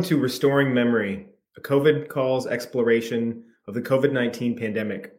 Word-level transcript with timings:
Welcome 0.00 0.16
to 0.16 0.22
Restoring 0.22 0.72
Memory, 0.72 1.26
a 1.58 1.60
COVID 1.60 2.08
calls 2.08 2.46
exploration 2.46 3.44
of 3.68 3.74
the 3.74 3.82
COVID 3.82 4.12
19 4.12 4.56
pandemic. 4.56 5.12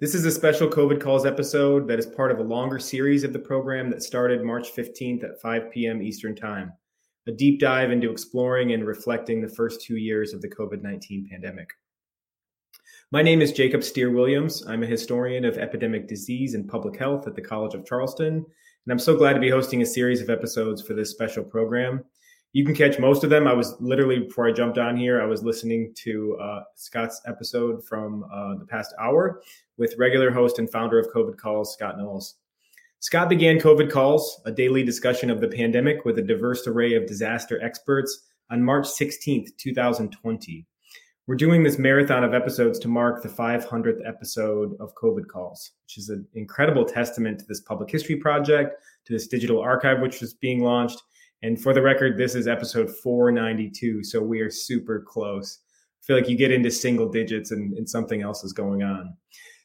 This 0.00 0.14
is 0.14 0.24
a 0.24 0.30
special 0.30 0.66
COVID 0.66 0.98
calls 0.98 1.26
episode 1.26 1.86
that 1.88 1.98
is 1.98 2.06
part 2.06 2.30
of 2.30 2.38
a 2.38 2.42
longer 2.42 2.78
series 2.78 3.22
of 3.22 3.34
the 3.34 3.38
program 3.38 3.90
that 3.90 4.02
started 4.02 4.42
March 4.42 4.74
15th 4.74 5.24
at 5.24 5.42
5 5.42 5.70
p.m. 5.70 6.00
Eastern 6.00 6.34
Time, 6.34 6.72
a 7.26 7.32
deep 7.32 7.60
dive 7.60 7.90
into 7.90 8.10
exploring 8.10 8.72
and 8.72 8.86
reflecting 8.86 9.42
the 9.42 9.54
first 9.54 9.82
two 9.82 9.98
years 9.98 10.32
of 10.32 10.40
the 10.40 10.48
COVID 10.48 10.80
19 10.80 11.28
pandemic. 11.30 11.68
My 13.12 13.20
name 13.20 13.42
is 13.42 13.52
Jacob 13.52 13.84
Steere-Williams. 13.84 14.66
I'm 14.66 14.84
a 14.84 14.86
historian 14.86 15.44
of 15.44 15.58
epidemic 15.58 16.08
disease 16.08 16.54
and 16.54 16.66
public 16.66 16.98
health 16.98 17.26
at 17.26 17.34
the 17.34 17.42
College 17.42 17.74
of 17.74 17.84
Charleston, 17.84 18.36
and 18.36 18.90
I'm 18.90 18.98
so 18.98 19.18
glad 19.18 19.34
to 19.34 19.40
be 19.40 19.50
hosting 19.50 19.82
a 19.82 19.86
series 19.86 20.22
of 20.22 20.30
episodes 20.30 20.80
for 20.80 20.94
this 20.94 21.10
special 21.10 21.44
program 21.44 22.02
you 22.54 22.64
can 22.64 22.74
catch 22.74 23.00
most 23.00 23.24
of 23.24 23.30
them. 23.30 23.48
I 23.48 23.52
was 23.52 23.74
literally 23.80 24.20
before 24.20 24.48
I 24.48 24.52
jumped 24.52 24.78
on 24.78 24.96
here, 24.96 25.20
I 25.20 25.26
was 25.26 25.42
listening 25.42 25.92
to 25.96 26.38
uh, 26.40 26.60
Scott's 26.76 27.20
episode 27.26 27.84
from 27.84 28.24
uh, 28.32 28.54
the 28.54 28.64
past 28.64 28.94
hour 29.00 29.42
with 29.76 29.96
regular 29.98 30.30
host 30.30 30.60
and 30.60 30.70
founder 30.70 30.98
of 30.98 31.08
COVID 31.12 31.36
Calls, 31.36 31.74
Scott 31.74 31.98
Knowles. 31.98 32.36
Scott 33.00 33.28
began 33.28 33.58
COVID 33.58 33.90
Calls, 33.90 34.40
a 34.46 34.52
daily 34.52 34.84
discussion 34.84 35.30
of 35.30 35.40
the 35.40 35.48
pandemic 35.48 36.04
with 36.04 36.16
a 36.20 36.22
diverse 36.22 36.64
array 36.68 36.94
of 36.94 37.06
disaster 37.06 37.60
experts, 37.60 38.20
on 38.50 38.62
March 38.62 38.86
16th, 38.86 39.48
2020. 39.56 40.64
We're 41.26 41.34
doing 41.34 41.64
this 41.64 41.78
marathon 41.78 42.22
of 42.22 42.34
episodes 42.34 42.78
to 42.80 42.88
mark 42.88 43.22
the 43.22 43.28
500th 43.28 44.06
episode 44.06 44.76
of 44.78 44.94
COVID 44.94 45.26
Calls, 45.26 45.72
which 45.86 45.98
is 45.98 46.08
an 46.08 46.24
incredible 46.34 46.84
testament 46.84 47.40
to 47.40 47.46
this 47.46 47.62
public 47.62 47.90
history 47.90 48.16
project, 48.16 48.80
to 49.06 49.12
this 49.12 49.26
digital 49.26 49.60
archive, 49.60 50.00
which 50.00 50.20
was 50.20 50.34
being 50.34 50.62
launched 50.62 51.02
and 51.44 51.60
for 51.60 51.74
the 51.74 51.82
record, 51.82 52.16
this 52.16 52.34
is 52.34 52.48
episode 52.48 52.90
492. 52.90 54.02
So 54.02 54.22
we 54.22 54.40
are 54.40 54.50
super 54.50 55.04
close. 55.06 55.58
I 55.68 56.00
feel 56.06 56.16
like 56.16 56.26
you 56.26 56.38
get 56.38 56.50
into 56.50 56.70
single 56.70 57.06
digits 57.06 57.50
and, 57.50 57.76
and 57.76 57.86
something 57.86 58.22
else 58.22 58.44
is 58.44 58.54
going 58.54 58.82
on. 58.82 59.14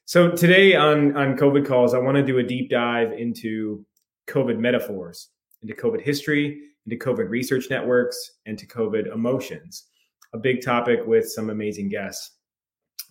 So 0.03 0.29
today 0.29 0.75
on, 0.75 1.15
on 1.15 1.37
COVID 1.37 1.65
calls, 1.65 1.93
I 1.93 1.99
want 1.99 2.17
to 2.17 2.25
do 2.25 2.39
a 2.39 2.43
deep 2.43 2.69
dive 2.69 3.13
into 3.13 3.85
COVID 4.27 4.59
metaphors, 4.59 5.29
into 5.61 5.73
COVID 5.73 6.01
history, 6.01 6.63
into 6.85 6.97
COVID 6.97 7.29
research 7.29 7.67
networks, 7.69 8.31
and 8.45 8.59
to 8.59 8.67
COVID 8.67 9.13
emotions. 9.13 9.85
A 10.33 10.37
big 10.37 10.61
topic 10.61 10.99
with 11.05 11.31
some 11.31 11.49
amazing 11.49 11.87
guests. 11.87 12.31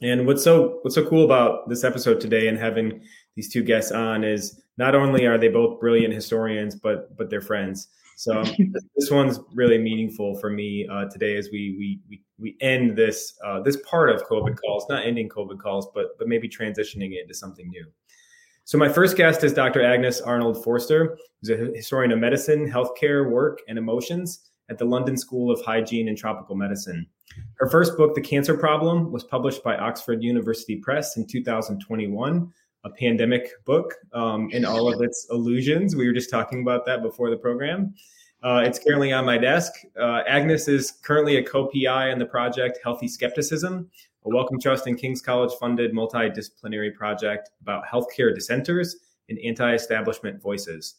And 0.03 0.27
what's 0.27 0.45
so 0.45 0.81
what's 0.83 0.95
so 0.95 1.09
cool 1.09 1.25
about 1.25 1.71
this 1.71 1.85
episode 1.85 2.21
today 2.21 2.49
and 2.49 2.59
having 2.59 3.01
these 3.35 3.51
two 3.51 3.63
guests 3.63 3.93
on 3.93 4.25
is 4.25 4.63
not 4.77 4.95
only 4.95 5.25
are 5.25 5.39
they 5.39 5.49
both 5.49 5.81
brilliant 5.81 6.13
historians, 6.13 6.77
but 6.77 7.17
but 7.17 7.31
they're 7.31 7.41
friends. 7.41 7.89
So 8.19 8.43
this 8.97 9.13
one's 9.13 9.39
really 9.55 9.79
meaningful 9.79 10.35
for 10.41 10.51
me 10.51 10.89
uh, 10.91 11.05
today 11.05 11.37
as 11.37 11.51
we 11.53 11.77
we 11.79 12.01
we 12.09 12.23
we 12.37 12.57
end 12.61 12.97
this 12.97 13.39
uh, 13.47 13.61
this 13.61 13.77
part 13.89 14.11
of 14.11 14.25
COVID 14.25 14.57
calls, 14.61 14.87
not 14.89 15.07
ending 15.07 15.29
COVID 15.29 15.61
calls, 15.61 15.89
but 15.95 16.19
but 16.19 16.27
maybe 16.27 16.49
transitioning 16.49 17.13
it 17.13 17.23
into 17.23 17.35
something 17.35 17.69
new. 17.69 17.87
So 18.65 18.77
my 18.77 18.89
first 18.89 19.17
guest 19.17 19.45
is 19.45 19.55
Dr. 19.55 19.85
Agnes 19.85 20.21
Arnold 20.21 20.63
Forster, 20.65 21.17
who's 21.41 21.51
a 21.51 21.57
historian 21.77 22.11
of 22.11 22.19
medicine, 22.19 22.69
healthcare, 22.69 23.31
work, 23.31 23.61
and 23.69 23.79
emotions 23.79 24.51
at 24.69 24.79
the 24.79 24.85
London 24.85 25.17
School 25.17 25.53
of 25.53 25.63
Hygiene 25.63 26.09
and 26.09 26.19
Tropical 26.19 26.57
Medicine. 26.57 27.07
Her 27.55 27.71
first 27.71 27.97
book, 27.97 28.17
The 28.17 28.21
Cancer 28.21 28.59
Problem, 28.59 29.13
was 29.13 29.23
published 29.23 29.63
by 29.63 29.77
Oxford 29.77 30.25
University 30.25 30.75
Press 30.77 31.17
in 31.17 31.25
2021 31.25 32.53
a 32.89 32.95
pandemic 32.95 33.65
book 33.65 33.95
um, 34.13 34.51
in 34.51 34.65
all 34.65 34.93
of 34.93 35.01
its 35.01 35.27
illusions. 35.31 35.95
We 35.95 36.07
were 36.07 36.13
just 36.13 36.31
talking 36.31 36.63
about 36.63 36.87
that 36.87 37.03
before 37.03 37.31
the 37.31 37.37
program. 37.37 37.95
Uh, 38.43 38.63
it's 38.65 38.79
currently 38.79 39.13
on 39.13 39.25
my 39.25 39.37
desk. 39.37 39.73
Uh, 39.99 40.23
Agnes 40.27 40.69
is 40.69 40.93
currently 41.03 41.37
a 41.37 41.43
co-PI 41.43 42.11
on 42.11 42.19
the 42.19 42.27
project 42.27 42.79
Healthy 42.83 43.09
Skepticism, 43.09 43.91
a 44.25 44.29
Wellcome 44.29 44.61
Trust 44.61 44.87
and 44.87 44.97
King's 44.97 45.21
College 45.21 45.53
funded 45.59 45.93
multidisciplinary 45.93 46.95
project 46.95 47.51
about 47.61 47.85
healthcare 47.85 48.35
dissenters 48.35 48.97
and 49.29 49.39
anti-establishment 49.45 50.41
voices. 50.41 50.97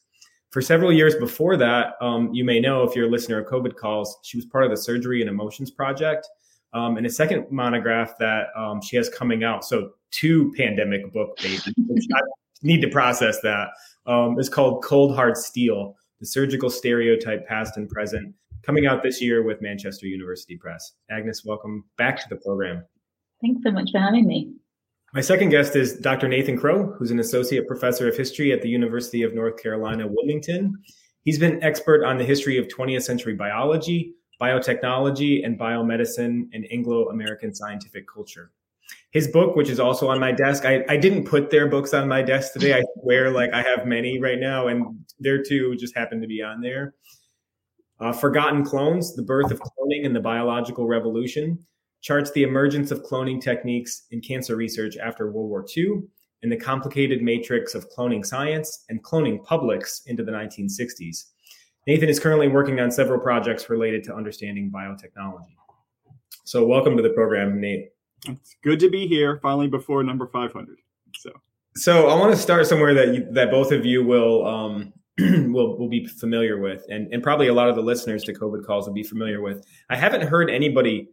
For 0.51 0.61
several 0.61 0.91
years 0.91 1.16
before 1.16 1.57
that, 1.57 1.94
um, 2.01 2.33
you 2.33 2.44
may 2.44 2.59
know 2.59 2.83
if 2.83 2.95
you're 2.95 3.07
a 3.07 3.09
listener 3.09 3.39
of 3.39 3.47
COVID 3.47 3.75
calls, 3.75 4.19
she 4.23 4.38
was 4.38 4.45
part 4.45 4.66
of 4.66 4.71
the 4.71 4.77
Surgery 4.77 5.21
and 5.21 5.29
Emotions 5.29 5.71
Project, 5.71 6.27
um, 6.74 6.97
and 6.97 7.06
a 7.06 7.09
second 7.09 7.46
monograph 7.50 8.18
that 8.19 8.47
um, 8.56 8.81
she 8.81 8.96
has 8.97 9.09
coming 9.09 9.44
out. 9.44 9.66
So 9.66 9.91
two 10.12 10.53
pandemic 10.56 11.12
book 11.12 11.38
babies. 11.38 11.68
I 11.68 12.19
need 12.63 12.81
to 12.81 12.90
process 12.90 13.40
that. 13.41 13.69
Um, 14.06 14.35
it's 14.40 14.50
called 14.50 14.84
Cold 14.84 15.16
Hard 15.16 15.38
Steel: 15.38 15.96
The 16.19 16.25
Surgical 16.25 16.69
Stereotype, 16.69 17.47
Past 17.47 17.78
and 17.78 17.90
Present, 17.90 18.34
coming 18.63 18.85
out 18.85 19.03
this 19.03 19.22
year 19.22 19.44
with 19.44 19.62
Manchester 19.62 20.07
University 20.07 20.57
Press. 20.57 20.94
Agnes, 21.09 21.44
welcome 21.46 21.85
back 21.97 22.18
to 22.18 22.25
the 22.30 22.38
program. 22.38 22.84
Thanks 23.41 23.62
so 23.63 23.72
much 23.72 23.91
for 23.91 24.00
having 24.00 24.28
me. 24.28 24.53
My 25.13 25.22
second 25.22 25.50
guest 25.50 25.75
is 25.75 25.96
Dr. 25.96 26.28
Nathan 26.28 26.56
Crowe, 26.56 26.94
who's 26.97 27.09
an 27.09 27.19
associate 27.19 27.68
professor 27.68 28.07
of 28.07 28.16
history 28.16 28.51
at 28.51 28.62
the 28.62 28.69
University 28.69 29.24
of 29.24 29.34
North 29.34 29.62
Carolina, 29.62 30.06
Wilmington. 30.07 30.75
He's 31.24 31.40
been 31.40 31.62
expert 31.63 32.06
on 32.06 32.18
the 32.18 32.24
history 32.24 32.57
of 32.57 32.68
20th 32.68 33.03
century 33.03 33.34
biology, 33.34 34.13
biotechnology, 34.39 35.45
and 35.45 35.59
biomedicine 35.59 36.47
in 36.53 36.66
Anglo 36.66 37.09
American 37.09 37.53
scientific 37.53 38.05
culture. 38.07 38.51
His 39.11 39.27
book, 39.27 39.55
which 39.55 39.69
is 39.69 39.79
also 39.79 40.07
on 40.07 40.19
my 40.19 40.31
desk, 40.31 40.66
I, 40.66 40.83
I 40.88 40.97
didn't 40.97 41.25
put 41.25 41.50
their 41.50 41.67
books 41.67 41.94
on 41.94 42.07
my 42.07 42.22
desk 42.22 42.53
today. 42.53 42.77
I 42.77 42.83
swear, 43.01 43.31
like 43.31 43.51
I 43.53 43.61
have 43.61 43.85
many 43.85 44.19
right 44.19 44.39
now, 44.39 44.67
and 44.67 45.05
their 45.19 45.41
two 45.41 45.75
just 45.75 45.95
happen 45.95 46.22
to 46.22 46.27
be 46.27 46.41
on 46.41 46.61
there. 46.61 46.94
Uh, 48.00 48.13
Forgotten 48.13 48.63
Clones, 48.63 49.16
The 49.16 49.23
Birth 49.23 49.51
of 49.51 49.59
Cloning 49.59 50.05
and 50.05 50.16
the 50.16 50.22
Biological 50.22 50.88
Revolution, 50.88 51.59
charts 52.01 52.31
the 52.31 52.44
emergence 52.44 52.91
of 52.91 53.03
cloning 53.03 53.41
techniques 53.41 54.06
in 54.11 54.21
cancer 54.21 54.56
research 54.56 54.95
after 54.97 55.31
World 55.31 55.50
War 55.50 55.66
II 55.75 56.03
and 56.41 56.51
the 56.51 56.57
complicated 56.57 57.21
matrix 57.21 57.75
of 57.75 57.89
cloning 57.89 58.25
science 58.25 58.85
and 58.89 59.03
cloning 59.03 59.44
publics 59.44 60.03
into 60.06 60.23
the 60.23 60.31
1960s. 60.31 61.25
Nathan 61.89 62.07
is 62.07 62.19
currently 62.19 62.47
working 62.47 62.79
on 62.79 62.91
several 62.91 63.19
projects 63.19 63.67
related 63.67 64.03
to 64.03 64.16
understanding 64.16 64.69
biotechnology. 64.69 65.55
So, 66.44 66.63
welcome 66.63 66.95
to 66.95 67.01
the 67.01 67.09
program, 67.09 67.59
Nate. 67.59 67.89
It's 68.27 68.57
good 68.61 68.79
to 68.81 68.91
be 68.91 69.07
here 69.07 69.39
finally 69.41 69.67
before 69.67 70.03
number 70.03 70.27
500. 70.27 70.77
So, 71.16 71.31
so 71.75 72.09
I 72.09 72.13
want 72.13 72.31
to 72.31 72.39
start 72.39 72.67
somewhere 72.67 72.94
that 72.94 73.16
you, 73.16 73.27
that 73.31 73.50
both 73.50 73.72
of 73.72 73.88
you 73.88 74.05
will 74.05 74.45
um, 74.45 74.94
will 75.51 75.79
will 75.79 75.89
be 75.89 76.05
familiar 76.05 76.59
with, 76.59 76.85
and 76.91 77.11
and 77.11 77.23
probably 77.23 77.47
a 77.47 77.53
lot 77.55 77.69
of 77.69 77.75
the 77.75 77.81
listeners 77.81 78.23
to 78.25 78.33
COVID 78.33 78.67
calls 78.67 78.85
will 78.85 78.94
be 78.94 79.01
familiar 79.01 79.41
with. 79.41 79.66
I 79.89 79.95
haven't 79.95 80.21
heard 80.21 80.51
anybody 80.51 81.09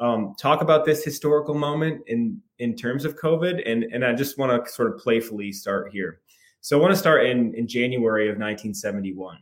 um, 0.00 0.34
talk 0.36 0.62
about 0.62 0.84
this 0.84 1.04
historical 1.04 1.54
moment 1.54 2.02
in 2.08 2.42
in 2.58 2.74
terms 2.74 3.04
of 3.04 3.14
COVID, 3.14 3.62
and 3.70 3.84
and 3.84 4.04
I 4.04 4.14
just 4.14 4.36
want 4.36 4.66
to 4.66 4.68
sort 4.68 4.92
of 4.92 4.98
playfully 4.98 5.52
start 5.52 5.92
here. 5.92 6.22
So 6.60 6.76
I 6.76 6.82
want 6.82 6.92
to 6.92 6.98
start 6.98 7.24
in 7.24 7.54
in 7.54 7.68
January 7.68 8.24
of 8.24 8.34
1971 8.34 9.38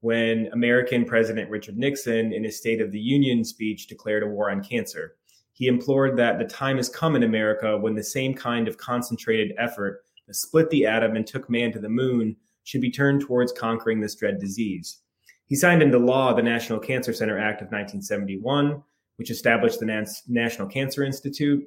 when 0.00 0.48
American 0.52 1.04
President 1.04 1.50
Richard 1.50 1.76
Nixon, 1.76 2.32
in 2.32 2.44
his 2.44 2.56
State 2.56 2.80
of 2.80 2.90
the 2.90 3.00
Union 3.00 3.44
speech, 3.44 3.86
declared 3.86 4.22
a 4.22 4.26
war 4.26 4.50
on 4.50 4.62
cancer. 4.62 5.16
He 5.52 5.66
implored 5.66 6.16
that 6.16 6.38
the 6.38 6.46
time 6.46 6.78
has 6.78 6.88
come 6.88 7.16
in 7.16 7.22
America 7.22 7.76
when 7.76 7.94
the 7.94 8.02
same 8.02 8.34
kind 8.34 8.66
of 8.66 8.78
concentrated 8.78 9.52
effort 9.58 10.02
that 10.26 10.34
split 10.34 10.70
the 10.70 10.86
atom 10.86 11.16
and 11.16 11.26
took 11.26 11.50
man 11.50 11.70
to 11.72 11.78
the 11.78 11.88
moon 11.88 12.36
should 12.64 12.80
be 12.80 12.90
turned 12.90 13.20
towards 13.20 13.52
conquering 13.52 14.00
this 14.00 14.14
dread 14.14 14.38
disease. 14.38 15.00
He 15.46 15.56
signed 15.56 15.82
into 15.82 15.98
law 15.98 16.32
the 16.32 16.42
National 16.42 16.78
Cancer 16.78 17.12
Center 17.12 17.38
Act 17.38 17.60
of 17.60 17.66
1971, 17.66 18.82
which 19.16 19.30
established 19.30 19.80
the 19.80 20.06
National 20.28 20.68
Cancer 20.68 21.02
Institute. 21.04 21.66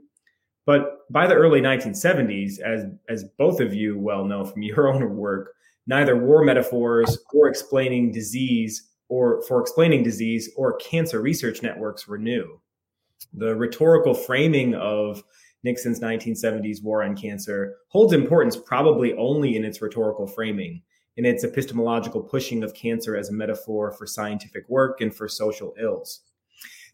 But 0.65 0.99
by 1.11 1.27
the 1.27 1.35
early 1.35 1.61
1970s, 1.61 2.59
as, 2.61 2.85
as 3.09 3.25
both 3.37 3.59
of 3.59 3.73
you 3.73 3.99
well 3.99 4.25
know 4.25 4.45
from 4.45 4.61
your 4.63 4.87
own 4.87 5.17
work, 5.17 5.53
neither 5.87 6.17
war 6.17 6.43
metaphors 6.43 7.17
or 7.33 7.47
explaining 7.47 8.11
disease 8.11 8.89
or 9.09 9.41
for 9.43 9.61
explaining 9.61 10.03
disease 10.03 10.49
or 10.55 10.77
cancer 10.77 11.21
research 11.21 11.61
networks 11.61 12.07
were 12.07 12.17
new. 12.17 12.59
The 13.33 13.55
rhetorical 13.55 14.13
framing 14.13 14.75
of 14.75 15.23
Nixon's 15.63 15.99
1970s 15.99 16.83
war 16.83 17.03
on 17.03 17.15
cancer 17.15 17.77
holds 17.87 18.13
importance 18.13 18.57
probably 18.57 19.13
only 19.13 19.55
in 19.55 19.63
its 19.63 19.81
rhetorical 19.81 20.27
framing, 20.27 20.81
in 21.17 21.25
its 21.25 21.43
epistemological 21.43 22.21
pushing 22.21 22.63
of 22.63 22.73
cancer 22.73 23.15
as 23.15 23.29
a 23.29 23.33
metaphor 23.33 23.91
for 23.91 24.05
scientific 24.05 24.67
work 24.67 24.99
and 25.01 25.15
for 25.15 25.27
social 25.27 25.73
ills. 25.81 26.21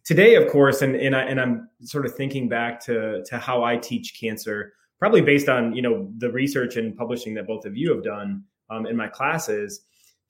Today, 0.04 0.36
of 0.36 0.52
course, 0.52 0.82
and, 0.82 0.96
and, 0.96 1.16
I, 1.16 1.22
and 1.22 1.40
I'm 1.40 1.70
sort 1.82 2.06
of 2.06 2.16
thinking 2.16 2.48
back 2.48 2.84
to, 2.86 3.24
to 3.26 3.38
how 3.38 3.64
I 3.64 3.78
teach 3.78 4.20
cancer, 4.20 4.74
probably 4.98 5.22
based 5.22 5.50
on 5.50 5.74
you 5.74 5.82
know 5.82 6.12
the 6.18 6.32
research 6.32 6.76
and 6.78 6.96
publishing 6.96 7.34
that 7.36 7.48
both 7.48 7.66
of 7.66 7.76
you 7.76 7.94
have 7.94 8.04
done 8.04 8.44
um, 8.70 8.86
in 8.86 8.96
my 8.96 9.08
classes, 9.08 9.82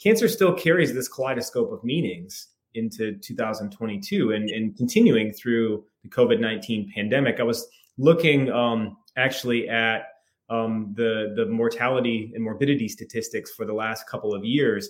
cancer 0.02 0.28
still 0.28 0.54
carries 0.54 0.94
this 0.94 1.08
kaleidoscope 1.08 1.72
of 1.72 1.84
meanings 1.84 2.50
into 2.76 3.18
2022 3.20 4.32
and, 4.32 4.50
and 4.50 4.78
continuing 4.78 5.34
through 5.34 5.84
the 6.04 6.10
COVID 6.10 6.40
19 6.40 6.92
pandemic. 6.94 7.40
I 7.40 7.44
was 7.44 7.68
looking 7.98 8.52
um, 8.52 8.98
actually 9.18 9.68
at 9.68 10.04
um, 10.50 10.94
the, 10.96 11.34
the 11.36 11.46
mortality 11.46 12.32
and 12.34 12.44
morbidity 12.44 12.88
statistics 12.88 13.52
for 13.52 13.66
the 13.66 13.74
last 13.74 14.08
couple 14.08 14.34
of 14.34 14.44
years 14.44 14.90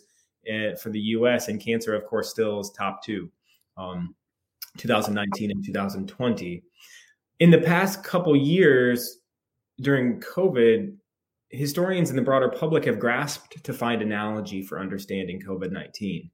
uh, 0.50 0.76
for 0.76 0.90
the 0.90 1.00
US, 1.00 1.48
and 1.48 1.60
cancer, 1.60 1.94
of 1.94 2.06
course, 2.06 2.30
still 2.30 2.60
is 2.60 2.72
top 2.72 3.04
two. 3.04 3.30
Um, 3.78 4.16
2019 4.78 5.52
and 5.52 5.66
2020. 5.66 6.64
In 7.40 7.52
the 7.52 7.60
past 7.60 8.04
couple 8.04 8.36
years 8.36 9.20
during 9.82 10.20
COVID, 10.22 10.96
historians 11.50 12.10
and 12.10 12.18
the 12.18 12.24
broader 12.24 12.50
public 12.50 12.86
have 12.86 13.00
grasped 13.00 13.64
to 13.64 13.74
find 13.74 14.02
analogy 14.02 14.62
for 14.62 14.80
understanding 14.80 15.42
COVID 15.42 15.72
19. 15.72 16.30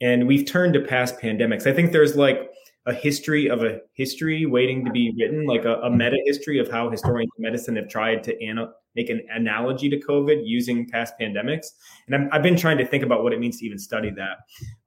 And 0.00 0.26
we've 0.26 0.46
turned 0.46 0.74
to 0.74 0.80
past 0.80 1.18
pandemics. 1.18 1.66
I 1.66 1.72
think 1.72 1.92
there's 1.92 2.14
like 2.14 2.50
a 2.86 2.94
history 2.94 3.50
of 3.50 3.62
a 3.62 3.80
history 3.92 4.46
waiting 4.46 4.84
to 4.84 4.90
be 4.90 5.14
written, 5.18 5.44
like 5.44 5.64
a, 5.64 5.74
a 5.80 5.90
meta 5.90 6.16
history 6.24 6.58
of 6.58 6.70
how 6.70 6.88
historians 6.88 7.30
of 7.36 7.42
medicine 7.42 7.76
have 7.76 7.88
tried 7.88 8.22
to 8.24 8.34
make 8.96 9.10
an 9.10 9.20
analogy 9.30 9.90
to 9.90 10.00
COVID 10.00 10.40
using 10.44 10.88
past 10.88 11.14
pandemics. 11.20 11.66
And 12.06 12.30
i 12.30 12.34
have 12.34 12.42
been 12.42 12.56
trying 12.56 12.78
to 12.78 12.86
think 12.86 13.04
about 13.04 13.22
what 13.22 13.32
it 13.34 13.40
means 13.40 13.58
to 13.58 13.66
even 13.66 13.78
study 13.78 14.10
that. 14.10 14.38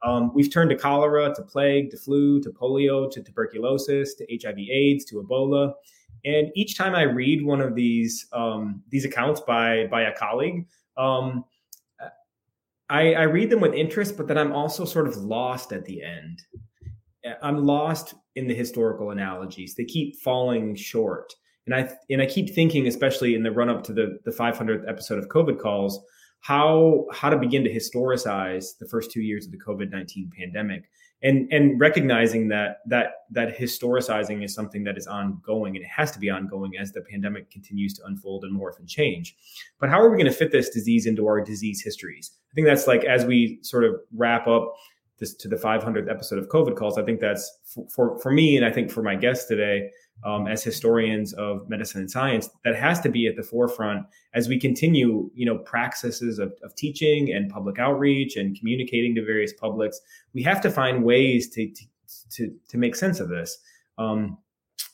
Um, 0.04 0.32
we've 0.34 0.52
turned 0.52 0.72
to 0.72 0.76
cholera, 0.76 1.34
to 1.36 1.44
plague, 1.44 1.92
to 1.92 1.98
flu, 1.98 2.42
to 2.42 2.50
polio, 2.50 3.10
to 3.12 3.22
tuberculosis, 3.22 4.16
to 4.16 4.26
HIV/AIDS, 4.32 5.06
to 5.06 5.24
Ebola. 5.24 5.74
And 6.24 6.52
each 6.56 6.78
time 6.78 6.96
I 6.96 7.04
read 7.04 7.44
one 7.44 7.62
of 7.62 7.76
these 7.76 8.28
um, 8.32 8.84
these 8.90 9.06
accounts 9.06 9.42
by 9.42 9.88
by 9.88 10.04
a 10.04 10.16
colleague, 10.16 10.68
um, 10.98 11.46
I, 12.92 13.14
I 13.14 13.24
read 13.24 13.50
them 13.50 13.62
with 13.62 13.74
interest, 13.74 14.18
but 14.18 14.28
then 14.28 14.38
I'm 14.38 14.52
also 14.52 14.84
sort 14.84 15.08
of 15.08 15.16
lost 15.16 15.72
at 15.72 15.86
the 15.86 16.04
end. 16.04 16.42
I'm 17.42 17.66
lost 17.66 18.16
in 18.36 18.48
the 18.48 18.54
historical 18.54 19.12
analogies. 19.12 19.76
They 19.76 19.86
keep 19.86 20.22
falling 20.22 20.76
short. 20.76 21.34
And 21.66 21.74
I 21.74 21.90
and 22.10 22.22
I 22.22 22.26
keep 22.26 22.54
thinking, 22.54 22.88
especially 22.88 23.36
in 23.36 23.44
the 23.44 23.52
run 23.52 23.70
up 23.70 23.84
to 23.86 23.94
the 23.94 24.20
the 24.26 24.32
500th 24.32 24.90
episode 24.90 25.20
of 25.20 25.30
COVID 25.30 25.60
calls, 25.60 26.04
how 26.42 27.06
how 27.14 27.30
to 27.30 27.38
begin 27.38 27.64
to 27.64 27.74
historicize 27.74 28.78
the 28.78 28.88
first 28.88 29.12
two 29.12 29.22
years 29.22 29.46
of 29.46 29.52
the 29.52 29.60
COVID 29.60 29.90
19 29.90 30.32
pandemic, 30.38 30.90
and 31.24 31.52
and 31.52 31.80
recognizing 31.80 32.48
that 32.48 32.80
that 32.88 33.26
that 33.30 33.58
historicizing 33.58 34.44
is 34.44 34.54
something 34.54 34.84
that 34.84 34.98
is 34.98 35.08
ongoing 35.08 35.76
and 35.76 35.86
it 35.86 35.90
has 35.90 36.12
to 36.12 36.20
be 36.20 36.30
ongoing 36.30 36.78
as 36.78 36.92
the 36.92 37.02
pandemic 37.02 37.50
continues 37.52 37.94
to 37.96 38.06
unfold 38.06 38.44
and 38.44 38.60
morph 38.60 38.80
and 38.80 38.88
change. 38.88 39.36
But 39.80 39.90
how 39.90 40.02
are 40.02 40.10
we 40.10 40.18
going 40.18 40.32
to 40.32 40.38
fit 40.38 40.52
this 40.52 40.70
disease 40.70 41.06
into 41.06 41.28
our 41.28 41.42
disease 41.42 41.82
histories? 41.82 42.32
I 42.52 42.54
think 42.54 42.68
that's 42.68 42.88
like 42.88 43.04
as 43.06 43.26
we 43.26 43.60
sort 43.62 43.84
of 43.84 43.96
wrap 44.14 44.48
up 44.48 44.74
this 45.22 45.34
to 45.36 45.48
the 45.48 45.56
500th 45.56 46.10
episode 46.10 46.40
of 46.40 46.50
COVID 46.50 46.76
calls. 46.76 46.98
I 46.98 47.04
think 47.04 47.22
that's 47.22 47.60
for, 47.64 47.88
for, 47.90 48.20
for 48.20 48.32
me, 48.32 48.58
and 48.58 48.66
I 48.66 48.72
think 48.72 48.92
for 48.92 49.02
my 49.02 49.16
guests 49.16 49.46
today, 49.46 49.90
um, 50.24 50.48
as 50.48 50.64
historians 50.64 51.34
of 51.34 51.68
medicine 51.70 52.02
and 52.02 52.12
science, 52.12 52.50
that 52.64 52.76
has 52.76 53.00
to 53.02 53.10
be 53.10 53.28
at 53.28 53.36
the 53.36 53.44
forefront 53.44 54.06
as 54.34 54.48
we 54.48 54.60
continue, 54.60 55.30
you 55.34 55.46
know, 55.46 55.58
practices 55.58 56.40
of, 56.40 56.54
of 56.64 56.76
teaching 56.76 57.34
and 57.34 57.50
public 57.50 57.80
outreach 57.80 58.36
and 58.36 58.58
communicating 58.58 59.16
to 59.16 59.26
various 59.26 59.54
publics. 59.54 60.00
We 60.34 60.44
have 60.44 60.62
to 60.62 60.70
find 60.70 61.04
ways 61.04 61.50
to 61.52 61.72
to 62.32 62.52
to, 62.70 62.78
make 62.78 62.96
sense 62.96 63.20
of 63.20 63.30
this. 63.30 63.58
Um, 63.98 64.38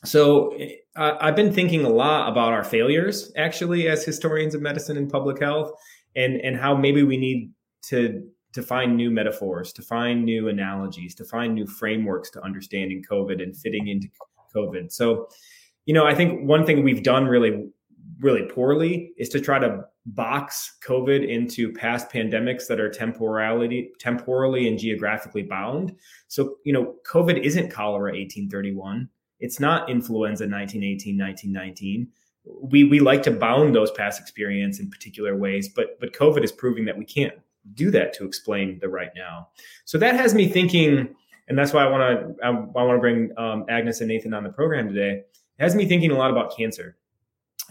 so 0.04 0.56
I've 0.96 1.34
been 1.34 1.52
thinking 1.52 1.84
a 1.84 1.88
lot 1.88 2.30
about 2.30 2.52
our 2.52 2.62
failures, 2.62 3.32
actually, 3.36 3.88
as 3.88 4.04
historians 4.04 4.54
of 4.54 4.62
medicine 4.62 4.96
and 4.96 5.10
public 5.10 5.40
health, 5.40 5.72
and 6.14 6.40
and 6.40 6.56
how 6.56 6.76
maybe 6.76 7.02
we 7.02 7.16
need 7.16 7.52
to 7.86 8.22
to 8.52 8.62
find 8.62 8.96
new 8.96 9.10
metaphors, 9.10 9.72
to 9.74 9.82
find 9.82 10.24
new 10.24 10.48
analogies, 10.48 11.14
to 11.16 11.24
find 11.24 11.54
new 11.54 11.66
frameworks 11.66 12.30
to 12.30 12.42
understanding 12.42 13.02
COVID 13.08 13.42
and 13.42 13.56
fitting 13.56 13.88
into 13.88 14.08
COVID. 14.54 14.92
So, 14.92 15.28
you 15.86 15.94
know, 15.94 16.06
I 16.06 16.14
think 16.14 16.46
one 16.46 16.64
thing 16.66 16.82
we've 16.82 17.02
done 17.02 17.26
really, 17.26 17.68
really 18.20 18.48
poorly 18.50 19.12
is 19.16 19.28
to 19.30 19.40
try 19.40 19.58
to 19.58 19.84
box 20.06 20.76
COVID 20.84 21.26
into 21.28 21.72
past 21.72 22.10
pandemics 22.10 22.66
that 22.66 22.80
are 22.80 22.90
temporality, 22.90 23.90
temporally 23.98 24.68
and 24.68 24.78
geographically 24.78 25.42
bound. 25.42 25.94
So, 26.28 26.56
you 26.64 26.72
know, 26.72 26.94
COVID 27.10 27.42
isn't 27.42 27.70
cholera 27.70 28.12
1831. 28.12 29.08
It's 29.40 29.60
not 29.60 29.88
influenza 29.88 30.44
1918, 30.44 31.18
1919 31.18 32.08
we 32.60 32.84
we 32.84 33.00
like 33.00 33.22
to 33.24 33.30
bound 33.30 33.74
those 33.74 33.90
past 33.90 34.20
experience 34.20 34.80
in 34.80 34.90
particular 34.90 35.36
ways, 35.36 35.68
but 35.68 35.98
but 36.00 36.12
COVID 36.12 36.44
is 36.44 36.52
proving 36.52 36.84
that 36.86 36.96
we 36.96 37.04
can't 37.04 37.34
do 37.74 37.90
that 37.90 38.12
to 38.14 38.24
explain 38.24 38.78
the 38.80 38.88
right 38.88 39.10
now. 39.14 39.48
So 39.84 39.98
that 39.98 40.14
has 40.14 40.34
me 40.34 40.48
thinking, 40.48 41.14
and 41.48 41.58
that's 41.58 41.72
why 41.72 41.84
I 41.84 41.88
want 41.88 42.36
to 42.38 42.44
I, 42.44 42.48
I 42.48 42.82
want 42.84 42.96
to 42.96 43.00
bring 43.00 43.30
um, 43.36 43.64
Agnes 43.68 44.00
and 44.00 44.08
Nathan 44.08 44.34
on 44.34 44.44
the 44.44 44.50
program 44.50 44.88
today. 44.88 45.22
It 45.58 45.62
has 45.62 45.74
me 45.74 45.86
thinking 45.86 46.10
a 46.10 46.16
lot 46.16 46.30
about 46.30 46.56
cancer, 46.56 46.96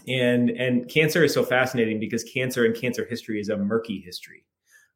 and 0.06 0.50
and 0.50 0.88
cancer 0.88 1.24
is 1.24 1.32
so 1.32 1.44
fascinating 1.44 2.00
because 2.00 2.24
cancer 2.24 2.64
and 2.64 2.74
cancer 2.74 3.04
history 3.04 3.40
is 3.40 3.48
a 3.48 3.56
murky 3.56 4.00
history. 4.00 4.44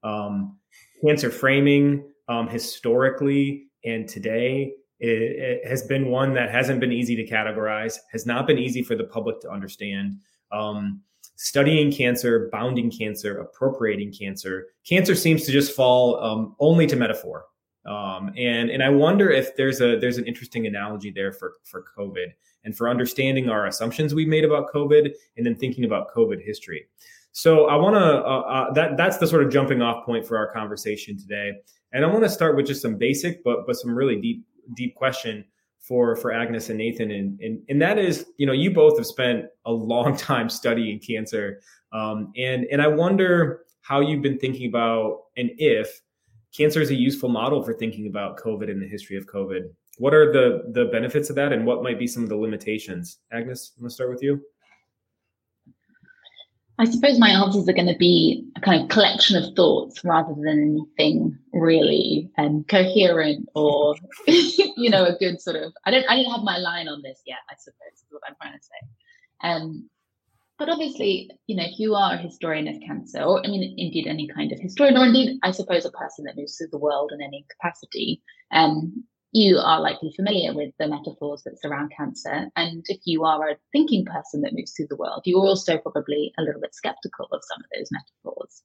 Um, 0.02 0.58
cancer 1.04 1.30
framing 1.30 2.04
um, 2.28 2.48
historically 2.48 3.66
and 3.84 4.08
today 4.08 4.74
it, 5.00 5.08
it, 5.08 5.66
has 5.66 5.82
been 5.82 6.08
one 6.10 6.32
that 6.34 6.50
hasn't 6.50 6.80
been 6.80 6.92
easy 6.92 7.16
to 7.16 7.26
categorize, 7.26 7.98
has 8.12 8.24
not 8.24 8.46
been 8.46 8.58
easy 8.58 8.82
for 8.82 8.94
the 8.94 9.04
public 9.04 9.40
to 9.40 9.50
understand. 9.50 10.16
Um, 10.52 11.02
studying 11.36 11.90
cancer, 11.90 12.48
bounding 12.52 12.90
cancer, 12.90 13.38
appropriating 13.38 14.12
cancer. 14.12 14.68
Cancer 14.88 15.16
seems 15.16 15.44
to 15.44 15.52
just 15.52 15.74
fall 15.74 16.22
um, 16.22 16.54
only 16.60 16.86
to 16.86 16.94
metaphor. 16.94 17.46
Um, 17.86 18.32
and 18.36 18.70
and 18.70 18.82
I 18.82 18.88
wonder 18.88 19.30
if 19.30 19.56
there's 19.56 19.80
a 19.80 19.98
there's 19.98 20.18
an 20.18 20.26
interesting 20.26 20.66
analogy 20.66 21.10
there 21.10 21.32
for 21.32 21.54
for 21.64 21.84
COVID 21.96 22.26
and 22.64 22.76
for 22.76 22.88
understanding 22.88 23.48
our 23.48 23.66
assumptions 23.66 24.14
we 24.14 24.24
made 24.24 24.44
about 24.44 24.72
COVID 24.72 25.12
and 25.36 25.44
then 25.44 25.56
thinking 25.56 25.84
about 25.84 26.14
COVID 26.14 26.44
history. 26.44 26.86
So 27.32 27.66
I 27.66 27.76
want 27.76 27.96
to 27.96 28.00
uh, 28.00 28.40
uh, 28.40 28.72
that 28.74 28.96
that's 28.96 29.18
the 29.18 29.26
sort 29.26 29.42
of 29.42 29.50
jumping 29.50 29.82
off 29.82 30.04
point 30.04 30.26
for 30.26 30.36
our 30.36 30.52
conversation 30.52 31.18
today. 31.18 31.52
And 31.92 32.04
I 32.04 32.08
want 32.08 32.22
to 32.22 32.30
start 32.30 32.56
with 32.56 32.66
just 32.66 32.82
some 32.82 32.96
basic 32.96 33.42
but 33.42 33.66
but 33.66 33.76
some 33.76 33.94
really 33.94 34.20
deep 34.20 34.44
deep 34.76 34.94
question 34.94 35.44
for 35.80 36.14
for 36.14 36.32
Agnes 36.32 36.68
and 36.68 36.78
Nathan, 36.78 37.10
and 37.10 37.40
and 37.40 37.60
and 37.68 37.82
that 37.82 37.98
is, 37.98 38.26
you 38.36 38.46
know, 38.46 38.52
you 38.52 38.70
both 38.70 38.96
have 38.96 39.06
spent 39.06 39.46
a 39.66 39.72
long 39.72 40.16
time 40.28 40.48
studying 40.48 41.00
cancer, 41.00 41.60
um, 41.92 42.32
and 42.36 42.64
and 42.70 42.80
I 42.80 42.86
wonder 42.86 43.64
how 43.80 44.00
you've 44.00 44.22
been 44.22 44.38
thinking 44.38 44.68
about 44.68 45.22
and 45.36 45.50
if 45.58 46.00
cancer 46.54 46.80
is 46.80 46.90
a 46.90 46.94
useful 46.94 47.28
model 47.28 47.62
for 47.62 47.74
thinking 47.74 48.06
about 48.06 48.38
COVID 48.38 48.70
and 48.70 48.80
the 48.80 48.88
history 48.88 49.16
of 49.16 49.26
COVID. 49.26 49.70
What 49.98 50.14
are 50.14 50.32
the 50.32 50.70
the 50.72 50.86
benefits 50.86 51.30
of 51.30 51.36
that, 51.36 51.52
and 51.52 51.66
what 51.66 51.82
might 51.82 51.98
be 51.98 52.06
some 52.06 52.22
of 52.22 52.28
the 52.28 52.36
limitations? 52.36 53.18
Agnes, 53.32 53.72
I'm 53.76 53.82
going 53.82 53.90
to 53.90 53.94
start 53.94 54.10
with 54.10 54.22
you. 54.22 54.40
I 56.78 56.84
suppose 56.86 57.18
my 57.18 57.30
answers 57.30 57.68
are 57.68 57.74
going 57.74 57.86
to 57.86 57.98
be 57.98 58.44
a 58.56 58.60
kind 58.60 58.82
of 58.82 58.88
collection 58.88 59.36
of 59.36 59.54
thoughts 59.54 60.02
rather 60.04 60.34
than 60.34 60.88
anything 60.98 61.38
really 61.52 62.30
um, 62.38 62.64
coherent 62.64 63.46
or, 63.54 63.94
you 64.26 64.90
know, 64.90 65.04
a 65.04 65.16
good 65.18 65.40
sort 65.40 65.56
of. 65.56 65.72
I 65.84 65.90
don't. 65.90 66.04
I 66.08 66.16
didn't 66.16 66.32
have 66.32 66.42
my 66.42 66.56
line 66.56 66.88
on 66.88 67.02
this 67.02 67.20
yet. 67.26 67.38
I 67.50 67.54
suppose 67.58 67.92
is 67.94 68.04
what 68.10 68.22
I'm 68.26 68.34
trying 68.40 68.58
to 68.58 68.64
say. 68.64 69.48
Um, 69.48 69.90
but 70.58 70.68
obviously, 70.68 71.30
you 71.46 71.56
know, 71.56 71.64
if 71.64 71.78
you 71.78 71.94
are 71.94 72.14
a 72.14 72.18
historian 72.18 72.68
of 72.68 72.80
cancer, 72.86 73.22
or 73.22 73.44
I 73.44 73.48
mean, 73.48 73.74
indeed, 73.78 74.06
any 74.06 74.28
kind 74.28 74.52
of 74.52 74.60
historian, 74.60 74.96
or 74.96 75.06
indeed, 75.06 75.38
I 75.42 75.50
suppose, 75.50 75.84
a 75.84 75.90
person 75.90 76.24
that 76.24 76.36
moves 76.36 76.56
through 76.56 76.68
the 76.70 76.78
world 76.78 77.10
in 77.12 77.22
any 77.22 77.44
capacity, 77.50 78.22
um, 78.52 79.04
you 79.32 79.56
are 79.56 79.80
likely 79.80 80.12
familiar 80.14 80.52
with 80.52 80.74
the 80.78 80.86
metaphors 80.86 81.42
that 81.44 81.60
surround 81.60 81.90
cancer. 81.96 82.48
And 82.54 82.84
if 82.88 83.00
you 83.04 83.24
are 83.24 83.48
a 83.48 83.56
thinking 83.72 84.04
person 84.04 84.42
that 84.42 84.52
moves 84.52 84.72
through 84.76 84.88
the 84.90 84.96
world, 84.96 85.22
you're 85.24 85.40
also 85.40 85.78
probably 85.78 86.32
a 86.38 86.42
little 86.42 86.60
bit 86.60 86.74
skeptical 86.74 87.28
of 87.32 87.40
some 87.42 87.62
of 87.64 87.70
those 87.74 87.88
metaphors. 87.90 88.62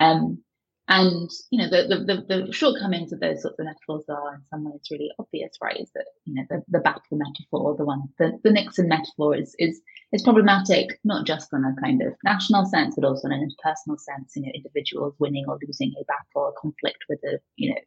Um, 0.00 0.42
and 0.88 1.30
you 1.50 1.58
know 1.58 1.68
the, 1.68 2.04
the, 2.04 2.24
the 2.46 2.52
shortcomings 2.52 3.12
of 3.12 3.20
those 3.20 3.42
sorts 3.42 3.58
of 3.58 3.66
metaphors 3.66 4.04
are 4.08 4.34
in 4.34 4.40
some 4.50 4.64
ways 4.64 4.80
really 4.90 5.10
obvious, 5.18 5.52
right? 5.62 5.80
Is 5.80 5.90
that 5.94 6.06
you 6.24 6.34
know 6.34 6.44
the, 6.48 6.62
the 6.68 6.80
back 6.80 7.02
metaphor, 7.10 7.76
the 7.76 7.84
one 7.84 8.02
the, 8.18 8.38
the 8.42 8.50
Nixon 8.50 8.88
metaphor 8.88 9.36
is 9.36 9.54
is 9.58 9.80
is 10.12 10.22
problematic 10.22 10.98
not 11.04 11.26
just 11.26 11.52
in 11.52 11.64
a 11.64 11.80
kind 11.80 12.02
of 12.02 12.14
national 12.24 12.64
sense, 12.66 12.94
but 12.96 13.06
also 13.06 13.28
in 13.28 13.34
an 13.34 13.48
interpersonal 13.48 13.98
sense. 13.98 14.32
You 14.34 14.42
know, 14.42 14.52
individuals 14.54 15.14
winning 15.18 15.44
or 15.46 15.58
losing 15.66 15.92
a 16.00 16.04
battle, 16.04 16.48
a 16.48 16.60
conflict 16.60 17.04
with 17.08 17.20
a 17.24 17.38
you 17.56 17.70
know 17.70 17.80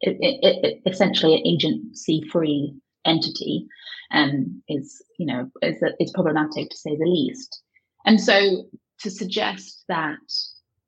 it, 0.00 0.16
it, 0.20 0.64
it, 0.64 0.90
essentially 0.90 1.34
an 1.34 1.46
agency-free 1.46 2.74
entity 3.04 3.66
um, 4.12 4.62
is, 4.68 5.02
you 5.18 5.26
know, 5.26 5.50
is, 5.62 5.82
is 5.98 6.12
problematic 6.12 6.70
to 6.70 6.76
say 6.76 6.96
the 6.96 7.04
least. 7.04 7.62
And 8.04 8.20
so 8.20 8.64
to 9.00 9.10
suggest 9.10 9.84
that 9.88 10.18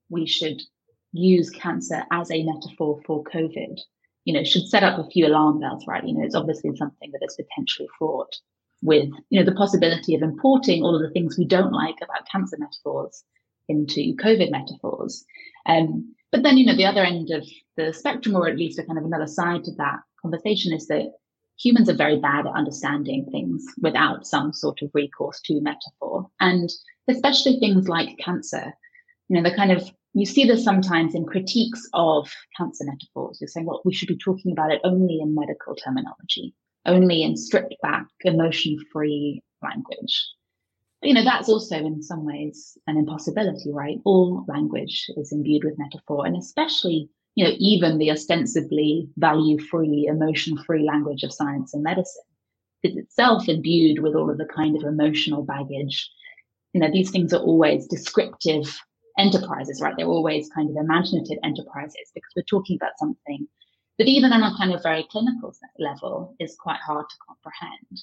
we 0.09 0.25
should 0.25 0.61
use 1.13 1.49
cancer 1.49 2.03
as 2.11 2.31
a 2.31 2.43
metaphor 2.43 2.99
for 3.05 3.23
COVID, 3.23 3.79
you 4.25 4.33
know, 4.33 4.43
should 4.43 4.67
set 4.67 4.83
up 4.83 4.99
a 4.99 5.09
few 5.09 5.27
alarm 5.27 5.59
bells, 5.59 5.85
right? 5.87 6.05
You 6.05 6.13
know, 6.13 6.23
it's 6.23 6.35
obviously 6.35 6.75
something 6.75 7.11
that 7.11 7.25
is 7.25 7.35
potentially 7.35 7.89
fraught 7.97 8.35
with, 8.81 9.09
you 9.29 9.39
know, 9.39 9.45
the 9.45 9.55
possibility 9.55 10.15
of 10.15 10.21
importing 10.21 10.83
all 10.83 10.95
of 10.95 11.01
the 11.01 11.11
things 11.11 11.37
we 11.37 11.45
don't 11.45 11.73
like 11.73 11.95
about 12.01 12.27
cancer 12.31 12.57
metaphors 12.59 13.23
into 13.67 14.15
COVID 14.15 14.51
metaphors. 14.51 15.23
Um, 15.65 16.15
but 16.31 16.43
then, 16.43 16.57
you 16.57 16.65
know, 16.65 16.75
the 16.75 16.85
other 16.85 17.03
end 17.03 17.29
of 17.31 17.45
the 17.77 17.93
spectrum, 17.93 18.35
or 18.35 18.47
at 18.47 18.57
least 18.57 18.79
a 18.79 18.83
kind 18.83 18.97
of 18.97 19.05
another 19.05 19.27
side 19.27 19.63
to 19.65 19.71
that 19.75 19.99
conversation, 20.21 20.73
is 20.73 20.87
that 20.87 21.11
humans 21.59 21.89
are 21.89 21.95
very 21.95 22.19
bad 22.19 22.47
at 22.47 22.53
understanding 22.53 23.27
things 23.31 23.65
without 23.81 24.25
some 24.25 24.53
sort 24.53 24.81
of 24.81 24.89
recourse 24.93 25.39
to 25.41 25.61
metaphor. 25.61 26.27
And 26.39 26.69
especially 27.07 27.59
things 27.59 27.87
like 27.87 28.17
cancer, 28.17 28.73
you 29.31 29.41
know, 29.41 29.49
the 29.49 29.55
kind 29.55 29.71
of, 29.71 29.89
you 30.13 30.25
see 30.25 30.43
this 30.43 30.61
sometimes 30.61 31.15
in 31.15 31.25
critiques 31.25 31.87
of 31.93 32.29
cancer 32.57 32.83
metaphors. 32.83 33.37
You're 33.39 33.47
saying, 33.47 33.65
well, 33.65 33.81
we 33.85 33.93
should 33.93 34.09
be 34.09 34.17
talking 34.17 34.51
about 34.51 34.73
it 34.73 34.81
only 34.83 35.21
in 35.21 35.33
medical 35.33 35.73
terminology. 35.73 36.53
only 36.85 37.23
in 37.23 37.37
stripped 37.37 37.75
back, 37.81 38.07
emotion 38.25 38.77
free 38.91 39.41
language. 39.61 40.27
You 41.01 41.13
know, 41.13 41.23
that's 41.23 41.47
also 41.47 41.77
in 41.77 42.03
some 42.03 42.25
ways 42.25 42.77
an 42.87 42.97
impossibility, 42.97 43.71
right? 43.71 43.99
All 44.05 44.45
language 44.47 45.09
is 45.17 45.31
imbued 45.31 45.63
with 45.63 45.79
metaphor, 45.79 46.25
and 46.25 46.35
especially, 46.35 47.09
you 47.35 47.45
know, 47.45 47.53
even 47.57 47.97
the 47.97 48.11
ostensibly 48.11 49.07
value 49.17 49.59
free, 49.59 50.07
emotion 50.07 50.57
free 50.65 50.83
language 50.83 51.23
of 51.23 51.33
science 51.33 51.73
and 51.73 51.83
medicine 51.83 52.23
is 52.83 52.97
itself 52.97 53.47
imbued 53.47 53.99
with 53.99 54.15
all 54.15 54.29
of 54.29 54.37
the 54.37 54.45
kind 54.45 54.75
of 54.75 54.83
emotional 54.83 55.43
baggage. 55.43 56.09
You 56.73 56.81
know, 56.81 56.91
these 56.91 57.11
things 57.11 57.33
are 57.33 57.41
always 57.41 57.87
descriptive 57.87 58.77
enterprises, 59.21 59.81
right? 59.81 59.93
They're 59.97 60.07
always 60.07 60.49
kind 60.49 60.69
of 60.69 60.75
imaginative 60.75 61.37
enterprises 61.43 62.11
because 62.13 62.31
we're 62.35 62.43
talking 62.43 62.77
about 62.81 62.97
something 62.97 63.47
that 63.97 64.07
even 64.07 64.33
on 64.33 64.43
a 64.43 64.57
kind 64.57 64.73
of 64.73 64.81
very 64.81 65.05
clinical 65.11 65.53
level 65.77 66.35
is 66.39 66.57
quite 66.59 66.79
hard 66.85 67.05
to 67.07 67.15
comprehend. 67.27 68.01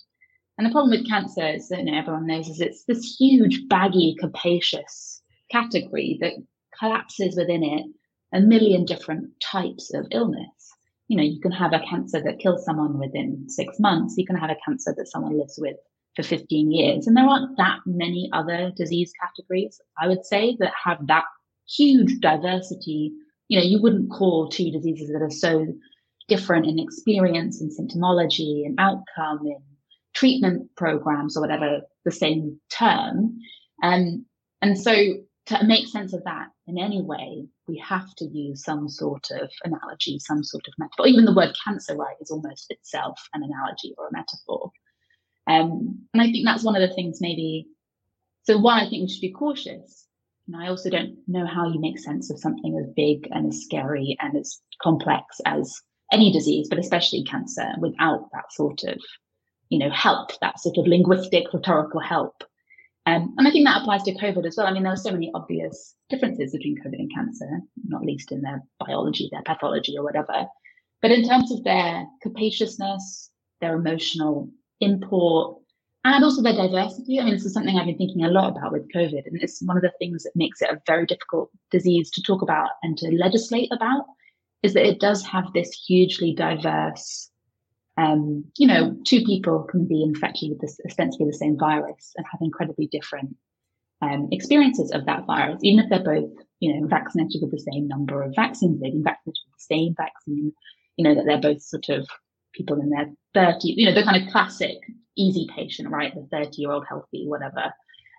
And 0.57 0.67
the 0.67 0.71
problem 0.73 0.91
with 0.91 1.09
cancer 1.09 1.47
is 1.47 1.69
that 1.69 1.81
you 1.81 1.87
know, 1.87 1.99
everyone 1.99 2.27
knows 2.27 2.49
is 2.49 2.61
it's 2.61 2.85
this 2.85 3.17
huge, 3.19 3.69
baggy, 3.69 4.17
capacious 4.19 5.23
category 5.51 6.19
that 6.21 6.35
collapses 6.79 7.37
within 7.37 7.65
it 7.65 7.87
a 8.33 8.41
million 8.41 8.85
different 8.85 9.31
types 9.41 9.93
of 9.95 10.07
illness. 10.11 10.73
You 11.09 11.17
know, 11.17 11.23
you 11.23 11.41
can 11.41 11.53
have 11.53 11.73
a 11.73 11.81
cancer 11.89 12.23
that 12.23 12.39
kills 12.39 12.65
someone 12.65 12.99
within 12.99 13.49
six 13.49 13.81
months. 13.81 14.15
You 14.19 14.27
can 14.27 14.37
have 14.37 14.51
a 14.51 14.57
cancer 14.65 14.95
that 14.97 15.09
someone 15.09 15.39
lives 15.39 15.59
with 15.59 15.77
for 16.19 16.25
15 16.25 16.73
years. 16.73 17.07
And 17.07 17.17
there 17.17 17.29
aren't 17.29 17.57
that 17.59 17.79
many 17.87 18.29
other 18.33 18.73
disease 18.77 19.13
categories, 19.23 19.81
I 20.01 20.09
would 20.09 20.27
say, 20.27 20.57
that 20.59 20.73
have 20.85 21.07
that 21.07 21.23
huge 21.69 22.19
diversity. 22.19 23.13
You 23.47 23.61
know, 23.61 23.65
you 23.65 23.81
wouldn't 23.81 24.11
call 24.11 24.49
two 24.49 24.73
diseases 24.73 25.11
that 25.13 25.23
are 25.23 25.31
so 25.31 25.69
different 26.27 26.67
in 26.67 26.81
experience 26.81 27.61
and 27.61 27.71
symptomology 27.71 28.67
and 28.67 28.75
outcome 28.81 29.47
and 29.47 29.63
treatment 30.13 30.69
programs 30.77 31.37
or 31.37 31.41
whatever 31.41 31.83
the 32.05 32.11
same 32.11 32.61
term. 32.69 33.39
Um, 33.85 34.27
and 34.61 34.77
so 34.77 34.93
to 35.47 35.65
make 35.65 35.87
sense 35.87 36.13
of 36.15 36.25
that 36.25 36.49
in 36.67 36.79
any 36.79 37.01
way, 37.01 37.47
we 37.69 37.79
have 37.79 38.13
to 38.17 38.25
use 38.25 38.65
some 38.65 38.89
sort 38.89 39.31
of 39.31 39.49
analogy, 39.63 40.19
some 40.19 40.43
sort 40.43 40.65
of 40.67 40.75
metaphor. 40.79 41.07
Even 41.07 41.27
the 41.27 41.35
word 41.35 41.57
cancer, 41.65 41.95
right, 41.97 42.17
is 42.21 42.33
almost 42.33 42.67
itself 42.71 43.21
an 43.35 43.45
analogy 43.45 43.95
or 43.97 44.09
a 44.09 44.13
metaphor. 44.13 44.73
Um, 45.49 46.01
and 46.13 46.23
I 46.23 46.27
think 46.31 46.45
that's 46.45 46.65
one 46.65 46.77
of 46.77 46.87
the 46.87 46.95
things 46.95 47.19
maybe. 47.21 47.67
So 48.45 48.59
one, 48.59 48.79
I 48.79 48.89
think 48.89 49.03
we 49.03 49.09
should 49.09 49.21
be 49.21 49.33
cautious. 49.33 50.07
And 50.47 50.57
I 50.57 50.69
also 50.69 50.89
don't 50.91 51.17
know 51.27 51.47
how 51.47 51.69
you 51.69 51.81
make 51.81 51.99
sense 51.99 52.31
of 52.31 52.39
something 52.39 52.79
as 52.79 52.91
big 52.95 53.29
and 53.31 53.49
as 53.49 53.63
scary 53.63 54.17
and 54.21 54.37
as 54.37 54.61
complex 54.83 55.41
as 55.45 55.81
any 56.13 56.33
disease, 56.33 56.69
but 56.71 56.79
especially 56.79 57.25
cancer, 57.25 57.69
without 57.81 58.29
that 58.33 58.51
sort 58.53 58.83
of, 58.85 58.99
you 59.69 59.79
know, 59.79 59.91
help, 59.91 60.31
that 60.41 60.59
sort 60.59 60.79
of 60.79 60.87
linguistic 60.87 61.53
rhetorical 61.53 62.01
help. 62.01 62.45
Um, 63.05 63.35
and 63.39 63.47
I 63.47 63.51
think 63.51 63.67
that 63.67 63.81
applies 63.81 64.03
to 64.05 64.15
COVID 64.15 64.47
as 64.47 64.57
well. 64.57 64.67
I 64.67 64.73
mean, 64.73 64.83
there 64.83 64.93
are 64.93 64.97
so 64.97 65.13
many 65.13 65.31
obvious 65.35 65.95
differences 66.11 66.53
between 66.53 66.77
COVID 66.77 66.99
and 66.99 67.11
cancer, 67.15 67.61
not 67.87 68.03
least 68.03 68.33
in 68.33 68.43
their 68.43 68.63
biology, 68.81 69.29
their 69.31 69.43
pathology, 69.43 69.97
or 69.97 70.05
whatever. 70.05 70.47
But 71.01 71.11
in 71.11 71.27
terms 71.27 71.53
of 71.53 71.65
their 71.65 72.07
capaciousness, 72.23 73.31
their 73.61 73.77
emotional 73.77 74.51
import, 74.81 75.59
and 76.05 76.25
also 76.25 76.43
their 76.43 76.55
diversity. 76.55 77.19
I 77.19 77.25
mean, 77.25 77.35
this 77.35 77.45
is 77.45 77.53
something 77.53 77.77
I've 77.77 77.87
been 77.87 77.99
thinking 77.99 78.25
a 78.25 78.31
lot 78.31 78.51
about 78.51 78.73
with 78.73 78.91
COVID, 78.95 79.27
and 79.27 79.43
it's 79.43 79.63
one 79.63 79.77
of 79.77 79.83
the 79.83 79.93
things 79.99 80.23
that 80.23 80.37
makes 80.37 80.63
it 80.63 80.71
a 80.71 80.81
very 80.87 81.07
difficult 81.07 81.51
disease 81.71 82.11
to 82.13 82.23
talk 82.23 82.43
about 82.43 82.71
and 82.83 82.97
to 82.99 83.11
legislate 83.11 83.71
about, 83.73 84.05
is 84.63 84.75
that 84.75 84.87
it 84.87 85.01
does 85.01 85.25
have 85.25 85.53
this 85.53 85.71
hugely 85.87 86.35
diverse. 86.35 87.31
Um, 87.97 88.45
you 88.57 88.67
know, 88.67 88.97
two 89.05 89.25
people 89.25 89.67
can 89.69 89.87
be 89.87 90.03
infected 90.03 90.51
with 90.51 90.61
this 90.61 90.79
ostensibly 90.87 91.27
the 91.27 91.33
same 91.33 91.59
virus 91.59 92.13
and 92.17 92.25
have 92.31 92.41
incredibly 92.41 92.87
different 92.87 93.35
um, 94.01 94.29
experiences 94.31 94.93
of 94.93 95.05
that 95.07 95.27
virus, 95.27 95.61
even 95.63 95.85
if 95.85 95.91
they're 95.91 96.05
both, 96.05 96.31
you 96.61 96.73
know, 96.73 96.87
vaccinated 96.87 97.41
with 97.43 97.51
the 97.51 97.67
same 97.73 97.89
number 97.89 98.23
of 98.23 98.35
vaccines, 98.37 98.81
they've 98.81 98.93
been 98.93 99.03
vaccinated 99.03 99.43
with 99.47 99.59
the 99.59 99.75
same 99.75 99.95
vaccine, 99.97 100.53
you 100.97 101.05
know, 101.05 101.15
that 101.15 101.25
they're 101.27 101.41
both 101.41 101.61
sort 101.63 101.89
of 101.89 102.09
people 102.59 102.81
in 102.81 102.91
their 102.91 103.11
30, 103.35 103.75
you 103.77 103.87
know, 103.87 103.95
the 103.95 104.03
kind 104.03 104.23
of 104.23 104.31
classic 104.31 104.77
easy 105.17 105.49
patient, 105.55 105.91
right? 105.91 106.15
The 106.15 106.27
30 106.31 106.51
year 106.61 106.71
old 106.71 106.87
healthy, 106.89 107.27
whatever. 107.27 107.73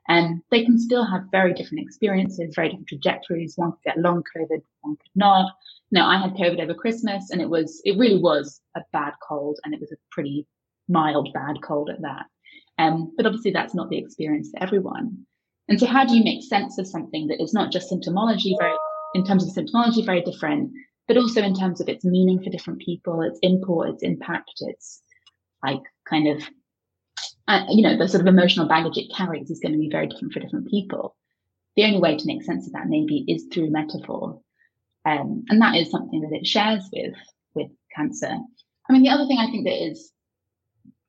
And 0.08 0.41
they 0.50 0.65
can 0.65 0.79
still 0.79 1.05
have 1.05 1.31
very 1.31 1.53
different 1.53 1.84
experiences, 1.84 2.55
very 2.55 2.69
different 2.69 2.88
trajectories. 2.88 3.53
One 3.55 3.72
could 3.72 3.84
get 3.86 4.00
long 4.00 4.24
COVID, 4.36 4.62
one 4.81 4.96
could 4.96 5.12
not. 5.15 5.51
No, 5.91 6.05
I 6.05 6.17
had 6.17 6.34
COVID 6.34 6.60
over 6.60 6.74
Christmas 6.74 7.29
and 7.29 7.41
it 7.41 7.50
was, 7.50 7.81
it 7.86 7.98
really 7.98 8.19
was 8.19 8.60
a 8.75 8.81
bad 8.91 9.13
cold 9.27 9.60
and 9.63 9.74
it 9.74 9.79
was 9.79 9.91
a 9.91 9.98
pretty 10.12 10.48
mild 10.88 11.29
bad 11.34 11.62
cold 11.62 11.89
at 11.89 12.01
that. 12.01 12.25
Um, 12.79 13.13
but 13.15 13.25
obviously 13.25 13.51
that's 13.51 13.75
not 13.75 13.89
the 13.89 13.98
experience 13.98 14.50
for 14.50 14.63
everyone. 14.63 15.25
And 15.67 15.79
so 15.79 15.86
how 15.86 16.05
do 16.05 16.15
you 16.15 16.24
make 16.24 16.43
sense 16.43 16.79
of 16.79 16.88
something 16.88 17.27
that 17.27 17.41
is 17.41 17.53
not 17.53 17.72
just 17.72 17.91
symptomology, 17.91 18.53
very, 18.60 18.75
in 19.13 19.24
terms 19.24 19.43
of 19.43 19.53
symptomology, 19.53 20.03
very 20.03 20.22
different, 20.22 20.72
but 21.10 21.18
also 21.18 21.42
in 21.42 21.56
terms 21.56 21.82
of 21.82 21.89
its 21.89 22.06
meaning 22.06 22.42
for 22.42 22.51
different 22.51 22.80
people, 22.80 23.24
its 23.24 23.39
import, 23.42 23.89
its 23.89 24.04
impact, 24.04 24.51
its 24.60 25.01
like 25.66 25.82
kind 26.08 26.28
of, 26.28 26.44
uh, 27.48 27.66
you 27.68 27.82
know, 27.82 27.98
the 27.98 28.08
sort 28.08 28.22
of 28.22 28.28
emotional 28.28 28.68
baggage 28.68 28.96
it 28.98 29.12
carries 29.18 29.50
is 29.50 29.60
going 29.60 29.74
to 29.74 29.80
be 29.80 29.89
very 29.89 30.06
different 30.06 30.32
for 30.32 30.39
different 30.39 30.68
people. 30.68 31.16
The 31.75 31.86
only 31.86 31.98
way 31.98 32.16
to 32.16 32.28
make 32.28 32.44
sense 32.44 32.68
of 32.68 32.74
that 32.74 32.86
maybe 32.88 33.25
is 33.28 33.48
through 33.51 33.72
metaphor. 33.72 34.39
Um, 35.04 35.46
and 35.50 35.60
that 35.63 35.75
is 35.75 35.89
something 35.89 36.22
that 36.22 36.38
it 36.38 36.46
shares 36.46 36.88
with, 36.94 37.16
with 37.56 37.72
cancer. 37.96 38.38
I 38.88 38.94
mean, 38.94 39.01
the 39.01 39.10
other 39.10 39.25
thing 39.25 39.39
I 39.39 39.50
think 39.50 39.66
that 39.66 39.84
is 39.84 40.12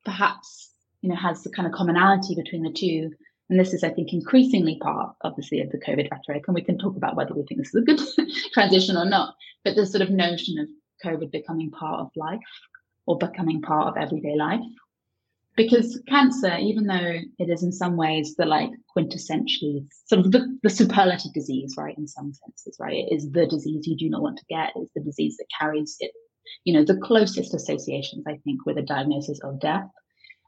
perhaps, 0.03 0.71
you 1.01 1.09
know, 1.09 1.15
has 1.15 1.43
the 1.43 1.51
kind 1.51 1.67
of 1.67 1.75
commonality 1.75 2.33
between 2.33 2.63
the 2.63 2.73
two 2.73 3.11
and 3.51 3.59
this 3.59 3.73
is, 3.73 3.83
I 3.83 3.89
think, 3.89 4.13
increasingly 4.13 4.77
part, 4.81 5.13
obviously, 5.25 5.59
of 5.59 5.69
the 5.71 5.77
COVID 5.77 6.09
rhetoric. 6.09 6.45
And 6.47 6.55
we 6.55 6.63
can 6.63 6.77
talk 6.77 6.95
about 6.95 7.17
whether 7.17 7.33
we 7.33 7.43
think 7.43 7.59
this 7.59 7.75
is 7.75 7.81
a 7.81 7.85
good 7.85 7.99
transition 8.53 8.95
or 8.95 9.03
not. 9.03 9.35
But 9.65 9.75
the 9.75 9.85
sort 9.85 10.01
of 10.01 10.09
notion 10.09 10.57
of 10.57 10.69
COVID 11.05 11.31
becoming 11.31 11.69
part 11.69 11.99
of 11.99 12.11
life 12.15 12.39
or 13.05 13.17
becoming 13.17 13.61
part 13.61 13.89
of 13.89 14.01
everyday 14.01 14.37
life. 14.37 14.61
Because 15.57 16.01
cancer, 16.07 16.55
even 16.59 16.87
though 16.87 17.17
it 17.39 17.49
is 17.49 17.61
in 17.61 17.73
some 17.73 17.97
ways 17.97 18.35
the 18.37 18.45
like 18.45 18.69
quintessentially 18.97 19.85
sort 20.05 20.25
of 20.25 20.31
the, 20.31 20.57
the 20.63 20.69
superlative 20.69 21.33
disease, 21.33 21.75
right, 21.77 21.97
in 21.97 22.07
some 22.07 22.33
senses, 22.33 22.77
right? 22.79 22.95
It 22.95 23.13
is 23.13 23.29
the 23.31 23.47
disease 23.47 23.85
you 23.85 23.97
do 23.97 24.09
not 24.09 24.21
want 24.21 24.37
to 24.37 24.45
get. 24.49 24.71
It's 24.77 24.93
the 24.95 25.03
disease 25.03 25.35
that 25.35 25.47
carries 25.59 25.97
it, 25.99 26.11
you 26.63 26.73
know, 26.73 26.85
the 26.85 26.95
closest 26.95 27.53
associations, 27.53 28.23
I 28.25 28.37
think, 28.45 28.65
with 28.65 28.77
a 28.77 28.81
diagnosis 28.81 29.41
of 29.43 29.59
death. 29.59 29.89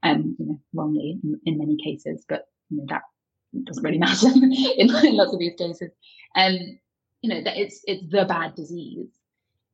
Um, 0.03 0.35
you 0.37 0.45
know, 0.45 0.59
wrongly 0.73 1.17
in, 1.23 1.39
in 1.45 1.57
many 1.57 1.77
cases, 1.81 2.25
but 2.27 2.45
that 2.87 3.01
doesn't 3.63 3.83
really 3.83 3.97
matter 3.97 4.27
in, 4.33 4.89
in, 4.89 5.15
lots 5.15 5.33
of 5.33 5.39
these 5.39 5.55
cases. 5.57 5.91
And 6.35 6.57
um, 6.57 6.79
you 7.21 7.29
know 7.29 7.43
that 7.43 7.57
it's 7.57 7.81
it's 7.85 8.03
the 8.09 8.25
bad 8.25 8.55
disease, 8.55 9.09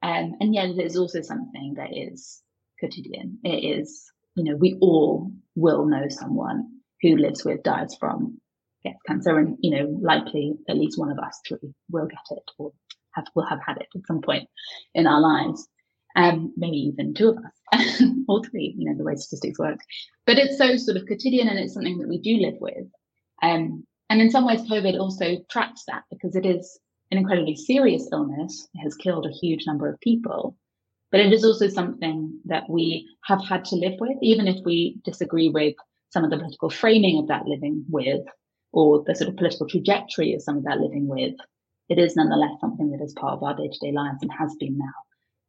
um, 0.04 0.36
and 0.40 0.54
yet 0.54 0.70
it 0.70 0.80
is 0.80 0.98
also 0.98 1.22
something 1.22 1.76
that 1.78 1.96
is 1.96 2.42
quotidian. 2.80 3.40
It 3.44 3.80
is 3.80 4.12
you 4.36 4.44
know 4.44 4.56
we 4.56 4.78
all 4.82 5.32
will 5.56 5.86
know 5.86 6.08
someone 6.10 6.70
who 7.02 7.18
lives 7.18 7.46
with, 7.46 7.64
dies 7.64 7.96
from, 8.00 8.40
gets 8.84 9.00
cancer, 9.08 9.38
and 9.38 9.58
you 9.62 9.72
know 9.72 10.00
likely 10.02 10.54
at 10.68 10.78
least 10.78 11.00
one 11.00 11.12
of 11.12 11.20
us 11.20 11.40
three 11.48 11.74
will 11.90 12.08
get 12.08 12.38
it 12.38 12.52
or 12.58 12.74
have 13.14 13.26
will 13.36 13.46
have 13.46 13.62
had 13.66 13.78
it 13.78 13.88
at 13.96 14.06
some 14.08 14.22
point 14.22 14.48
in 14.94 15.08
our 15.08 15.22
lives. 15.22 15.68
Um, 16.20 16.54
maybe 16.58 16.76
even 16.76 17.14
two 17.14 17.30
of 17.30 17.38
us, 17.38 18.04
or 18.28 18.44
three, 18.44 18.76
you 18.78 18.90
know, 18.90 18.98
the 18.98 19.06
way 19.06 19.16
statistics 19.16 19.58
work. 19.58 19.80
But 20.26 20.38
it's 20.38 20.58
so 20.58 20.76
sort 20.76 20.98
of 20.98 21.06
quotidian 21.06 21.48
and 21.48 21.58
it's 21.58 21.74
something 21.74 21.98
that 22.00 22.10
we 22.10 22.20
do 22.20 22.36
live 22.36 22.58
with. 22.60 22.88
Um, 23.42 23.86
and 24.10 24.20
in 24.22 24.30
some 24.30 24.46
ways, 24.46 24.62
COVID 24.64 25.00
also 25.00 25.38
tracks 25.50 25.84
that 25.88 26.04
because 26.12 26.36
it 26.36 26.46
is 26.46 26.78
an 27.12 27.20
incredibly 27.20 27.56
serious 27.56 28.10
illness. 28.12 28.68
It 28.74 28.80
has 28.80 28.96
killed 28.96 29.28
a 29.28 29.32
huge 29.32 29.66
number 29.66 29.88
of 29.88 29.98
people. 30.02 30.58
But 31.10 31.22
it 31.22 31.32
is 31.32 31.46
also 31.46 31.70
something 31.70 32.38
that 32.46 32.70
we 32.70 33.08
have 33.24 33.42
had 33.42 33.64
to 33.66 33.76
live 33.76 33.94
with, 34.02 34.18
even 34.22 34.46
if 34.46 34.58
we 34.66 35.00
disagree 35.06 35.48
with 35.48 35.76
some 36.10 36.26
of 36.26 36.32
the 36.32 36.38
political 36.38 36.70
framing 36.70 37.18
of 37.18 37.28
that 37.30 37.46
living 37.46 37.86
with, 37.90 38.26
or 38.74 39.06
the 39.08 39.16
sort 39.16 39.30
of 39.30 39.38
political 39.38 39.70
trajectory 39.70 40.34
of 40.34 40.42
some 40.42 40.58
of 40.58 40.66
that 40.66 40.82
living 40.82 41.08
with. 41.08 41.36
It 41.88 41.98
is 41.98 42.18
nonetheless 42.18 42.60
something 42.60 42.92
that 42.92 43.02
is 43.02 43.14
part 43.14 43.36
of 43.36 43.44
our 43.44 43.56
day 43.56 43.70
to 43.72 43.80
day 43.80 43.94
lives 43.94 44.20
and 44.22 44.32
has 44.38 44.54
been 44.60 44.78
now 44.78 44.94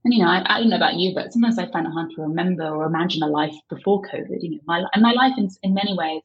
and 0.04 0.14
you 0.14 0.22
know, 0.22 0.28
I, 0.28 0.42
I, 0.46 0.60
don't 0.60 0.70
know 0.70 0.76
about 0.76 0.94
you, 0.94 1.14
but 1.14 1.32
sometimes 1.32 1.58
I 1.58 1.70
find 1.70 1.86
it 1.86 1.92
hard 1.92 2.10
to 2.10 2.22
remember 2.22 2.66
or 2.66 2.86
imagine 2.86 3.22
a 3.22 3.26
life 3.26 3.54
before 3.68 4.02
COVID. 4.02 4.38
You 4.40 4.52
know, 4.52 4.60
my 4.64 4.84
and 4.94 5.02
my 5.02 5.12
life 5.12 5.34
in 5.36 5.48
in 5.62 5.74
many 5.74 5.94
ways, 5.94 6.22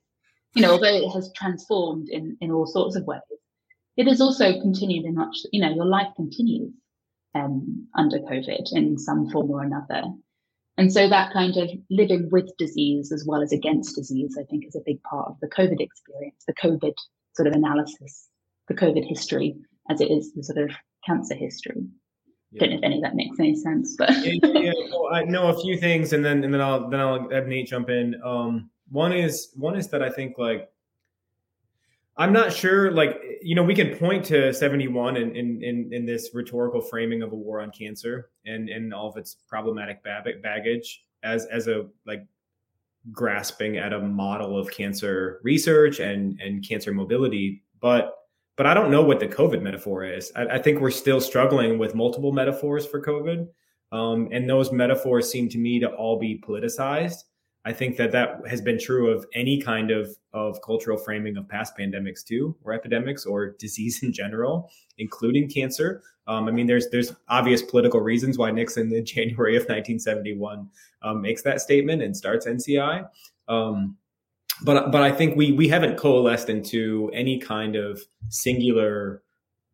you 0.53 0.61
know, 0.61 0.71
although 0.71 0.95
it 0.95 1.11
has 1.11 1.31
transformed 1.35 2.07
in 2.09 2.37
in 2.39 2.51
all 2.51 2.65
sorts 2.65 2.95
of 2.95 3.05
ways, 3.05 3.19
it 3.97 4.07
has 4.07 4.21
also 4.21 4.59
continued 4.61 5.05
in 5.05 5.15
much. 5.15 5.35
You 5.51 5.61
know, 5.61 5.73
your 5.73 5.85
life 5.85 6.07
continues 6.15 6.73
um, 7.33 7.87
under 7.95 8.19
COVID 8.19 8.71
in 8.71 8.97
some 8.97 9.29
form 9.29 9.51
or 9.51 9.61
another. 9.61 10.03
And 10.77 10.91
so 10.91 11.07
that 11.07 11.31
kind 11.31 11.55
of 11.55 11.69
living 11.89 12.29
with 12.31 12.51
disease 12.57 13.11
as 13.11 13.25
well 13.25 13.41
as 13.41 13.53
against 13.53 13.95
disease, 13.95 14.37
I 14.37 14.43
think, 14.43 14.65
is 14.65 14.75
a 14.75 14.83
big 14.85 15.01
part 15.03 15.29
of 15.29 15.39
the 15.41 15.47
COVID 15.47 15.79
experience, 15.79 16.43
the 16.45 16.53
COVID 16.53 16.93
sort 17.33 17.47
of 17.47 17.53
analysis, 17.53 18.27
the 18.67 18.73
COVID 18.73 19.07
history, 19.07 19.55
as 19.89 20.01
it 20.01 20.11
is 20.11 20.33
the 20.33 20.43
sort 20.43 20.57
of 20.57 20.71
cancer 21.05 21.35
history. 21.35 21.85
Yeah. 22.55 22.67
don't 22.67 22.69
know 22.71 22.77
if 22.77 22.83
any 22.83 22.95
of 22.97 23.01
that 23.03 23.15
makes 23.15 23.39
any 23.39 23.55
sense, 23.55 23.95
but 23.97 24.09
yeah, 24.25 24.33
yeah, 24.43 24.73
well, 24.89 25.13
I 25.13 25.23
know 25.23 25.49
a 25.49 25.61
few 25.61 25.77
things, 25.77 26.13
and 26.13 26.23
then 26.23 26.43
and 26.43 26.53
then 26.53 26.61
I'll 26.61 26.89
then 26.89 26.99
I'll 26.99 27.29
have 27.29 27.47
Nate 27.47 27.67
jump 27.67 27.89
in. 27.89 28.19
Um, 28.23 28.69
one 28.89 29.13
is 29.13 29.51
one 29.55 29.75
is 29.75 29.87
that 29.89 30.01
I 30.01 30.09
think 30.09 30.37
like 30.37 30.69
I'm 32.17 32.31
not 32.31 32.53
sure, 32.53 32.91
like 32.91 33.21
you 33.41 33.55
know, 33.55 33.63
we 33.63 33.75
can 33.75 33.97
point 33.97 34.25
to 34.25 34.53
71 34.53 35.17
in 35.17 35.35
in 35.35 35.61
in, 35.63 35.89
in 35.91 36.05
this 36.05 36.29
rhetorical 36.33 36.81
framing 36.81 37.21
of 37.21 37.33
a 37.33 37.35
war 37.35 37.61
on 37.61 37.71
cancer 37.71 38.29
and 38.45 38.69
and 38.69 38.93
all 38.93 39.09
of 39.09 39.17
its 39.17 39.35
problematic 39.47 40.01
baggage 40.03 41.05
as 41.23 41.45
as 41.47 41.67
a 41.67 41.87
like 42.05 42.25
grasping 43.11 43.77
at 43.77 43.93
a 43.93 43.99
model 43.99 44.57
of 44.57 44.71
cancer 44.71 45.39
research 45.43 45.99
and 45.99 46.39
and 46.39 46.67
cancer 46.67 46.93
mobility, 46.93 47.63
but 47.81 48.13
but 48.57 48.65
I 48.65 48.73
don't 48.73 48.91
know 48.91 49.01
what 49.01 49.19
the 49.19 49.27
COVID 49.27 49.61
metaphor 49.61 50.03
is. 50.03 50.31
I, 50.35 50.45
I 50.45 50.59
think 50.59 50.79
we're 50.79 50.91
still 50.91 51.21
struggling 51.21 51.77
with 51.77 51.95
multiple 51.95 52.31
metaphors 52.31 52.85
for 52.85 53.01
COVID, 53.01 53.47
um, 53.91 54.29
and 54.31 54.49
those 54.49 54.71
metaphors 54.71 55.29
seem 55.29 55.49
to 55.49 55.57
me 55.57 55.79
to 55.79 55.89
all 55.89 56.19
be 56.19 56.41
politicized. 56.45 57.23
I 57.67 57.73
think 57.73 57.97
that 57.97 58.11
that 58.11 58.41
has 58.47 58.61
been 58.61 58.79
true 58.79 59.09
of 59.09 59.25
any 59.33 59.59
kind 59.59 59.89
of, 59.89 60.15
of 60.33 60.61
cultural 60.61 60.97
framing 60.97 61.35
of 61.35 61.49
past 61.49 61.75
pandemics 61.75 62.23
too, 62.23 62.55
or 62.63 62.73
epidemics, 62.73 63.25
or 63.25 63.55
disease 63.57 63.99
in 64.03 64.13
general, 64.13 64.71
including 64.97 65.49
cancer. 65.49 66.03
Um, 66.27 66.47
I 66.47 66.51
mean, 66.51 66.67
there's 66.67 66.89
there's 66.89 67.13
obvious 67.27 67.61
political 67.61 67.99
reasons 67.99 68.37
why 68.37 68.51
Nixon 68.51 68.93
in 68.93 69.05
January 69.15 69.55
of 69.55 69.63
1971 69.63 70.69
um, 71.01 71.21
makes 71.21 71.41
that 71.41 71.59
statement 71.59 72.01
and 72.01 72.15
starts 72.15 72.45
NCI. 72.45 73.07
Um, 73.47 73.97
but 74.63 74.91
but 74.91 75.01
I 75.01 75.11
think 75.11 75.35
we 75.35 75.51
we 75.51 75.67
haven't 75.67 75.97
coalesced 75.97 76.49
into 76.49 77.11
any 77.13 77.39
kind 77.39 77.75
of 77.75 78.01
singular 78.29 79.23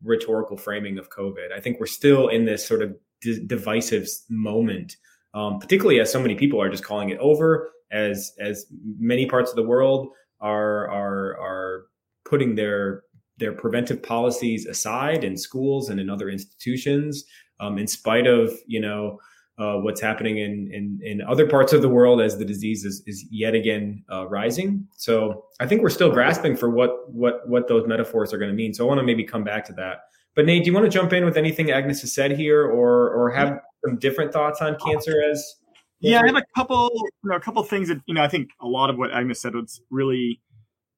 rhetorical 0.02 0.56
framing 0.56 0.98
of 0.98 1.10
COVID. 1.10 1.52
I 1.56 1.60
think 1.60 1.78
we're 1.78 1.86
still 1.86 2.28
in 2.28 2.44
this 2.44 2.66
sort 2.66 2.82
of 2.82 2.96
d- 3.20 3.42
divisive 3.46 4.08
moment, 4.28 4.96
um, 5.34 5.58
particularly 5.58 6.00
as 6.00 6.10
so 6.10 6.20
many 6.20 6.34
people 6.34 6.60
are 6.60 6.68
just 6.68 6.84
calling 6.84 7.10
it 7.10 7.18
over, 7.18 7.70
as 7.90 8.32
as 8.40 8.66
many 8.98 9.26
parts 9.26 9.50
of 9.50 9.56
the 9.56 9.62
world 9.62 10.08
are 10.40 10.90
are 10.90 11.40
are 11.40 11.84
putting 12.24 12.56
their 12.56 13.04
their 13.38 13.52
preventive 13.52 14.02
policies 14.02 14.66
aside 14.66 15.24
in 15.24 15.36
schools 15.36 15.88
and 15.88 16.00
in 16.00 16.10
other 16.10 16.28
institutions, 16.28 17.24
um, 17.60 17.78
in 17.78 17.86
spite 17.86 18.26
of 18.26 18.52
you 18.66 18.80
know 18.80 19.18
uh, 19.58 19.76
what's 19.76 20.00
happening 20.00 20.38
in, 20.38 20.70
in, 20.72 20.98
in 21.02 21.22
other 21.22 21.46
parts 21.46 21.72
of 21.72 21.82
the 21.82 21.88
world 21.88 22.20
as 22.20 22.38
the 22.38 22.44
disease 22.44 22.84
is, 22.84 23.02
is 23.06 23.26
yet 23.30 23.54
again 23.54 24.02
uh, 24.10 24.26
rising. 24.26 24.86
So 24.96 25.44
I 25.60 25.66
think 25.66 25.82
we're 25.82 25.90
still 25.90 26.10
grasping 26.10 26.56
for 26.56 26.70
what 26.70 27.12
what 27.12 27.46
what 27.48 27.68
those 27.68 27.86
metaphors 27.86 28.32
are 28.32 28.38
going 28.38 28.50
to 28.50 28.56
mean. 28.56 28.72
So 28.72 28.84
I 28.84 28.88
want 28.88 28.98
to 28.98 29.04
maybe 29.04 29.24
come 29.24 29.44
back 29.44 29.64
to 29.66 29.72
that. 29.74 30.04
But 30.34 30.46
Nate, 30.46 30.64
do 30.64 30.70
you 30.70 30.74
want 30.74 30.86
to 30.86 30.90
jump 30.90 31.12
in 31.12 31.24
with 31.24 31.36
anything 31.36 31.70
Agnes 31.70 32.00
has 32.00 32.14
said 32.14 32.32
here, 32.32 32.64
or 32.64 33.10
or 33.10 33.30
have 33.30 33.60
some 33.84 33.98
different 33.98 34.32
thoughts 34.32 34.62
on 34.62 34.78
cancer 34.78 35.22
as? 35.30 35.56
Yeah, 36.00 36.20
I 36.20 36.26
have 36.26 36.36
a 36.36 36.44
couple, 36.56 36.90
you 36.92 37.30
know, 37.30 37.36
a 37.36 37.40
couple 37.40 37.62
things 37.62 37.88
that 37.88 38.00
you 38.06 38.14
know. 38.14 38.22
I 38.22 38.28
think 38.28 38.50
a 38.60 38.66
lot 38.66 38.90
of 38.90 38.96
what 38.96 39.12
Agnes 39.12 39.40
said 39.40 39.54
was 39.54 39.82
really 39.90 40.40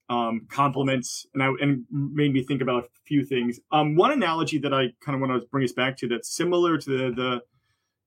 um, 0.09 0.47
compliments 0.49 1.27
and 1.35 1.43
I, 1.43 1.49
and 1.61 1.85
made 1.91 2.33
me 2.33 2.43
think 2.43 2.63
about 2.63 2.85
a 2.85 2.89
few 3.07 3.25
things. 3.25 3.59
Um, 3.73 3.97
one 3.97 4.13
analogy 4.13 4.59
that 4.59 4.73
I 4.73 4.93
kind 5.05 5.15
of 5.15 5.21
want 5.21 5.43
to 5.43 5.47
bring 5.49 5.65
us 5.65 5.73
back 5.73 5.97
to 5.99 6.09
that's 6.09 6.35
similar 6.35 6.79
to 6.79 6.91
the, 6.91 7.15
the 7.15 7.41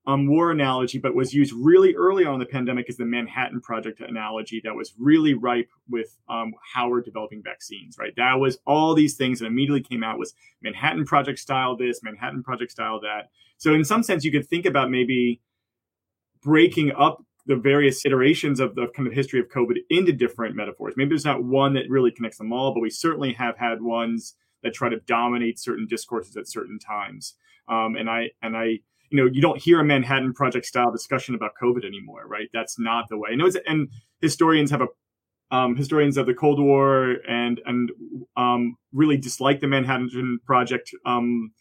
um, 0.08 0.26
war 0.26 0.50
analogy, 0.50 0.98
but 0.98 1.14
was 1.14 1.34
used 1.34 1.52
really 1.52 1.94
early 1.94 2.24
on 2.24 2.32
in 2.32 2.40
the 2.40 2.46
pandemic 2.46 2.88
is 2.88 2.96
the 2.96 3.04
Manhattan 3.04 3.60
Project 3.60 4.00
analogy 4.00 4.58
that 4.64 4.74
was 4.74 4.94
really 4.98 5.34
ripe 5.34 5.68
with 5.86 6.16
um, 6.30 6.54
how 6.74 6.88
we're 6.88 7.02
developing 7.02 7.42
vaccines, 7.42 7.98
right? 7.98 8.14
That 8.16 8.40
was 8.40 8.58
all 8.66 8.94
these 8.94 9.16
things 9.16 9.38
that 9.38 9.46
immediately 9.46 9.82
came 9.82 10.02
out 10.02 10.18
was 10.18 10.32
Manhattan 10.62 11.04
Project 11.04 11.38
style 11.38 11.76
this, 11.76 12.02
Manhattan 12.02 12.42
Project 12.42 12.72
style 12.72 12.98
that. 13.00 13.28
So 13.58 13.74
in 13.74 13.84
some 13.84 14.02
sense, 14.02 14.24
you 14.24 14.32
could 14.32 14.48
think 14.48 14.64
about 14.64 14.90
maybe 14.90 15.42
breaking 16.42 16.92
up 16.98 17.22
the 17.44 17.56
various 17.56 18.06
iterations 18.06 18.60
of 18.60 18.76
the 18.76 18.86
kind 18.96 19.06
of 19.06 19.12
history 19.12 19.40
of 19.40 19.48
COVID 19.50 19.76
into 19.90 20.12
different 20.12 20.56
metaphors. 20.56 20.94
Maybe 20.96 21.10
there's 21.10 21.26
not 21.26 21.44
one 21.44 21.74
that 21.74 21.84
really 21.90 22.12
connects 22.12 22.38
them 22.38 22.50
all, 22.50 22.72
but 22.72 22.80
we 22.80 22.88
certainly 22.88 23.34
have 23.34 23.58
had 23.58 23.82
ones 23.82 24.36
that 24.62 24.72
try 24.72 24.88
to 24.88 25.00
dominate 25.00 25.58
certain 25.58 25.86
discourses 25.86 26.34
at 26.38 26.48
certain 26.48 26.78
times. 26.78 27.34
Um, 27.68 27.94
and 27.94 28.08
I 28.08 28.30
and 28.40 28.56
I 28.56 28.78
you 29.10 29.18
know, 29.18 29.30
you 29.32 29.40
don't 29.40 29.60
hear 29.60 29.80
a 29.80 29.84
Manhattan 29.84 30.32
Project 30.32 30.66
style 30.66 30.90
discussion 30.90 31.34
about 31.34 31.52
COVID 31.60 31.84
anymore, 31.84 32.26
right? 32.26 32.48
That's 32.52 32.78
not 32.78 33.08
the 33.08 33.18
way. 33.18 33.30
No, 33.34 33.50
and 33.66 33.88
historians 34.20 34.70
have 34.70 34.82
a 34.82 34.86
um, 35.50 35.76
historians 35.76 36.18
of 36.18 36.26
the 36.26 36.34
Cold 36.34 36.60
War 36.60 37.16
and 37.28 37.60
and 37.64 37.90
um, 38.36 38.76
really 38.92 39.16
dislike 39.16 39.60
the 39.60 39.66
Manhattan 39.66 40.38
Project 40.44 40.94
um, 41.06 41.52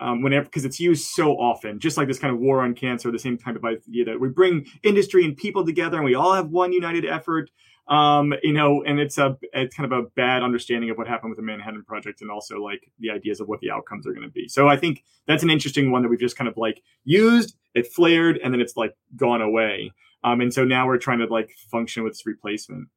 um, 0.00 0.22
whenever 0.22 0.44
because 0.44 0.64
it's 0.64 0.80
used 0.80 1.08
so 1.08 1.32
often, 1.32 1.78
just 1.78 1.96
like 1.96 2.08
this 2.08 2.18
kind 2.18 2.32
of 2.32 2.40
war 2.40 2.62
on 2.62 2.74
cancer, 2.74 3.10
the 3.10 3.18
same 3.18 3.36
type 3.36 3.56
of 3.56 3.64
idea 3.64 4.04
that 4.06 4.20
we 4.20 4.28
bring 4.28 4.66
industry 4.82 5.24
and 5.24 5.36
people 5.36 5.64
together 5.64 5.96
and 5.96 6.04
we 6.04 6.14
all 6.14 6.32
have 6.32 6.48
one 6.48 6.72
united 6.72 7.04
effort 7.04 7.50
um, 7.88 8.34
you 8.42 8.52
know, 8.52 8.82
and 8.84 9.00
it's 9.00 9.16
a 9.16 9.36
it's 9.52 9.74
kind 9.74 9.90
of 9.90 9.98
a 9.98 10.08
bad 10.10 10.42
understanding 10.42 10.90
of 10.90 10.98
what 10.98 11.08
happened 11.08 11.30
with 11.30 11.38
the 11.38 11.42
Manhattan 11.42 11.84
Project 11.84 12.20
and 12.20 12.30
also 12.30 12.62
like 12.62 12.90
the 12.98 13.10
ideas 13.10 13.40
of 13.40 13.48
what 13.48 13.60
the 13.60 13.70
outcomes 13.70 14.06
are 14.06 14.12
going 14.12 14.26
to 14.26 14.32
be. 14.32 14.46
So 14.46 14.68
I 14.68 14.76
think 14.76 15.04
that's 15.26 15.42
an 15.42 15.50
interesting 15.50 15.90
one 15.90 16.02
that 16.02 16.08
we've 16.08 16.20
just 16.20 16.36
kind 16.36 16.48
of 16.48 16.56
like 16.56 16.82
used, 17.04 17.56
it 17.74 17.86
flared, 17.86 18.38
and 18.38 18.52
then 18.52 18.60
it's 18.60 18.76
like 18.76 18.94
gone 19.16 19.40
away. 19.40 19.92
Um, 20.22 20.40
and 20.40 20.52
so 20.52 20.64
now 20.64 20.86
we're 20.86 20.98
trying 20.98 21.20
to 21.20 21.26
like 21.26 21.50
function 21.70 22.02
with 22.02 22.12
this 22.12 22.26
replacement. 22.26 22.88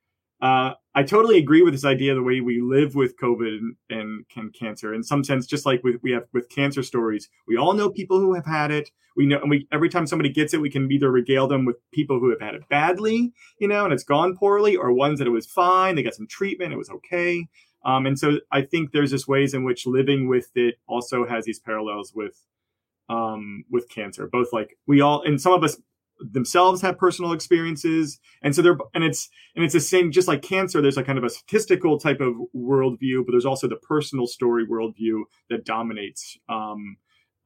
Uh, 0.41 0.73
I 0.95 1.03
totally 1.03 1.37
agree 1.37 1.61
with 1.61 1.73
this 1.73 1.85
idea 1.85 2.11
of 2.11 2.17
the 2.17 2.23
way 2.23 2.41
we 2.41 2.61
live 2.61 2.95
with 2.95 3.17
COVID 3.17 3.59
and, 3.91 4.25
and, 4.35 4.53
cancer. 4.53 4.93
In 4.93 5.03
some 5.03 5.23
sense, 5.23 5.45
just 5.45 5.65
like 5.65 5.83
with, 5.83 5.97
we 6.01 6.11
have 6.11 6.23
with 6.33 6.49
cancer 6.49 6.81
stories, 6.83 7.29
we 7.47 7.57
all 7.57 7.73
know 7.73 7.89
people 7.89 8.19
who 8.19 8.33
have 8.33 8.45
had 8.45 8.71
it. 8.71 8.89
We 9.15 9.27
know, 9.27 9.39
and 9.39 9.49
we 9.49 9.67
every 9.71 9.89
time 9.89 10.07
somebody 10.07 10.29
gets 10.29 10.53
it, 10.53 10.61
we 10.61 10.69
can 10.69 10.91
either 10.91 11.11
regale 11.11 11.47
them 11.47 11.65
with 11.65 11.75
people 11.91 12.19
who 12.19 12.29
have 12.31 12.41
had 12.41 12.55
it 12.55 12.67
badly, 12.69 13.33
you 13.59 13.67
know, 13.67 13.83
and 13.83 13.93
it's 13.93 14.03
gone 14.03 14.35
poorly, 14.35 14.75
or 14.75 14.91
ones 14.91 15.19
that 15.19 15.27
it 15.27 15.31
was 15.31 15.45
fine, 15.45 15.95
they 15.95 16.03
got 16.03 16.15
some 16.15 16.27
treatment, 16.27 16.73
it 16.73 16.77
was 16.77 16.89
okay. 16.89 17.47
Um, 17.83 18.05
and 18.05 18.17
so 18.17 18.39
I 18.51 18.61
think 18.61 18.91
there's 18.91 19.11
just 19.11 19.27
ways 19.27 19.53
in 19.53 19.63
which 19.63 19.85
living 19.85 20.27
with 20.27 20.49
it 20.55 20.75
also 20.87 21.27
has 21.27 21.45
these 21.45 21.59
parallels 21.59 22.13
with 22.15 22.39
um, 23.09 23.65
with 23.69 23.89
cancer. 23.89 24.27
Both 24.27 24.53
like 24.53 24.77
we 24.87 25.01
all, 25.01 25.23
and 25.23 25.39
some 25.39 25.53
of 25.53 25.63
us 25.63 25.77
themselves 26.31 26.81
have 26.81 26.97
personal 26.97 27.33
experiences. 27.33 28.19
And 28.41 28.55
so 28.55 28.61
they're 28.61 28.77
and 28.93 29.03
it's 29.03 29.29
and 29.55 29.63
it's 29.63 29.73
the 29.73 29.79
same 29.79 30.11
just 30.11 30.27
like 30.27 30.41
cancer 30.41 30.81
there's 30.81 30.97
a 30.97 31.03
kind 31.03 31.17
of 31.17 31.23
a 31.23 31.29
statistical 31.29 31.99
type 31.99 32.21
of 32.21 32.35
worldview 32.55 33.25
but 33.25 33.31
there's 33.31 33.45
also 33.45 33.67
the 33.67 33.75
personal 33.75 34.27
story 34.27 34.65
worldview 34.65 35.23
that 35.49 35.65
dominates 35.65 36.37
um, 36.49 36.97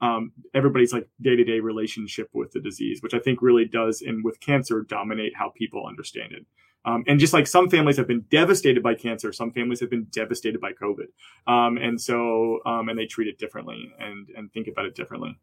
um, 0.01 0.33
everybody's 0.53 0.93
like 0.93 1.07
day-to-day 1.21 1.59
relationship 1.59 2.29
with 2.33 2.51
the 2.51 2.59
disease 2.59 3.01
which 3.01 3.13
i 3.13 3.19
think 3.19 3.41
really 3.41 3.65
does 3.65 4.01
and 4.01 4.23
with 4.23 4.39
cancer 4.39 4.81
dominate 4.81 5.35
how 5.35 5.51
people 5.55 5.85
understand 5.87 6.31
it. 6.31 6.45
Um, 6.87 7.03
and 7.07 7.19
just 7.19 7.33
like 7.33 7.47
some 7.47 7.67
families 7.67 7.97
have 7.97 8.07
been 8.07 8.25
devastated 8.29 8.83
by 8.83 8.93
cancer 8.93 9.33
some 9.33 9.51
families 9.51 9.79
have 9.79 9.89
been 9.89 10.07
devastated 10.11 10.61
by 10.61 10.71
covid. 10.71 11.07
Um, 11.47 11.77
and 11.77 11.99
so 11.99 12.59
um, 12.65 12.89
and 12.89 12.99
they 12.99 13.07
treat 13.07 13.27
it 13.27 13.39
differently 13.39 13.91
and 13.99 14.27
and 14.35 14.51
think 14.51 14.67
about 14.67 14.85
it 14.85 14.95
differently. 14.95 15.39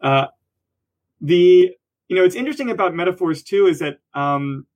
Uh, 0.00 0.26
the 1.20 1.70
you 2.08 2.16
know, 2.16 2.24
it's 2.24 2.34
interesting 2.34 2.70
about 2.70 2.94
metaphors 2.94 3.42
too 3.42 3.66
is 3.66 3.78
that, 3.78 3.98
um, 4.14 4.66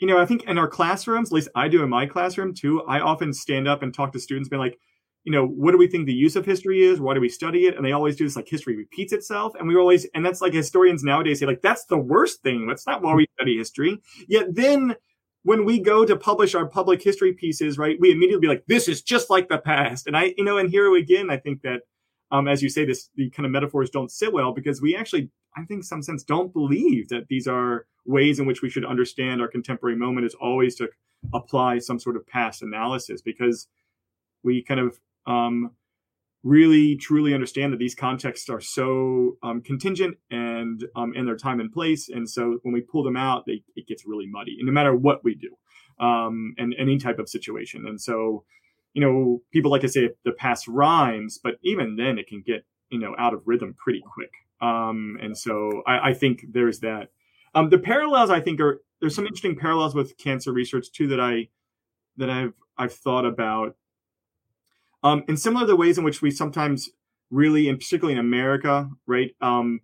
you 0.00 0.06
know, 0.06 0.20
I 0.20 0.26
think 0.26 0.44
in 0.44 0.58
our 0.58 0.68
classrooms, 0.68 1.30
at 1.30 1.34
least 1.34 1.48
I 1.54 1.68
do 1.68 1.82
in 1.82 1.88
my 1.88 2.06
classroom 2.06 2.54
too, 2.54 2.82
I 2.82 3.00
often 3.00 3.32
stand 3.32 3.68
up 3.68 3.82
and 3.82 3.94
talk 3.94 4.12
to 4.12 4.20
students, 4.20 4.48
be 4.48 4.56
like, 4.56 4.78
you 5.24 5.30
know, 5.30 5.46
what 5.46 5.70
do 5.70 5.78
we 5.78 5.86
think 5.86 6.06
the 6.06 6.12
use 6.12 6.34
of 6.34 6.44
history 6.44 6.82
is? 6.82 7.00
Why 7.00 7.14
do 7.14 7.20
we 7.20 7.28
study 7.28 7.66
it? 7.66 7.76
And 7.76 7.84
they 7.84 7.92
always 7.92 8.16
do 8.16 8.24
this 8.24 8.34
like 8.34 8.48
history 8.48 8.76
repeats 8.76 9.12
itself. 9.12 9.54
And 9.54 9.68
we 9.68 9.76
always, 9.76 10.06
and 10.14 10.26
that's 10.26 10.40
like 10.40 10.52
historians 10.52 11.04
nowadays 11.04 11.38
say, 11.38 11.46
like, 11.46 11.62
that's 11.62 11.84
the 11.84 11.98
worst 11.98 12.42
thing. 12.42 12.66
That's 12.66 12.86
not 12.86 13.02
why 13.02 13.14
we 13.14 13.28
study 13.38 13.56
history. 13.56 14.00
Yet 14.26 14.54
then 14.54 14.96
when 15.44 15.64
we 15.64 15.78
go 15.78 16.04
to 16.04 16.16
publish 16.16 16.56
our 16.56 16.66
public 16.66 17.02
history 17.02 17.32
pieces, 17.32 17.78
right, 17.78 17.96
we 18.00 18.10
immediately 18.10 18.40
be 18.40 18.48
like, 18.48 18.64
this 18.66 18.88
is 18.88 19.02
just 19.02 19.30
like 19.30 19.48
the 19.48 19.58
past. 19.58 20.08
And 20.08 20.16
I, 20.16 20.34
you 20.36 20.44
know, 20.44 20.58
and 20.58 20.68
here 20.68 20.92
again, 20.96 21.30
I 21.30 21.36
think 21.36 21.62
that, 21.62 21.82
um, 22.32 22.48
as 22.48 22.62
you 22.62 22.68
say, 22.68 22.84
this, 22.84 23.10
the 23.14 23.30
kind 23.30 23.46
of 23.46 23.52
metaphors 23.52 23.90
don't 23.90 24.10
sit 24.10 24.32
well 24.32 24.52
because 24.52 24.82
we 24.82 24.96
actually 24.96 25.30
I 25.56 25.64
think, 25.64 25.84
some 25.84 26.02
sense, 26.02 26.22
don't 26.22 26.52
believe 26.52 27.08
that 27.08 27.28
these 27.28 27.46
are 27.46 27.86
ways 28.04 28.38
in 28.38 28.46
which 28.46 28.62
we 28.62 28.70
should 28.70 28.84
understand 28.84 29.40
our 29.40 29.48
contemporary 29.48 29.96
moment 29.96 30.26
is 30.26 30.34
always 30.34 30.74
to 30.76 30.88
apply 31.34 31.78
some 31.78 31.98
sort 31.98 32.16
of 32.16 32.26
past 32.26 32.62
analysis 32.62 33.20
because 33.20 33.68
we 34.42 34.62
kind 34.62 34.80
of 34.80 34.98
um, 35.26 35.70
really 36.42 36.96
truly 36.96 37.34
understand 37.34 37.72
that 37.72 37.78
these 37.78 37.94
contexts 37.94 38.48
are 38.48 38.60
so 38.60 39.36
um, 39.42 39.60
contingent 39.60 40.16
and 40.30 40.84
um, 40.96 41.14
in 41.14 41.26
their 41.26 41.36
time 41.36 41.60
and 41.60 41.72
place. 41.72 42.08
And 42.08 42.28
so 42.28 42.58
when 42.62 42.72
we 42.72 42.80
pull 42.80 43.04
them 43.04 43.16
out, 43.16 43.46
they, 43.46 43.62
it 43.76 43.86
gets 43.86 44.06
really 44.06 44.26
muddy, 44.26 44.56
and 44.58 44.66
no 44.66 44.72
matter 44.72 44.96
what 44.96 45.22
we 45.22 45.34
do 45.34 45.56
um, 46.04 46.54
and 46.58 46.74
any 46.78 46.98
type 46.98 47.18
of 47.18 47.28
situation. 47.28 47.86
And 47.86 48.00
so, 48.00 48.44
you 48.94 49.00
know, 49.00 49.42
people 49.52 49.70
like 49.70 49.80
to 49.82 49.88
say 49.88 50.10
the 50.24 50.32
past 50.32 50.68
rhymes, 50.68 51.38
but 51.42 51.54
even 51.62 51.96
then 51.96 52.18
it 52.18 52.26
can 52.26 52.42
get, 52.42 52.64
you 52.90 52.98
know, 52.98 53.14
out 53.18 53.34
of 53.34 53.42
rhythm 53.46 53.74
pretty 53.74 54.02
quick. 54.14 54.30
Um, 54.60 55.18
and 55.20 55.36
so 55.36 55.82
I, 55.86 56.10
I, 56.10 56.14
think 56.14 56.44
there's 56.52 56.80
that. 56.80 57.08
Um, 57.54 57.68
the 57.68 57.78
parallels 57.78 58.30
I 58.30 58.40
think 58.40 58.60
are 58.60 58.80
there's 59.00 59.14
some 59.14 59.26
interesting 59.26 59.56
parallels 59.56 59.94
with 59.94 60.16
cancer 60.18 60.52
research 60.52 60.92
too 60.92 61.08
that 61.08 61.20
I 61.20 61.48
that 62.16 62.30
I've 62.30 62.52
I've 62.78 62.92
thought 62.92 63.26
about. 63.26 63.74
Um, 65.02 65.24
and 65.26 65.38
similar 65.38 65.66
the 65.66 65.74
ways 65.74 65.98
in 65.98 66.04
which 66.04 66.22
we 66.22 66.30
sometimes 66.30 66.90
really, 67.30 67.68
and 67.68 67.78
particularly 67.78 68.12
in 68.12 68.24
America, 68.24 68.88
right, 69.06 69.34
um, 69.40 69.80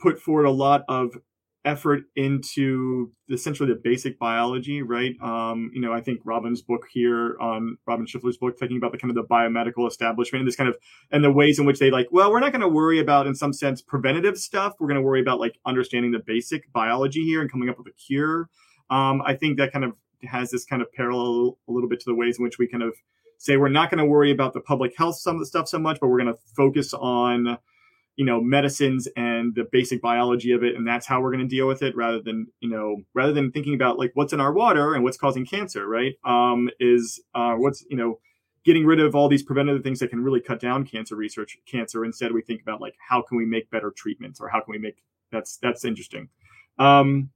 put 0.00 0.18
forward 0.18 0.46
a 0.46 0.50
lot 0.50 0.84
of 0.88 1.16
effort 1.64 2.04
into 2.16 3.12
essentially 3.28 3.68
the 3.68 3.80
basic 3.82 4.18
biology, 4.18 4.82
right? 4.82 5.14
Um, 5.20 5.70
you 5.74 5.80
know, 5.80 5.92
I 5.92 6.00
think 6.00 6.20
Robin's 6.24 6.62
book 6.62 6.86
here 6.90 7.36
on 7.40 7.76
Robin 7.86 8.06
Scheffler's 8.06 8.38
book, 8.38 8.58
talking 8.58 8.78
about 8.78 8.92
the 8.92 8.98
kind 8.98 9.10
of 9.10 9.14
the 9.14 9.24
biomedical 9.24 9.86
establishment 9.86 10.40
and 10.40 10.48
this 10.48 10.56
kind 10.56 10.68
of 10.68 10.76
and 11.10 11.22
the 11.22 11.30
ways 11.30 11.58
in 11.58 11.66
which 11.66 11.78
they 11.78 11.90
like, 11.90 12.08
well, 12.10 12.30
we're 12.30 12.40
not 12.40 12.52
going 12.52 12.62
to 12.62 12.68
worry 12.68 12.98
about 12.98 13.26
in 13.26 13.34
some 13.34 13.52
sense 13.52 13.82
preventative 13.82 14.38
stuff. 14.38 14.74
We're 14.80 14.88
going 14.88 14.96
to 15.00 15.02
worry 15.02 15.20
about 15.20 15.38
like 15.38 15.58
understanding 15.66 16.12
the 16.12 16.22
basic 16.24 16.72
biology 16.72 17.24
here 17.24 17.40
and 17.40 17.50
coming 17.50 17.68
up 17.68 17.78
with 17.78 17.88
a 17.88 17.92
cure. 17.92 18.48
Um, 18.88 19.22
I 19.24 19.34
think 19.34 19.58
that 19.58 19.72
kind 19.72 19.84
of 19.84 19.92
has 20.24 20.50
this 20.50 20.64
kind 20.64 20.82
of 20.82 20.92
parallel 20.92 21.58
a 21.68 21.72
little 21.72 21.88
bit 21.88 22.00
to 22.00 22.06
the 22.06 22.14
ways 22.14 22.38
in 22.38 22.42
which 22.42 22.58
we 22.58 22.66
kind 22.66 22.82
of 22.82 22.94
say 23.38 23.56
we're 23.56 23.68
not 23.68 23.90
going 23.90 23.98
to 23.98 24.04
worry 24.04 24.30
about 24.30 24.52
the 24.52 24.60
public 24.60 24.92
health 24.96 25.16
some 25.16 25.36
of 25.36 25.40
the 25.40 25.46
stuff 25.46 25.68
so 25.68 25.78
much, 25.78 25.98
but 26.00 26.08
we're 26.08 26.20
going 26.20 26.32
to 26.32 26.38
focus 26.56 26.92
on 26.94 27.58
you 28.20 28.26
know 28.26 28.38
medicines 28.38 29.08
and 29.16 29.54
the 29.54 29.66
basic 29.72 30.02
biology 30.02 30.52
of 30.52 30.62
it 30.62 30.76
and 30.76 30.86
that's 30.86 31.06
how 31.06 31.22
we're 31.22 31.30
going 31.30 31.40
to 31.40 31.48
deal 31.48 31.66
with 31.66 31.82
it 31.82 31.96
rather 31.96 32.20
than 32.20 32.46
you 32.60 32.68
know 32.68 32.98
rather 33.14 33.32
than 33.32 33.50
thinking 33.50 33.72
about 33.74 33.98
like 33.98 34.10
what's 34.12 34.34
in 34.34 34.42
our 34.42 34.52
water 34.52 34.94
and 34.94 35.02
what's 35.02 35.16
causing 35.16 35.46
cancer 35.46 35.88
right? 35.88 36.12
Um 36.22 36.68
is 36.78 37.18
uh 37.34 37.54
what's 37.54 37.82
you 37.88 37.96
know 37.96 38.18
getting 38.62 38.84
rid 38.84 39.00
of 39.00 39.14
all 39.14 39.26
these 39.26 39.42
preventative 39.42 39.82
things 39.82 40.00
that 40.00 40.10
can 40.10 40.22
really 40.22 40.42
cut 40.42 40.60
down 40.60 40.84
cancer 40.84 41.16
research 41.16 41.56
cancer. 41.64 42.04
Instead 42.04 42.30
we 42.32 42.42
think 42.42 42.60
about 42.60 42.82
like 42.82 42.94
how 42.98 43.22
can 43.22 43.38
we 43.38 43.46
make 43.46 43.70
better 43.70 43.90
treatments 43.90 44.38
or 44.38 44.48
how 44.48 44.60
can 44.60 44.72
we 44.72 44.78
make 44.78 45.02
that's 45.32 45.56
that's 45.56 45.86
interesting. 45.86 46.28
Um 46.78 47.30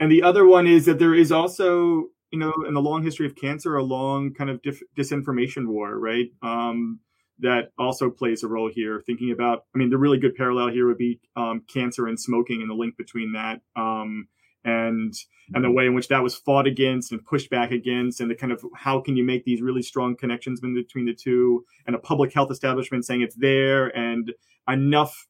and 0.00 0.10
the 0.10 0.22
other 0.22 0.46
one 0.46 0.66
is 0.66 0.86
that 0.86 0.98
there 0.98 1.14
is 1.14 1.30
also 1.30 2.06
you 2.30 2.38
know 2.38 2.54
in 2.66 2.72
the 2.72 2.80
long 2.80 3.02
history 3.02 3.26
of 3.26 3.36
cancer 3.36 3.76
a 3.76 3.82
long 3.82 4.32
kind 4.32 4.48
of 4.48 4.62
dif- 4.62 4.82
disinformation 4.96 5.66
war 5.66 5.98
right? 5.98 6.30
Um 6.40 7.00
that 7.42 7.70
also 7.78 8.10
plays 8.10 8.42
a 8.42 8.48
role 8.48 8.70
here. 8.72 9.02
Thinking 9.06 9.30
about, 9.30 9.64
I 9.74 9.78
mean, 9.78 9.90
the 9.90 9.98
really 9.98 10.18
good 10.18 10.34
parallel 10.34 10.68
here 10.68 10.86
would 10.86 10.98
be 10.98 11.20
um, 11.36 11.62
cancer 11.72 12.06
and 12.06 12.18
smoking 12.18 12.60
and 12.62 12.70
the 12.70 12.74
link 12.74 12.96
between 12.96 13.32
that, 13.32 13.60
um, 13.76 14.28
and 14.64 15.12
and 15.54 15.64
the 15.64 15.70
way 15.70 15.86
in 15.86 15.94
which 15.94 16.08
that 16.08 16.22
was 16.22 16.36
fought 16.36 16.66
against 16.66 17.12
and 17.12 17.24
pushed 17.24 17.50
back 17.50 17.70
against, 17.70 18.20
and 18.20 18.30
the 18.30 18.34
kind 18.34 18.52
of 18.52 18.64
how 18.74 19.00
can 19.00 19.16
you 19.16 19.24
make 19.24 19.44
these 19.44 19.60
really 19.60 19.82
strong 19.82 20.16
connections 20.16 20.60
between 20.60 21.04
the 21.04 21.14
two, 21.14 21.64
and 21.86 21.96
a 21.96 21.98
public 21.98 22.32
health 22.32 22.50
establishment 22.50 23.04
saying 23.04 23.22
it's 23.22 23.36
there, 23.36 23.88
and 23.96 24.32
enough 24.68 25.26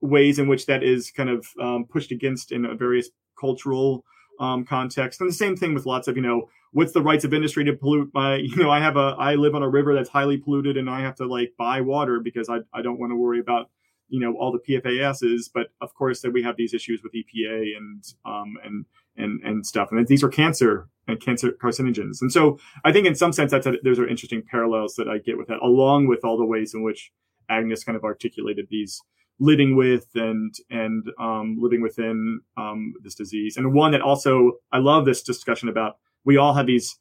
ways 0.00 0.38
in 0.38 0.48
which 0.48 0.66
that 0.66 0.82
is 0.82 1.10
kind 1.10 1.28
of 1.28 1.46
um, 1.60 1.84
pushed 1.84 2.12
against 2.12 2.52
in 2.52 2.78
various 2.78 3.10
cultural 3.38 4.04
um, 4.40 4.64
context, 4.64 5.20
and 5.20 5.28
the 5.28 5.34
same 5.34 5.56
thing 5.56 5.74
with 5.74 5.86
lots 5.86 6.08
of 6.08 6.16
you 6.16 6.22
know 6.22 6.48
what's 6.72 6.92
the 6.92 7.02
rights 7.02 7.24
of 7.24 7.32
industry 7.32 7.64
to 7.64 7.72
pollute 7.72 8.10
my 8.12 8.36
you 8.42 8.56
know 8.56 8.70
i 8.70 8.78
have 8.78 8.96
a 8.96 9.16
i 9.18 9.34
live 9.34 9.54
on 9.54 9.62
a 9.62 9.68
river 9.68 9.94
that's 9.94 10.10
highly 10.10 10.36
polluted 10.36 10.76
and 10.76 10.90
i 10.90 11.00
have 11.00 11.14
to 11.14 11.24
like 11.24 11.54
buy 11.56 11.80
water 11.80 12.20
because 12.20 12.50
i, 12.50 12.58
I 12.74 12.82
don't 12.82 13.00
want 13.00 13.10
to 13.10 13.16
worry 13.16 13.40
about 13.40 13.70
you 14.08 14.20
know 14.20 14.34
all 14.34 14.52
the 14.52 14.58
pfas's 14.58 15.48
but 15.48 15.68
of 15.80 15.94
course 15.94 16.20
that 16.20 16.30
we 16.30 16.42
have 16.42 16.56
these 16.56 16.74
issues 16.74 17.00
with 17.02 17.14
epa 17.14 17.76
and 17.76 18.04
um 18.26 18.56
and 18.62 18.84
and 19.18 19.40
and 19.42 19.66
stuff. 19.66 19.88
And 19.90 20.06
these 20.06 20.22
are 20.22 20.28
cancer 20.28 20.88
and 21.06 21.20
cancer 21.20 21.50
carcinogens. 21.50 22.22
And 22.22 22.32
so 22.32 22.58
i 22.84 22.92
think 22.92 23.06
in 23.06 23.14
some 23.14 23.32
sense 23.32 23.50
that's 23.50 23.66
a, 23.66 23.74
those 23.84 23.98
are 23.98 24.08
interesting 24.08 24.42
parallels 24.42 24.94
that 24.94 25.08
i 25.08 25.18
get 25.18 25.36
with 25.36 25.48
that 25.48 25.58
along 25.62 26.06
with 26.06 26.24
all 26.24 26.38
the 26.38 26.44
ways 26.44 26.72
in 26.74 26.82
which 26.82 27.12
agnes 27.50 27.84
kind 27.84 27.96
of 27.96 28.04
articulated 28.04 28.68
these 28.70 29.02
living 29.40 29.76
with 29.76 30.06
and 30.14 30.54
and 30.70 31.04
um, 31.20 31.56
living 31.60 31.80
within 31.80 32.40
um, 32.56 32.92
this 33.02 33.14
disease 33.14 33.56
and 33.56 33.72
one 33.72 33.92
that 33.92 34.00
also 34.00 34.52
i 34.72 34.78
love 34.78 35.04
this 35.04 35.22
discussion 35.22 35.68
about 35.68 35.98
we 36.28 36.36
all 36.36 36.52
have 36.52 36.66
these, 36.66 36.98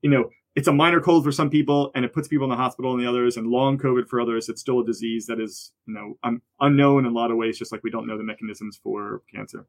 you 0.00 0.10
know, 0.10 0.30
it's 0.56 0.68
a 0.68 0.72
minor 0.72 0.98
cold 0.98 1.22
for 1.22 1.30
some 1.30 1.50
people 1.50 1.90
and 1.94 2.02
it 2.02 2.14
puts 2.14 2.28
people 2.28 2.44
in 2.44 2.50
the 2.50 2.56
hospital 2.56 2.92
and 2.92 3.02
the 3.02 3.06
others 3.06 3.36
and 3.36 3.46
long 3.46 3.76
COVID 3.76 4.08
for 4.08 4.20
others. 4.20 4.48
It's 4.48 4.62
still 4.62 4.80
a 4.80 4.86
disease 4.86 5.26
that 5.26 5.38
is, 5.38 5.72
you 5.86 5.92
know, 5.92 6.16
un- 6.22 6.40
unknown 6.60 7.04
in 7.04 7.12
a 7.12 7.14
lot 7.14 7.30
of 7.30 7.36
ways, 7.36 7.58
just 7.58 7.72
like 7.72 7.82
we 7.84 7.90
don't 7.90 8.06
know 8.06 8.16
the 8.16 8.24
mechanisms 8.24 8.80
for 8.82 9.20
cancer. 9.34 9.66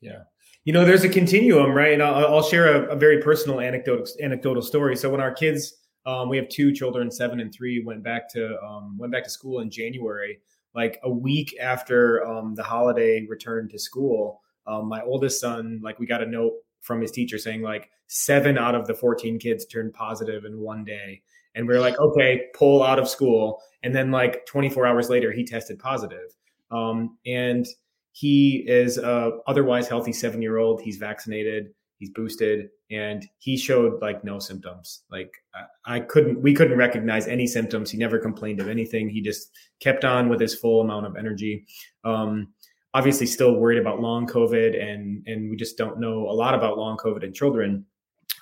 Yeah. 0.00 0.22
You 0.64 0.72
know, 0.72 0.84
there's 0.84 1.04
a 1.04 1.08
continuum, 1.08 1.70
right? 1.70 1.92
And 1.92 2.02
I'll, 2.02 2.34
I'll 2.34 2.42
share 2.42 2.74
a, 2.74 2.94
a, 2.94 2.96
very 2.96 3.22
personal 3.22 3.60
anecdotal, 3.60 4.06
anecdotal 4.20 4.62
story. 4.62 4.96
So 4.96 5.08
when 5.08 5.20
our 5.20 5.32
kids, 5.32 5.74
um, 6.04 6.28
we 6.28 6.36
have 6.36 6.48
two 6.48 6.72
children, 6.72 7.12
seven 7.12 7.38
and 7.38 7.54
three, 7.54 7.84
went 7.84 8.02
back 8.02 8.28
to, 8.32 8.60
um, 8.60 8.98
went 8.98 9.12
back 9.12 9.22
to 9.22 9.30
school 9.30 9.60
in 9.60 9.70
January, 9.70 10.40
like 10.74 10.98
a 11.02 11.10
week 11.10 11.56
after, 11.60 12.24
um, 12.26 12.54
the 12.54 12.62
holiday 12.62 13.26
returned 13.28 13.70
to 13.70 13.78
school, 13.78 14.40
um, 14.66 14.88
my 14.88 15.02
oldest 15.02 15.40
son, 15.40 15.80
like 15.82 15.98
we 15.98 16.06
got 16.06 16.22
a 16.22 16.26
note 16.26 16.54
from 16.80 17.00
his 17.00 17.10
teacher 17.10 17.38
saying 17.38 17.62
like 17.62 17.90
seven 18.06 18.58
out 18.58 18.74
of 18.74 18.86
the 18.86 18.94
14 18.94 19.38
kids 19.38 19.64
turned 19.66 19.94
positive 19.94 20.44
in 20.44 20.58
one 20.58 20.84
day. 20.84 21.22
And 21.54 21.68
we 21.68 21.74
are 21.74 21.80
like, 21.80 21.98
okay, 21.98 22.46
pull 22.54 22.82
out 22.82 22.98
of 22.98 23.08
school. 23.08 23.60
And 23.82 23.94
then 23.94 24.10
like 24.10 24.46
24 24.46 24.86
hours 24.86 25.10
later, 25.10 25.32
he 25.32 25.44
tested 25.44 25.78
positive. 25.78 26.34
Um, 26.70 27.18
and 27.26 27.66
he 28.12 28.64
is 28.66 28.98
a 28.98 29.38
otherwise 29.46 29.88
healthy 29.88 30.12
seven 30.12 30.42
year 30.42 30.58
old. 30.58 30.80
He's 30.80 30.96
vaccinated, 30.96 31.74
he's 31.98 32.10
boosted, 32.10 32.68
and 32.92 33.26
he 33.38 33.56
showed 33.56 34.00
like 34.02 34.22
no 34.22 34.38
symptoms. 34.38 35.02
Like 35.10 35.32
I, 35.54 35.96
I 35.96 36.00
couldn't, 36.00 36.42
we 36.42 36.54
couldn't 36.54 36.76
recognize 36.76 37.26
any 37.26 37.46
symptoms. 37.46 37.90
He 37.90 37.98
never 37.98 38.18
complained 38.18 38.60
of 38.60 38.68
anything. 38.68 39.08
He 39.08 39.20
just 39.20 39.50
kept 39.80 40.04
on 40.04 40.28
with 40.28 40.40
his 40.40 40.54
full 40.54 40.80
amount 40.80 41.06
of 41.06 41.16
energy. 41.16 41.66
Um, 42.04 42.48
obviously 42.94 43.26
still 43.26 43.56
worried 43.56 43.78
about 43.78 44.00
long 44.00 44.26
COVID 44.26 44.80
and 44.80 45.26
and 45.26 45.50
we 45.50 45.56
just 45.56 45.78
don't 45.78 45.98
know 45.98 46.28
a 46.28 46.34
lot 46.34 46.54
about 46.54 46.78
long 46.78 46.96
COVID 46.98 47.24
in 47.24 47.32
children. 47.32 47.86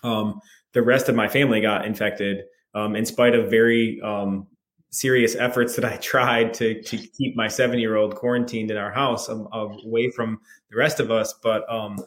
Um, 0.02 0.40
the 0.72 0.82
rest 0.82 1.08
of 1.08 1.14
my 1.14 1.28
family 1.28 1.60
got 1.60 1.84
infected 1.84 2.44
um, 2.74 2.96
in 2.96 3.04
spite 3.04 3.34
of 3.34 3.50
very 3.50 4.00
um, 4.02 4.46
serious 4.90 5.34
efforts 5.36 5.76
that 5.76 5.84
I 5.84 5.96
tried 6.02 6.54
to 6.54 6.82
to 6.82 6.96
keep 6.96 7.36
my 7.36 7.48
seven 7.48 7.78
year 7.78 7.96
old 7.96 8.16
quarantined 8.16 8.70
in 8.70 8.76
our 8.76 8.92
house 8.92 9.28
um, 9.28 9.48
away 9.52 10.10
from 10.10 10.40
the 10.70 10.76
rest 10.76 11.00
of 11.00 11.10
us. 11.10 11.34
But 11.42 11.70
um, 11.72 11.98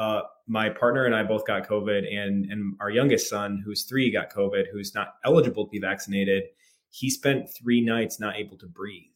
uh, 0.00 0.22
my 0.46 0.70
partner 0.70 1.04
and 1.04 1.14
I 1.14 1.22
both 1.22 1.46
got 1.46 1.68
COVID, 1.68 2.10
and 2.10 2.50
and 2.50 2.74
our 2.80 2.90
youngest 2.90 3.28
son, 3.28 3.62
who's 3.62 3.84
three, 3.84 4.10
got 4.10 4.32
COVID, 4.32 4.64
who's 4.72 4.94
not 4.94 5.16
eligible 5.26 5.66
to 5.66 5.70
be 5.70 5.78
vaccinated. 5.78 6.44
He 6.88 7.10
spent 7.10 7.50
three 7.50 7.82
nights 7.82 8.18
not 8.18 8.36
able 8.36 8.56
to 8.58 8.66
breathe, 8.66 9.12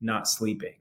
not 0.00 0.28
sleeping. 0.28 0.76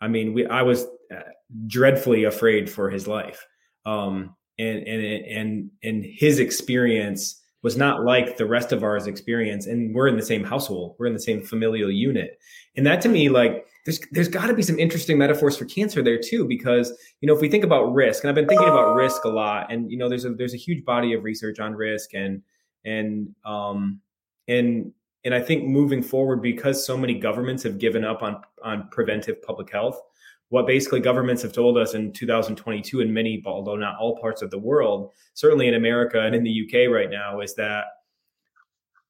I 0.00 0.08
mean, 0.08 0.32
we 0.32 0.46
I 0.46 0.62
was 0.62 0.86
uh, 1.14 1.20
dreadfully 1.66 2.24
afraid 2.24 2.70
for 2.70 2.88
his 2.88 3.06
life, 3.06 3.46
um, 3.84 4.34
and 4.58 4.78
and 4.78 5.02
and 5.26 5.70
and 5.82 6.02
his 6.02 6.38
experience 6.38 7.42
was 7.62 7.76
not 7.76 8.04
like 8.04 8.38
the 8.38 8.46
rest 8.46 8.72
of 8.72 8.82
ours 8.82 9.06
experience. 9.06 9.66
And 9.66 9.94
we're 9.94 10.08
in 10.08 10.16
the 10.16 10.22
same 10.22 10.44
household, 10.44 10.96
we're 10.98 11.06
in 11.06 11.14
the 11.14 11.20
same 11.20 11.42
familial 11.42 11.90
unit, 11.90 12.38
and 12.74 12.86
that 12.86 13.02
to 13.02 13.10
me, 13.10 13.28
like, 13.28 13.66
there's 13.84 14.00
there's 14.12 14.28
got 14.28 14.46
to 14.46 14.54
be 14.54 14.62
some 14.62 14.78
interesting 14.78 15.18
metaphors 15.18 15.56
for 15.56 15.66
cancer 15.66 16.02
there 16.02 16.18
too, 16.18 16.46
because 16.46 16.92
you 17.20 17.26
know 17.26 17.34
if 17.34 17.40
we 17.40 17.50
think 17.50 17.64
about 17.64 17.92
risk, 17.92 18.24
and 18.24 18.28
I've 18.28 18.34
been 18.34 18.48
thinking 18.48 18.68
about 18.68 18.96
risk 18.96 19.24
a 19.24 19.28
lot, 19.28 19.70
and 19.70 19.90
you 19.90 19.98
know 19.98 20.08
there's 20.08 20.24
a 20.24 20.30
there's 20.30 20.54
a 20.54 20.58
huge 20.58 20.84
body 20.84 21.12
of 21.12 21.22
research 21.22 21.60
on 21.60 21.74
risk, 21.74 22.14
and 22.14 22.42
and 22.84 23.28
um 23.44 24.00
and 24.48 24.92
and 25.24 25.34
I 25.34 25.40
think 25.40 25.64
moving 25.64 26.02
forward, 26.02 26.40
because 26.40 26.84
so 26.84 26.96
many 26.96 27.14
governments 27.14 27.62
have 27.62 27.78
given 27.78 28.04
up 28.04 28.22
on 28.22 28.40
on 28.62 28.88
preventive 28.90 29.42
public 29.42 29.70
health, 29.70 30.00
what 30.48 30.66
basically 30.66 31.00
governments 31.00 31.42
have 31.42 31.52
told 31.52 31.76
us 31.76 31.92
in 31.92 32.12
2022 32.12 33.00
in 33.00 33.12
many, 33.12 33.42
although 33.44 33.76
not 33.76 33.96
all 33.98 34.18
parts 34.18 34.40
of 34.40 34.50
the 34.50 34.58
world, 34.58 35.10
certainly 35.34 35.68
in 35.68 35.74
America 35.74 36.20
and 36.20 36.34
in 36.34 36.42
the 36.42 36.64
UK 36.64 36.90
right 36.90 37.10
now, 37.10 37.40
is 37.40 37.54
that 37.56 37.84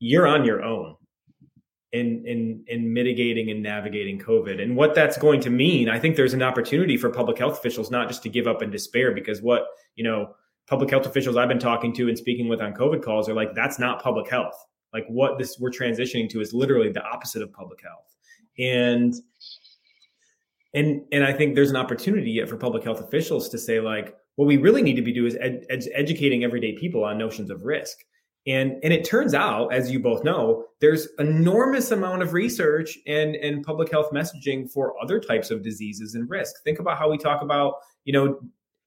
you're 0.00 0.26
on 0.26 0.44
your 0.44 0.64
own 0.64 0.96
in 1.94 2.26
in 2.26 2.64
in 2.66 2.92
mitigating 2.92 3.50
and 3.50 3.62
navigating 3.62 4.18
COVID. 4.18 4.60
And 4.60 4.76
what 4.76 4.94
that's 4.94 5.16
going 5.16 5.40
to 5.42 5.50
mean, 5.50 5.88
I 5.88 5.98
think 5.98 6.16
there's 6.16 6.34
an 6.34 6.42
opportunity 6.42 6.96
for 6.96 7.08
public 7.08 7.38
health 7.38 7.58
officials 7.58 7.90
not 7.90 8.08
just 8.08 8.22
to 8.24 8.28
give 8.28 8.46
up 8.46 8.62
and 8.62 8.72
despair, 8.72 9.12
because 9.12 9.40
what 9.40 9.66
you 9.94 10.04
know 10.04 10.34
public 10.66 10.90
health 10.90 11.06
officials 11.06 11.36
I've 11.36 11.48
been 11.48 11.58
talking 11.58 11.94
to 11.94 12.08
and 12.08 12.18
speaking 12.18 12.48
with 12.48 12.60
on 12.60 12.74
COVID 12.74 13.02
calls 13.02 13.28
are 13.28 13.34
like, 13.34 13.54
that's 13.54 13.78
not 13.78 14.02
public 14.02 14.28
health. 14.28 14.56
Like 14.92 15.06
what 15.08 15.38
this 15.38 15.56
we're 15.60 15.70
transitioning 15.70 16.28
to 16.30 16.40
is 16.40 16.52
literally 16.52 16.90
the 16.90 17.04
opposite 17.04 17.42
of 17.42 17.52
public 17.52 17.80
health. 17.82 18.14
And 18.58 19.14
and 20.74 21.02
and 21.12 21.24
i 21.24 21.32
think 21.32 21.54
there's 21.54 21.70
an 21.70 21.76
opportunity 21.76 22.32
yet 22.32 22.48
for 22.48 22.56
public 22.56 22.84
health 22.84 23.00
officials 23.00 23.48
to 23.48 23.58
say 23.58 23.80
like 23.80 24.16
what 24.36 24.46
we 24.46 24.56
really 24.56 24.82
need 24.82 24.96
to 24.96 25.02
be 25.02 25.12
doing 25.12 25.28
is 25.28 25.36
ed- 25.40 25.64
ed- 25.70 25.88
educating 25.94 26.44
everyday 26.44 26.76
people 26.76 27.04
on 27.04 27.16
notions 27.16 27.50
of 27.50 27.64
risk 27.64 27.98
and 28.46 28.78
and 28.82 28.92
it 28.92 29.04
turns 29.04 29.34
out 29.34 29.72
as 29.72 29.90
you 29.90 29.98
both 29.98 30.22
know 30.22 30.66
there's 30.80 31.08
enormous 31.18 31.90
amount 31.90 32.22
of 32.22 32.32
research 32.32 32.98
and 33.06 33.36
and 33.36 33.64
public 33.64 33.90
health 33.90 34.10
messaging 34.12 34.70
for 34.70 34.94
other 35.02 35.18
types 35.18 35.50
of 35.50 35.62
diseases 35.62 36.14
and 36.14 36.28
risk. 36.28 36.62
Think 36.62 36.78
about 36.78 36.98
how 36.98 37.10
we 37.10 37.18
talk 37.18 37.42
about 37.42 37.74
you 38.04 38.12
know 38.12 38.40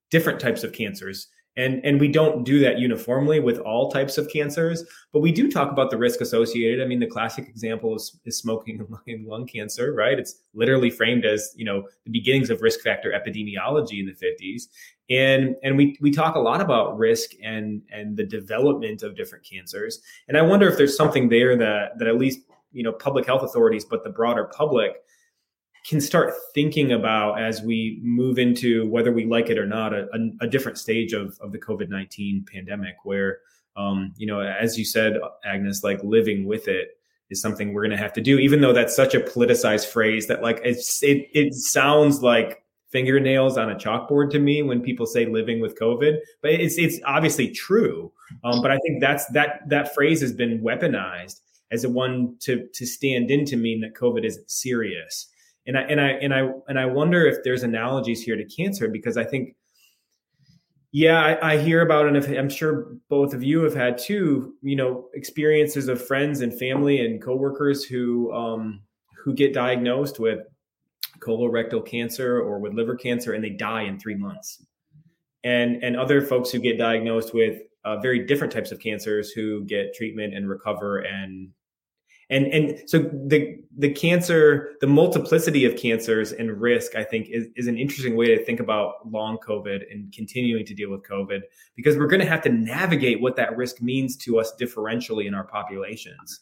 different 0.09 0.39
types 0.39 0.63
of 0.63 0.73
cancers. 0.73 1.27
And 1.55 1.83
and 1.83 1.99
we 1.99 2.07
don't 2.07 2.43
do 2.43 2.59
that 2.59 2.77
uniformly 2.77 3.39
with 3.39 3.57
all 3.57 3.89
types 3.89 4.19
of 4.19 4.29
cancers 4.29 4.83
but 5.11 5.21
we 5.21 5.31
do 5.31 5.49
talk 5.49 5.71
about 5.71 5.89
the 5.89 5.97
risk 5.97 6.21
associated. 6.21 6.85
I 6.85 6.87
mean 6.87 6.99
the 6.99 7.07
classic 7.07 7.49
example 7.49 7.95
is, 7.95 8.19
is 8.25 8.37
smoking 8.37 8.87
and 9.07 9.25
lung 9.25 9.47
cancer 9.47 9.91
right? 9.93 10.19
It's 10.19 10.35
literally 10.53 10.91
framed 10.91 11.25
as 11.25 11.51
you 11.55 11.65
know 11.65 11.87
the 12.05 12.11
beginnings 12.11 12.51
of 12.51 12.61
risk 12.61 12.81
factor 12.81 13.11
epidemiology 13.11 13.99
in 13.99 14.05
the 14.05 14.13
50s 14.13 14.65
and 15.09 15.55
and 15.63 15.77
we 15.77 15.97
we 16.01 16.11
talk 16.11 16.35
a 16.35 16.39
lot 16.39 16.61
about 16.61 16.97
risk 16.97 17.31
and 17.43 17.81
and 17.91 18.17
the 18.17 18.25
development 18.25 19.03
of 19.03 19.15
different 19.15 19.45
cancers. 19.45 20.01
And 20.27 20.37
i 20.37 20.41
wonder 20.41 20.67
if 20.67 20.77
there's 20.77 20.97
something 20.97 21.29
there 21.29 21.55
that 21.57 21.97
that 21.99 22.07
at 22.07 22.17
least 22.17 22.41
you 22.71 22.83
know 22.83 22.91
public 22.91 23.25
health 23.25 23.43
authorities, 23.43 23.85
but 23.85 24.03
the 24.03 24.09
broader 24.09 24.45
public 24.45 25.03
can 25.87 26.01
start 26.01 26.33
thinking 26.53 26.91
about 26.91 27.39
as 27.39 27.61
we 27.61 27.99
move 28.03 28.37
into 28.37 28.87
whether 28.89 29.11
we 29.11 29.25
like 29.25 29.49
it 29.49 29.57
or 29.57 29.65
not 29.65 29.93
a, 29.93 30.07
a, 30.13 30.45
a 30.45 30.47
different 30.47 30.77
stage 30.77 31.13
of, 31.13 31.37
of 31.39 31.53
the 31.53 31.57
covid-19 31.57 32.45
pandemic 32.45 32.95
where 33.03 33.39
um, 33.77 34.13
you 34.17 34.27
know 34.27 34.41
as 34.41 34.77
you 34.77 34.83
said 34.83 35.17
agnes 35.45 35.83
like 35.83 36.03
living 36.03 36.45
with 36.45 36.67
it 36.67 36.99
is 37.29 37.41
something 37.41 37.73
we're 37.73 37.83
going 37.83 37.91
to 37.91 37.97
have 37.97 38.13
to 38.13 38.21
do 38.21 38.37
even 38.37 38.59
though 38.59 38.73
that's 38.73 38.95
such 38.95 39.15
a 39.15 39.19
politicized 39.19 39.85
phrase 39.85 40.27
that 40.27 40.41
like 40.41 40.59
it's 40.63 41.01
it, 41.03 41.29
it 41.33 41.53
sounds 41.53 42.21
like 42.21 42.63
fingernails 42.91 43.57
on 43.57 43.69
a 43.69 43.75
chalkboard 43.75 44.29
to 44.31 44.39
me 44.39 44.63
when 44.63 44.81
people 44.81 45.05
say 45.05 45.25
living 45.25 45.59
with 45.59 45.77
covid 45.79 46.17
but 46.41 46.51
it's 46.51 46.77
it's 46.77 46.99
obviously 47.05 47.49
true 47.49 48.11
um, 48.43 48.61
but 48.61 48.71
i 48.71 48.77
think 48.79 49.01
that's 49.01 49.25
that 49.27 49.61
that 49.67 49.93
phrase 49.93 50.21
has 50.21 50.31
been 50.31 50.61
weaponized 50.61 51.41
as 51.71 51.83
a 51.83 51.89
one 51.89 52.35
to 52.39 52.67
to 52.73 52.85
stand 52.85 53.29
in 53.29 53.45
to 53.45 53.57
mean 53.57 53.81
that 53.81 53.93
covid 53.93 54.25
isn't 54.25 54.49
serious 54.49 55.27
and 55.65 55.77
i 55.77 55.81
and 55.81 55.99
i 55.99 56.09
and 56.09 56.33
i 56.33 56.49
and 56.67 56.79
i 56.79 56.85
wonder 56.85 57.25
if 57.25 57.43
there's 57.43 57.63
analogies 57.63 58.21
here 58.21 58.35
to 58.35 58.45
cancer 58.45 58.87
because 58.87 59.17
i 59.17 59.23
think 59.23 59.55
yeah, 60.93 61.19
I, 61.19 61.53
I, 61.53 61.57
hear 61.57 61.81
about, 61.81 62.07
and 62.07 62.15
if, 62.15 62.29
I'm 62.29 62.49
sure 62.49 62.95
both 63.09 63.33
of 63.33 63.43
you 63.43 63.61
have 63.63 63.75
had 63.75 63.97
too. 63.97 64.55
You 64.61 64.77
know, 64.77 65.09
experiences 65.13 65.89
of 65.89 66.03
friends 66.03 66.41
and 66.41 66.57
family 66.57 67.05
and 67.05 67.21
coworkers 67.21 67.83
who 67.83 68.33
um, 68.33 68.81
who 69.23 69.33
get 69.33 69.53
diagnosed 69.53 70.19
with 70.19 70.39
colorectal 71.19 71.85
cancer 71.85 72.39
or 72.39 72.59
with 72.59 72.73
liver 72.73 72.95
cancer, 72.95 73.33
and 73.33 73.43
they 73.43 73.49
die 73.49 73.83
in 73.83 73.99
three 73.99 74.15
months. 74.15 74.65
And 75.43 75.83
and 75.83 75.95
other 75.95 76.21
folks 76.21 76.49
who 76.51 76.59
get 76.59 76.77
diagnosed 76.77 77.33
with 77.33 77.61
uh, 77.85 77.97
very 77.97 78.25
different 78.25 78.51
types 78.51 78.71
of 78.71 78.79
cancers 78.79 79.31
who 79.31 79.63
get 79.65 79.93
treatment 79.93 80.33
and 80.33 80.49
recover 80.49 80.99
and 80.99 81.49
and 82.29 82.47
and 82.47 82.89
so 82.89 82.99
the 83.27 83.57
the 83.77 83.89
cancer 83.89 84.73
the 84.81 84.87
multiplicity 84.87 85.63
of 85.63 85.77
cancers 85.77 86.33
and 86.33 86.59
risk 86.59 86.95
i 86.95 87.03
think 87.03 87.27
is, 87.29 87.47
is 87.55 87.67
an 87.67 87.77
interesting 87.77 88.17
way 88.17 88.27
to 88.27 88.43
think 88.43 88.59
about 88.59 88.95
long 89.09 89.37
covid 89.37 89.81
and 89.89 90.11
continuing 90.11 90.65
to 90.65 90.73
deal 90.73 90.91
with 90.91 91.01
covid 91.03 91.41
because 91.75 91.97
we're 91.97 92.07
going 92.07 92.19
to 92.19 92.27
have 92.27 92.41
to 92.41 92.49
navigate 92.49 93.21
what 93.21 93.35
that 93.35 93.55
risk 93.55 93.81
means 93.81 94.17
to 94.17 94.39
us 94.39 94.53
differentially 94.59 95.25
in 95.25 95.33
our 95.33 95.45
populations 95.45 96.41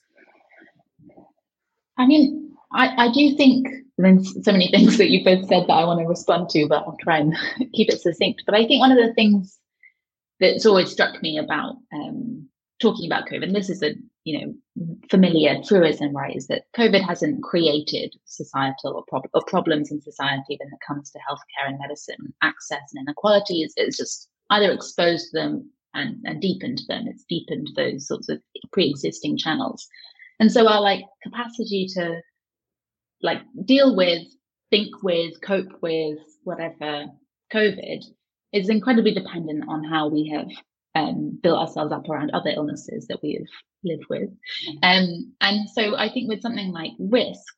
i 1.98 2.06
mean 2.06 2.56
i 2.74 3.06
i 3.06 3.12
do 3.12 3.36
think 3.36 3.68
there's 3.98 4.34
so 4.44 4.52
many 4.52 4.70
things 4.72 4.98
that 4.98 5.10
you 5.10 5.24
both 5.24 5.48
said 5.48 5.64
that 5.68 5.74
i 5.74 5.86
want 5.86 6.00
to 6.00 6.08
respond 6.08 6.50
to 6.50 6.68
but 6.68 6.84
i'll 6.86 6.98
try 7.02 7.18
and 7.18 7.36
keep 7.74 7.90
it 7.90 8.02
succinct 8.02 8.44
but 8.46 8.56
i 8.56 8.66
think 8.66 8.80
one 8.80 8.92
of 8.92 8.98
the 8.98 9.14
things 9.14 9.58
that's 10.40 10.66
always 10.66 10.92
struck 10.92 11.22
me 11.22 11.38
about 11.38 11.76
um, 11.94 12.48
talking 12.82 13.06
about 13.06 13.28
covid 13.28 13.44
and 13.44 13.56
this 13.56 13.70
is 13.70 13.82
a 13.82 13.94
you 14.26 14.40
know 14.40 14.54
familiar 15.10 15.62
truism, 15.62 16.14
right, 16.14 16.36
is 16.36 16.48
that 16.48 16.66
COVID 16.76 17.02
hasn't 17.02 17.44
created 17.44 18.16
societal 18.26 18.96
or, 18.96 19.04
prob- 19.08 19.30
or 19.34 19.42
problems 19.46 19.92
in 19.92 20.02
society 20.02 20.58
when 20.60 20.74
it 20.74 20.80
comes 20.86 21.12
to 21.12 21.20
healthcare 21.20 21.68
and 21.68 21.80
medicine 21.80 22.34
access 22.42 22.82
and 22.94 23.08
inequalities. 23.08 23.74
It's 23.78 23.98
just 23.98 24.28
either 24.50 24.72
exposed 24.72 25.32
them 25.32 25.70
and, 25.94 26.18
and 26.26 26.42
deepened 26.42 26.82
them. 26.88 27.08
It's 27.08 27.24
deepened 27.30 27.70
those 27.76 28.08
sorts 28.08 28.28
of 28.30 28.42
pre-existing 28.74 29.38
channels. 29.38 29.88
And 30.40 30.52
so 30.52 30.68
our 30.68 30.82
like 30.82 31.02
capacity 31.24 31.88
to 31.96 32.22
like 33.22 33.42
deal 33.66 33.96
with, 33.96 34.24
think 34.70 35.04
with, 35.04 35.40
cope 35.42 35.82
with 35.82 36.20
whatever 36.44 37.06
COVID 37.54 38.04
is 38.54 38.70
incredibly 38.70 39.14
dependent 39.14 39.66
on 39.68 39.84
how 39.84 40.08
we 40.08 40.30
have 40.30 40.48
um, 40.96 41.38
built 41.42 41.60
ourselves 41.60 41.92
up 41.92 42.08
around 42.10 42.32
other 42.32 42.52
illnesses 42.56 43.08
that 43.08 43.20
we've 43.22 43.48
lived 43.84 44.06
with. 44.10 44.30
Mm-hmm. 44.30 44.78
Um, 44.84 45.34
and 45.42 45.70
so 45.70 45.96
I 45.96 46.10
think 46.10 46.30
with 46.30 46.42
something 46.42 46.72
like 46.72 46.92
risk, 47.00 47.54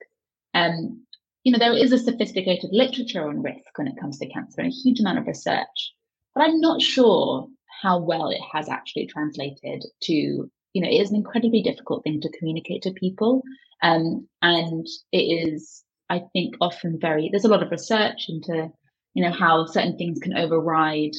um, 0.54 1.04
you 1.44 1.52
know, 1.52 1.60
there 1.60 1.74
is 1.74 1.94
a 1.94 2.00
sophisticated 2.00 2.72
literature 2.74 3.28
on 3.28 3.42
risk 3.42 3.78
when 3.78 3.88
it 3.88 4.00
comes 4.00 4.18
to 4.20 4.28
cancer 4.28 4.62
and 4.62 4.72
a 4.72 4.76
huge 4.76 5.00
amount 5.00 5.20
of 5.20 5.28
research, 5.28 5.94
but 6.36 6.44
I'm 6.44 6.60
not 6.60 6.82
sure 6.82 7.48
how 7.82 8.00
well 8.00 8.30
it 8.30 8.42
has 8.52 8.68
actually 8.70 9.06
translated 9.06 9.86
to, 10.04 10.52
you 10.78 10.84
know, 10.84 10.90
it 10.90 11.02
is 11.02 11.10
an 11.10 11.16
incredibly 11.16 11.63
difficult 11.63 12.04
thing 12.04 12.22
to 12.22 12.38
communicate 12.38 12.84
to 12.84 12.92
people. 12.92 13.42
Um, 13.82 14.28
and 14.44 14.86
it 15.12 15.18
is, 15.18 15.84
I 16.08 16.22
think, 16.34 16.54
often 16.62 17.00
very, 17.02 17.30
there's 17.32 17.46
a 17.46 17.50
lot 17.50 17.63
of 17.63 17.72
research 17.72 18.26
into, 18.30 18.70
you 19.16 19.24
know, 19.24 19.32
how 19.32 19.66
certain 19.66 19.98
things 19.98 20.20
can 20.20 20.38
override 20.38 21.16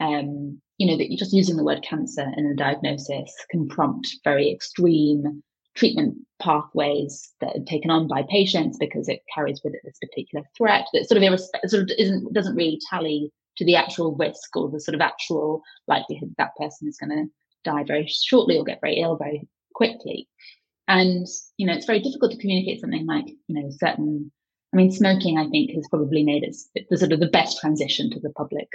um, 0.00 0.60
you 0.78 0.86
know, 0.86 0.96
that 0.96 1.10
you're 1.10 1.18
just 1.18 1.32
using 1.32 1.56
the 1.56 1.64
word 1.64 1.82
cancer 1.82 2.26
in 2.36 2.46
a 2.46 2.54
diagnosis 2.54 3.32
can 3.50 3.68
prompt 3.68 4.08
very 4.24 4.50
extreme 4.50 5.42
treatment 5.74 6.16
pathways 6.40 7.32
that 7.40 7.56
are 7.56 7.64
taken 7.64 7.90
on 7.90 8.08
by 8.08 8.24
patients 8.28 8.78
because 8.78 9.08
it 9.08 9.22
carries 9.32 9.60
with 9.62 9.74
it 9.74 9.80
this 9.84 9.98
particular 10.00 10.44
threat 10.56 10.86
that 10.92 11.06
sort 11.08 11.22
of, 11.22 11.40
sort 11.66 11.82
of 11.82 11.90
isn't 11.98 12.32
doesn't 12.32 12.56
really 12.56 12.80
tally 12.90 13.30
to 13.56 13.64
the 13.64 13.76
actual 13.76 14.16
risk 14.16 14.56
or 14.56 14.70
the 14.70 14.80
sort 14.80 14.94
of 14.94 15.00
actual 15.00 15.62
likelihood 15.86 16.34
that, 16.38 16.50
that 16.58 16.64
person 16.64 16.88
is 16.88 16.96
going 16.98 17.10
to 17.10 17.26
die 17.68 17.84
very 17.84 18.06
shortly 18.06 18.56
or 18.56 18.64
get 18.64 18.80
very 18.80 18.96
ill 19.00 19.16
very 19.16 19.48
quickly. 19.74 20.28
And 20.86 21.26
you 21.56 21.66
know, 21.66 21.74
it's 21.74 21.86
very 21.86 22.00
difficult 22.00 22.32
to 22.32 22.38
communicate 22.38 22.80
something 22.80 23.06
like 23.06 23.28
you 23.28 23.54
know 23.60 23.70
certain. 23.70 24.32
I 24.72 24.76
mean, 24.76 24.90
smoking 24.90 25.38
I 25.38 25.48
think 25.48 25.70
has 25.72 25.88
probably 25.88 26.22
made 26.22 26.44
it 26.44 26.56
the 26.90 26.98
sort 26.98 27.12
of 27.12 27.20
the 27.20 27.34
best 27.38 27.58
transition 27.60 28.10
to 28.10 28.20
the 28.20 28.30
public 28.30 28.68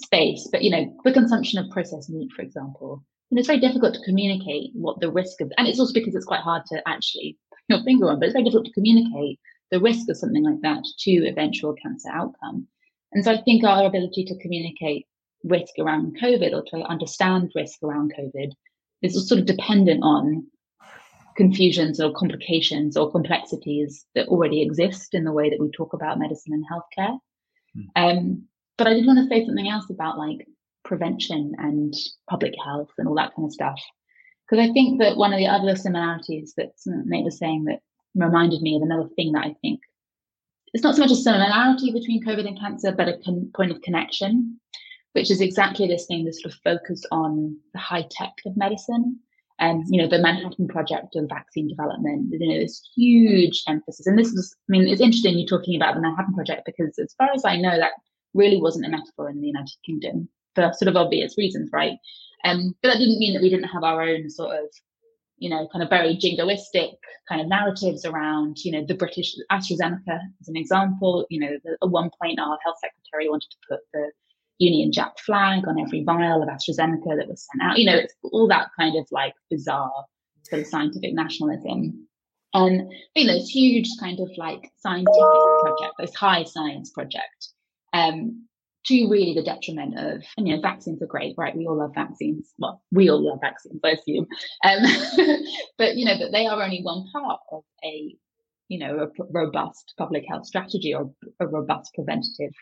space. 0.00 0.48
But 0.50 0.62
you 0.62 0.70
know, 0.70 0.94
the 1.04 1.12
consumption 1.12 1.58
of 1.58 1.70
processed 1.70 2.10
meat, 2.10 2.30
for 2.34 2.42
example, 2.42 3.04
and 3.30 3.38
it's 3.38 3.48
very 3.48 3.60
difficult 3.60 3.94
to 3.94 4.04
communicate 4.04 4.70
what 4.74 5.00
the 5.00 5.10
risk 5.10 5.40
of, 5.40 5.52
and 5.58 5.66
it's 5.66 5.80
also 5.80 5.92
because 5.92 6.14
it's 6.14 6.26
quite 6.26 6.40
hard 6.40 6.62
to 6.66 6.82
actually 6.86 7.36
put 7.50 7.76
your 7.76 7.84
finger 7.84 8.08
on, 8.10 8.18
but 8.18 8.26
it's 8.26 8.34
very 8.34 8.44
difficult 8.44 8.66
to 8.66 8.72
communicate 8.72 9.38
the 9.70 9.80
risk 9.80 10.08
of 10.08 10.16
something 10.16 10.44
like 10.44 10.60
that 10.62 10.84
to 11.00 11.26
eventual 11.26 11.74
cancer 11.74 12.08
outcome. 12.12 12.68
And 13.12 13.24
so 13.24 13.32
I 13.32 13.42
think 13.42 13.64
our 13.64 13.86
ability 13.86 14.24
to 14.26 14.38
communicate 14.38 15.06
risk 15.46 15.74
around 15.78 16.18
COVID 16.20 16.52
or 16.52 16.62
to 16.70 16.86
understand 16.86 17.52
risk 17.54 17.82
around 17.82 18.12
COVID 18.18 18.52
is 19.02 19.28
sort 19.28 19.40
of 19.40 19.46
dependent 19.46 20.00
on 20.02 20.46
confusions 21.36 22.00
or 22.00 22.12
complications 22.12 22.96
or 22.96 23.10
complexities 23.10 24.06
that 24.14 24.28
already 24.28 24.62
exist 24.62 25.14
in 25.14 25.24
the 25.24 25.32
way 25.32 25.50
that 25.50 25.60
we 25.60 25.70
talk 25.70 25.92
about 25.92 26.18
medicine 26.18 26.52
and 26.52 26.64
healthcare. 26.64 27.18
Mm. 27.76 27.86
Um, 27.96 28.42
but 28.78 28.86
I 28.86 28.94
did 28.94 29.06
want 29.06 29.18
to 29.18 29.28
say 29.28 29.44
something 29.44 29.68
else 29.68 29.88
about 29.90 30.18
like 30.18 30.46
prevention 30.84 31.52
and 31.58 31.94
public 32.30 32.54
health 32.64 32.90
and 32.98 33.06
all 33.06 33.16
that 33.16 33.34
kind 33.34 33.46
of 33.46 33.52
stuff. 33.52 33.80
Because 34.48 34.64
I 34.64 34.72
think 34.72 35.00
that 35.00 35.16
one 35.16 35.32
of 35.32 35.38
the 35.38 35.46
other 35.46 35.76
similarities 35.76 36.54
that 36.56 36.72
Nate 36.86 37.24
was 37.24 37.38
saying 37.38 37.64
that 37.64 37.80
reminded 38.14 38.62
me 38.62 38.76
of 38.76 38.82
another 38.82 39.08
thing 39.16 39.32
that 39.32 39.44
I 39.44 39.54
think 39.60 39.80
it's 40.72 40.84
not 40.84 40.94
so 40.94 41.02
much 41.02 41.10
a 41.10 41.16
similarity 41.16 41.90
between 41.90 42.24
COVID 42.24 42.46
and 42.46 42.58
cancer, 42.58 42.92
but 42.92 43.08
a 43.08 43.18
con- 43.24 43.50
point 43.54 43.70
of 43.70 43.80
connection, 43.82 44.60
which 45.16 45.30
is 45.30 45.40
exactly 45.40 45.88
this 45.88 46.04
thing, 46.04 46.26
this 46.26 46.42
sort 46.42 46.52
of 46.52 46.60
focus 46.62 47.02
on 47.10 47.56
the 47.72 47.80
high 47.80 48.06
tech 48.10 48.34
of 48.44 48.54
medicine. 48.54 49.18
And 49.58 49.84
you 49.88 50.02
know 50.02 50.06
the 50.06 50.18
Manhattan 50.18 50.68
Project 50.68 51.16
of 51.16 51.30
vaccine 51.30 51.66
development, 51.66 52.28
you 52.30 52.52
know 52.52 52.60
this 52.60 52.86
huge 52.94 53.62
emphasis. 53.66 54.06
And 54.06 54.18
this 54.18 54.28
is, 54.28 54.54
I 54.68 54.72
mean, 54.72 54.86
it's 54.86 55.00
interesting 55.00 55.38
you're 55.38 55.48
talking 55.48 55.74
about 55.74 55.94
the 55.94 56.02
Manhattan 56.02 56.34
Project 56.34 56.62
because, 56.66 56.98
as 56.98 57.14
far 57.16 57.30
as 57.34 57.46
I 57.46 57.56
know, 57.56 57.78
that 57.78 57.92
really 58.34 58.60
wasn't 58.60 58.84
a 58.84 58.90
metaphor 58.90 59.30
in 59.30 59.40
the 59.40 59.46
United 59.46 59.74
Kingdom 59.86 60.28
for 60.54 60.70
sort 60.74 60.90
of 60.90 60.96
obvious 60.96 61.38
reasons, 61.38 61.70
right? 61.72 61.96
Um, 62.44 62.74
but 62.82 62.90
that 62.90 62.98
didn't 62.98 63.18
mean 63.18 63.32
that 63.32 63.42
we 63.42 63.48
didn't 63.48 63.70
have 63.70 63.82
our 63.82 64.02
own 64.02 64.28
sort 64.28 64.54
of, 64.54 64.66
you 65.38 65.48
know, 65.48 65.66
kind 65.72 65.82
of 65.82 65.88
very 65.88 66.16
jingoistic 66.16 66.92
kind 67.26 67.40
of 67.40 67.48
narratives 67.48 68.04
around, 68.04 68.58
you 68.62 68.72
know, 68.72 68.84
the 68.86 68.94
British 68.94 69.34
AstraZeneca 69.50 70.18
as 70.42 70.48
an 70.48 70.56
example. 70.56 71.24
You 71.30 71.40
know, 71.40 71.56
the, 71.64 71.78
at 71.82 71.88
one 71.88 72.10
point 72.20 72.38
our 72.38 72.58
health 72.62 72.76
secretary 72.82 73.30
wanted 73.30 73.48
to 73.52 73.56
put 73.70 73.80
the 73.94 74.10
Union 74.58 74.92
Jack 74.92 75.18
flag 75.24 75.66
on 75.68 75.78
every 75.78 76.02
vial 76.04 76.42
of 76.42 76.48
AstraZeneca 76.48 77.16
that 77.18 77.28
was 77.28 77.46
sent 77.52 77.62
out. 77.62 77.78
You 77.78 77.86
know, 77.86 77.96
it's 77.96 78.14
all 78.22 78.48
that 78.48 78.68
kind 78.78 78.96
of 78.96 79.06
like 79.10 79.34
bizarre 79.50 80.04
sort 80.44 80.62
of 80.62 80.68
scientific 80.68 81.14
nationalism. 81.14 82.06
And 82.54 82.90
you 83.14 83.26
know, 83.26 83.34
this 83.34 83.48
huge 83.48 83.88
kind 84.00 84.18
of 84.20 84.30
like 84.36 84.70
scientific 84.78 85.14
project, 85.62 85.94
this 85.98 86.14
high 86.14 86.44
science 86.44 86.90
project 86.90 87.48
um, 87.92 88.46
to 88.86 89.08
really 89.08 89.34
the 89.34 89.42
detriment 89.42 89.98
of, 89.98 90.22
you 90.38 90.54
know, 90.54 90.62
vaccines 90.62 91.02
are 91.02 91.06
great, 91.06 91.34
right? 91.36 91.56
We 91.56 91.66
all 91.66 91.78
love 91.78 91.94
vaccines. 91.94 92.52
Well, 92.58 92.82
we 92.92 93.10
all 93.10 93.20
love 93.20 93.40
vaccines, 93.40 93.80
I 93.84 93.90
assume. 93.90 94.26
Um, 94.64 94.82
but, 95.78 95.96
you 95.96 96.04
know, 96.04 96.16
but 96.18 96.30
they 96.32 96.46
are 96.46 96.62
only 96.62 96.82
one 96.82 97.04
part 97.12 97.40
of 97.50 97.64
a, 97.84 98.14
you 98.68 98.78
know, 98.78 98.98
a 98.98 99.24
robust 99.30 99.94
public 99.98 100.24
health 100.28 100.46
strategy 100.46 100.94
or 100.94 101.10
a 101.40 101.46
robust 101.46 101.94
preventative, 101.94 102.52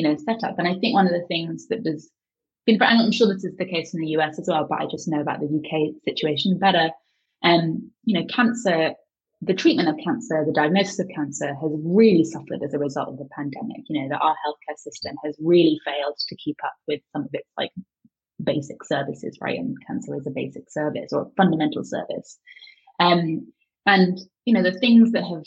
you 0.00 0.08
know, 0.08 0.16
setup. 0.16 0.58
And 0.58 0.66
I 0.66 0.74
think 0.78 0.94
one 0.94 1.06
of 1.06 1.12
the 1.12 1.26
things 1.28 1.68
that 1.68 1.86
has 1.86 2.08
been, 2.66 2.80
and 2.80 3.02
I'm 3.02 3.12
sure 3.12 3.32
this 3.32 3.44
is 3.44 3.56
the 3.56 3.66
case 3.66 3.92
in 3.92 4.00
the 4.00 4.08
US 4.18 4.38
as 4.38 4.48
well, 4.48 4.66
but 4.68 4.80
I 4.80 4.86
just 4.86 5.08
know 5.08 5.20
about 5.20 5.40
the 5.40 5.46
UK 5.46 5.94
situation 6.04 6.58
better. 6.58 6.90
Um, 7.42 7.90
you 8.04 8.18
know, 8.18 8.26
cancer 8.26 8.94
the 9.42 9.54
treatment 9.54 9.88
of 9.88 9.96
cancer, 10.04 10.44
the 10.44 10.52
diagnosis 10.52 10.98
of 10.98 11.08
cancer 11.14 11.54
has 11.54 11.72
really 11.82 12.24
suffered 12.24 12.62
as 12.62 12.74
a 12.74 12.78
result 12.78 13.08
of 13.08 13.16
the 13.16 13.28
pandemic. 13.34 13.82
You 13.88 14.02
know, 14.02 14.08
that 14.10 14.20
our 14.20 14.34
healthcare 14.46 14.76
system 14.76 15.16
has 15.24 15.34
really 15.40 15.80
failed 15.84 16.16
to 16.28 16.36
keep 16.36 16.58
up 16.64 16.74
with 16.86 17.00
some 17.12 17.22
of 17.22 17.30
its 17.32 17.48
like 17.56 17.70
basic 18.42 18.84
services, 18.84 19.38
right? 19.40 19.58
And 19.58 19.76
cancer 19.86 20.14
is 20.14 20.26
a 20.26 20.30
basic 20.30 20.70
service 20.70 21.12
or 21.12 21.22
a 21.22 21.30
fundamental 21.36 21.84
service. 21.84 22.38
Um, 22.98 23.50
and 23.86 24.18
you 24.44 24.52
know 24.52 24.62
the 24.62 24.78
things 24.78 25.12
that 25.12 25.24
have 25.24 25.44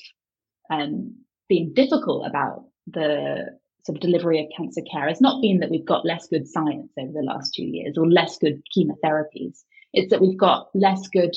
um, 0.72 1.16
been 1.48 1.74
difficult 1.74 2.26
about 2.26 2.66
the 2.88 3.60
sort 3.86 3.98
of 3.98 4.02
delivery 4.02 4.40
of 4.40 4.52
cancer 4.56 4.82
care 4.90 5.08
has 5.08 5.22
not 5.22 5.42
been 5.42 5.60
that 5.60 5.70
we've 5.70 5.86
got 5.86 6.06
less 6.06 6.28
good 6.28 6.48
science 6.48 6.92
over 6.98 7.12
the 7.12 7.22
last 7.22 7.54
two 7.54 7.66
years 7.66 7.98
or 7.98 8.08
less 8.08 8.38
good 8.38 8.62
chemotherapies. 8.76 9.64
It's 9.94 10.10
that 10.10 10.22
we've 10.22 10.38
got 10.38 10.70
less 10.74 11.08
good 11.10 11.36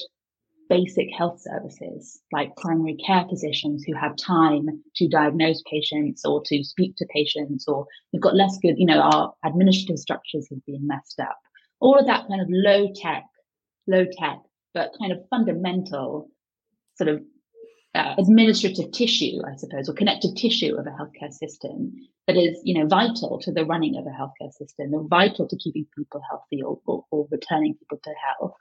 basic 0.68 1.08
health 1.16 1.40
services 1.40 2.20
like 2.32 2.56
primary 2.56 2.96
care 2.96 3.24
physicians 3.28 3.84
who 3.84 3.94
have 3.94 4.16
time 4.16 4.66
to 4.96 5.08
diagnose 5.08 5.62
patients 5.70 6.24
or 6.24 6.42
to 6.44 6.64
speak 6.64 6.96
to 6.96 7.06
patients 7.06 7.66
or 7.68 7.86
we've 8.12 8.22
got 8.22 8.34
less 8.34 8.58
good 8.60 8.74
you 8.76 8.86
know 8.86 9.00
our 9.00 9.32
administrative 9.44 9.98
structures 9.98 10.48
have 10.50 10.64
been 10.66 10.84
messed 10.86 11.20
up 11.20 11.38
all 11.80 11.96
of 11.96 12.06
that 12.06 12.26
kind 12.26 12.40
of 12.40 12.48
low 12.50 12.88
tech 12.94 13.24
low 13.86 14.04
tech 14.18 14.38
but 14.74 14.92
kind 14.98 15.12
of 15.12 15.20
fundamental 15.30 16.28
sort 16.96 17.08
of 17.08 17.22
administrative 18.18 18.90
tissue 18.92 19.40
i 19.46 19.56
suppose 19.56 19.88
or 19.88 19.94
connective 19.94 20.34
tissue 20.34 20.74
of 20.76 20.86
a 20.86 20.90
healthcare 20.90 21.32
system 21.32 21.92
that 22.26 22.36
is 22.36 22.58
you 22.64 22.78
know 22.78 22.86
vital 22.86 23.38
to 23.40 23.52
the 23.52 23.64
running 23.64 23.96
of 23.96 24.06
a 24.06 24.10
healthcare 24.10 24.52
system 24.52 24.92
or 24.94 25.06
vital 25.08 25.46
to 25.46 25.56
keeping 25.56 25.86
people 25.96 26.20
healthy 26.28 26.62
or, 26.62 26.78
or, 26.86 27.04
or 27.10 27.28
returning 27.30 27.74
people 27.74 27.98
to 28.02 28.10
health 28.38 28.54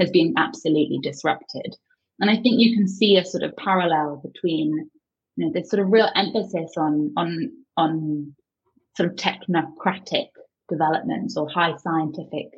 has 0.00 0.10
been 0.10 0.34
absolutely 0.36 0.98
disrupted. 1.02 1.76
And 2.18 2.30
I 2.30 2.34
think 2.34 2.58
you 2.58 2.74
can 2.74 2.88
see 2.88 3.16
a 3.16 3.24
sort 3.24 3.44
of 3.44 3.56
parallel 3.56 4.22
between 4.24 4.90
you 5.36 5.46
know 5.46 5.52
this 5.52 5.70
sort 5.70 5.80
of 5.80 5.92
real 5.92 6.10
emphasis 6.14 6.72
on 6.76 7.12
on 7.16 7.52
on 7.76 8.34
sort 8.96 9.10
of 9.10 9.16
technocratic 9.16 10.28
developments 10.68 11.36
or 11.36 11.48
high 11.48 11.76
scientific 11.76 12.48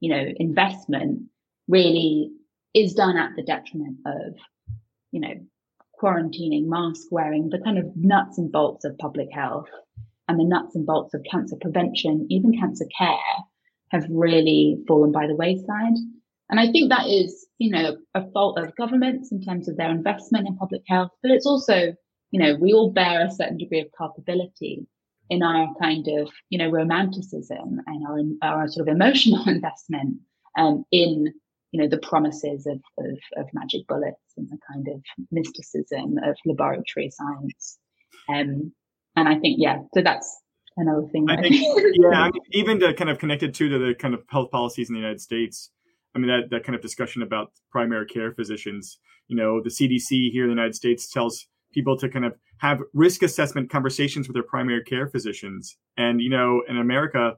you 0.00 0.10
know 0.10 0.24
investment 0.36 1.22
really 1.68 2.30
is 2.74 2.94
done 2.94 3.16
at 3.16 3.30
the 3.36 3.42
detriment 3.42 3.98
of 4.06 4.34
you 5.12 5.20
know 5.20 5.34
quarantining 6.00 6.66
mask 6.66 7.08
wearing 7.10 7.48
the 7.48 7.58
kind 7.58 7.78
of 7.78 7.96
nuts 7.96 8.38
and 8.38 8.52
bolts 8.52 8.84
of 8.84 8.98
public 8.98 9.28
health 9.32 9.68
and 10.28 10.38
the 10.38 10.44
nuts 10.44 10.74
and 10.74 10.86
bolts 10.86 11.14
of 11.14 11.22
cancer 11.30 11.56
prevention 11.60 12.26
even 12.30 12.58
cancer 12.58 12.86
care 12.98 13.16
have 13.90 14.06
really 14.10 14.78
fallen 14.88 15.12
by 15.12 15.26
the 15.26 15.34
wayside. 15.34 15.94
And 16.48 16.60
I 16.60 16.70
think 16.70 16.90
that 16.90 17.06
is, 17.06 17.46
you 17.58 17.70
know, 17.70 17.96
a 18.14 18.30
fault 18.30 18.58
of 18.58 18.76
governments 18.76 19.32
in 19.32 19.42
terms 19.42 19.68
of 19.68 19.76
their 19.76 19.90
investment 19.90 20.46
in 20.46 20.56
public 20.56 20.82
health, 20.86 21.10
but 21.22 21.32
it's 21.32 21.46
also, 21.46 21.94
you 22.30 22.40
know, 22.40 22.56
we 22.56 22.72
all 22.72 22.90
bear 22.90 23.24
a 23.24 23.30
certain 23.30 23.56
degree 23.56 23.80
of 23.80 23.88
culpability 23.96 24.86
in 25.28 25.42
our 25.42 25.72
kind 25.80 26.06
of, 26.08 26.30
you 26.50 26.58
know, 26.58 26.70
romanticism 26.70 27.80
and 27.86 28.38
our, 28.42 28.48
our 28.48 28.68
sort 28.68 28.88
of 28.88 28.94
emotional 28.94 29.44
investment 29.48 30.18
um, 30.58 30.84
in, 30.90 31.34
you 31.72 31.80
know, 31.80 31.88
the 31.88 31.98
promises 31.98 32.66
of, 32.66 32.80
of, 32.98 33.18
of 33.36 33.46
magic 33.52 33.86
bullets 33.88 34.20
and 34.36 34.48
the 34.48 34.58
kind 34.72 34.86
of 34.88 35.02
mysticism 35.30 36.16
of 36.24 36.36
laboratory 36.44 37.10
science. 37.10 37.78
Um, 38.28 38.72
and 39.16 39.28
I 39.28 39.38
think, 39.38 39.56
yeah, 39.58 39.78
so 39.94 40.02
that's 40.02 40.40
another 40.76 41.06
thing. 41.12 41.28
I 41.28 41.40
think, 41.40 41.54
yeah, 41.94 42.08
I 42.20 42.30
mean, 42.30 42.42
even 42.52 42.80
to 42.80 42.94
kind 42.94 43.10
of 43.10 43.18
connected 43.18 43.54
to, 43.54 43.68
to 43.68 43.78
the 43.78 43.94
kind 43.94 44.14
of 44.14 44.22
health 44.28 44.50
policies 44.50 44.88
in 44.88 44.94
the 44.94 45.00
United 45.00 45.20
States, 45.20 45.70
I 46.14 46.18
mean, 46.18 46.28
that, 46.28 46.50
that 46.50 46.64
kind 46.64 46.74
of 46.74 46.82
discussion 46.82 47.22
about 47.22 47.52
primary 47.70 48.06
care 48.06 48.32
physicians, 48.32 48.98
you 49.28 49.36
know, 49.36 49.60
the 49.62 49.70
CDC 49.70 50.30
here 50.30 50.44
in 50.44 50.50
the 50.50 50.54
United 50.54 50.74
States 50.74 51.10
tells 51.10 51.46
people 51.72 51.96
to 51.98 52.08
kind 52.08 52.24
of 52.24 52.34
have 52.58 52.80
risk 52.94 53.22
assessment 53.22 53.70
conversations 53.70 54.26
with 54.26 54.34
their 54.34 54.42
primary 54.42 54.82
care 54.82 55.08
physicians. 55.08 55.76
And, 55.98 56.22
you 56.22 56.30
know, 56.30 56.62
in 56.68 56.78
America, 56.78 57.34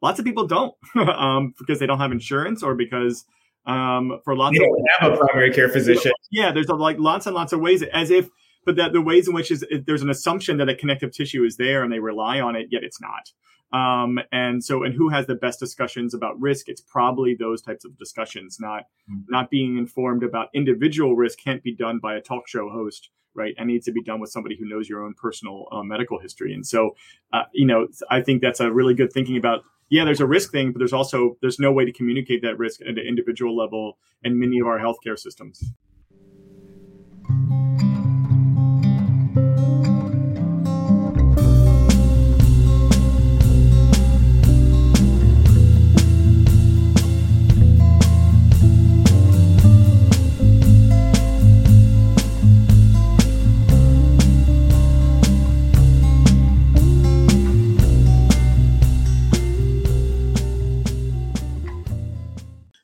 lots 0.00 0.18
of 0.18 0.24
people 0.24 0.46
don't 0.46 0.74
um, 0.96 1.54
because 1.58 1.78
they 1.78 1.86
don't 1.86 1.98
have 1.98 2.12
insurance 2.12 2.62
or 2.62 2.74
because 2.74 3.24
um, 3.66 4.20
for 4.24 4.36
lots 4.36 4.56
you 4.56 4.64
of 4.64 4.68
don't 4.68 4.86
have 5.00 5.12
a 5.12 5.16
primary 5.16 5.52
care 5.52 5.68
physician. 5.68 6.12
Yeah, 6.30 6.52
there's 6.52 6.68
a, 6.68 6.74
like 6.74 6.98
lots 6.98 7.26
and 7.26 7.34
lots 7.34 7.52
of 7.52 7.60
ways 7.60 7.82
as 7.82 8.10
if, 8.10 8.28
but 8.64 8.76
that 8.76 8.92
the 8.92 9.00
ways 9.00 9.28
in 9.28 9.34
which 9.34 9.50
is 9.50 9.64
there's 9.86 10.02
an 10.02 10.10
assumption 10.10 10.56
that 10.58 10.68
a 10.68 10.74
connective 10.74 11.12
tissue 11.12 11.44
is 11.44 11.56
there 11.56 11.82
and 11.82 11.92
they 11.92 11.98
rely 11.98 12.40
on 12.40 12.56
it, 12.56 12.68
yet 12.70 12.82
it's 12.82 13.00
not. 13.00 13.30
Um, 13.72 14.18
and 14.30 14.62
so, 14.62 14.82
and 14.82 14.94
who 14.94 15.08
has 15.08 15.26
the 15.26 15.34
best 15.34 15.58
discussions 15.58 16.12
about 16.12 16.38
risk? 16.38 16.68
It's 16.68 16.82
probably 16.82 17.34
those 17.34 17.62
types 17.62 17.84
of 17.84 17.96
discussions, 17.98 18.58
not 18.60 18.82
mm-hmm. 19.10 19.20
not 19.28 19.50
being 19.50 19.78
informed 19.78 20.22
about 20.22 20.48
individual 20.54 21.16
risk 21.16 21.38
can't 21.38 21.62
be 21.62 21.74
done 21.74 21.98
by 21.98 22.14
a 22.16 22.20
talk 22.20 22.46
show 22.48 22.68
host, 22.68 23.10
right? 23.34 23.54
It 23.56 23.64
needs 23.64 23.86
to 23.86 23.92
be 23.92 24.02
done 24.02 24.20
with 24.20 24.30
somebody 24.30 24.56
who 24.58 24.68
knows 24.68 24.88
your 24.88 25.02
own 25.02 25.14
personal 25.14 25.68
uh, 25.72 25.82
medical 25.82 26.18
history. 26.18 26.52
And 26.52 26.66
so, 26.66 26.96
uh, 27.32 27.44
you 27.52 27.66
know, 27.66 27.86
I 28.10 28.20
think 28.20 28.42
that's 28.42 28.60
a 28.60 28.70
really 28.70 28.94
good 28.94 29.12
thinking 29.12 29.36
about. 29.36 29.60
Yeah, 29.92 30.06
there's 30.06 30.20
a 30.20 30.26
risk 30.26 30.52
thing, 30.52 30.72
but 30.72 30.78
there's 30.78 30.94
also 30.94 31.36
there's 31.42 31.58
no 31.58 31.70
way 31.70 31.84
to 31.84 31.92
communicate 31.92 32.40
that 32.40 32.56
risk 32.56 32.80
at 32.80 32.86
an 32.86 32.98
individual 32.98 33.54
level 33.54 33.98
in 34.24 34.40
many 34.40 34.58
of 34.58 34.66
our 34.66 34.78
healthcare 34.78 35.18
systems. 35.18 35.62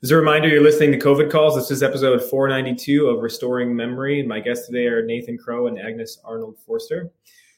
As 0.09 0.12
a 0.12 0.16
reminder, 0.16 0.49
you're 0.49 0.62
listening 0.62 0.90
to 0.92 0.99
COVID 0.99 1.31
Calls. 1.31 1.55
This 1.55 1.71
is 1.71 1.83
episode 1.83 2.23
492 2.23 3.09
of 3.09 3.23
Restoring 3.23 3.77
Memory. 3.77 4.21
And 4.21 4.27
my 4.27 4.40
guests 4.40 4.66
today 4.66 4.87
are 4.87 5.05
Nathan 5.05 5.37
Crowe 5.37 5.66
and 5.66 5.79
Agnes 5.79 6.18
Arnold 6.25 6.57
Forster. 6.64 7.11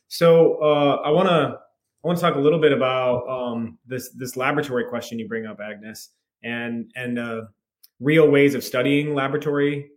So 0.09 0.61
uh, 0.61 0.97
I 1.05 1.11
want 1.11 1.29
to 1.29 1.61
I 1.61 2.09
want 2.09 2.19
to 2.19 2.23
talk 2.23 2.35
a 2.35 2.41
little 2.41 2.59
bit 2.59 2.73
about 2.73 3.25
um, 3.29 3.79
this 3.87 4.09
this 4.17 4.37
laboratory 4.37 4.85
question 4.85 5.17
you 5.21 5.29
bring 5.29 5.47
up, 5.47 5.61
Agnes, 5.61 6.09
and 6.43 6.91
and 6.97 7.21
uh, 7.21 7.43
real 8.01 8.29
ways 8.29 8.57
of 8.57 8.65
studying 8.65 9.15
laboratory 9.15 9.93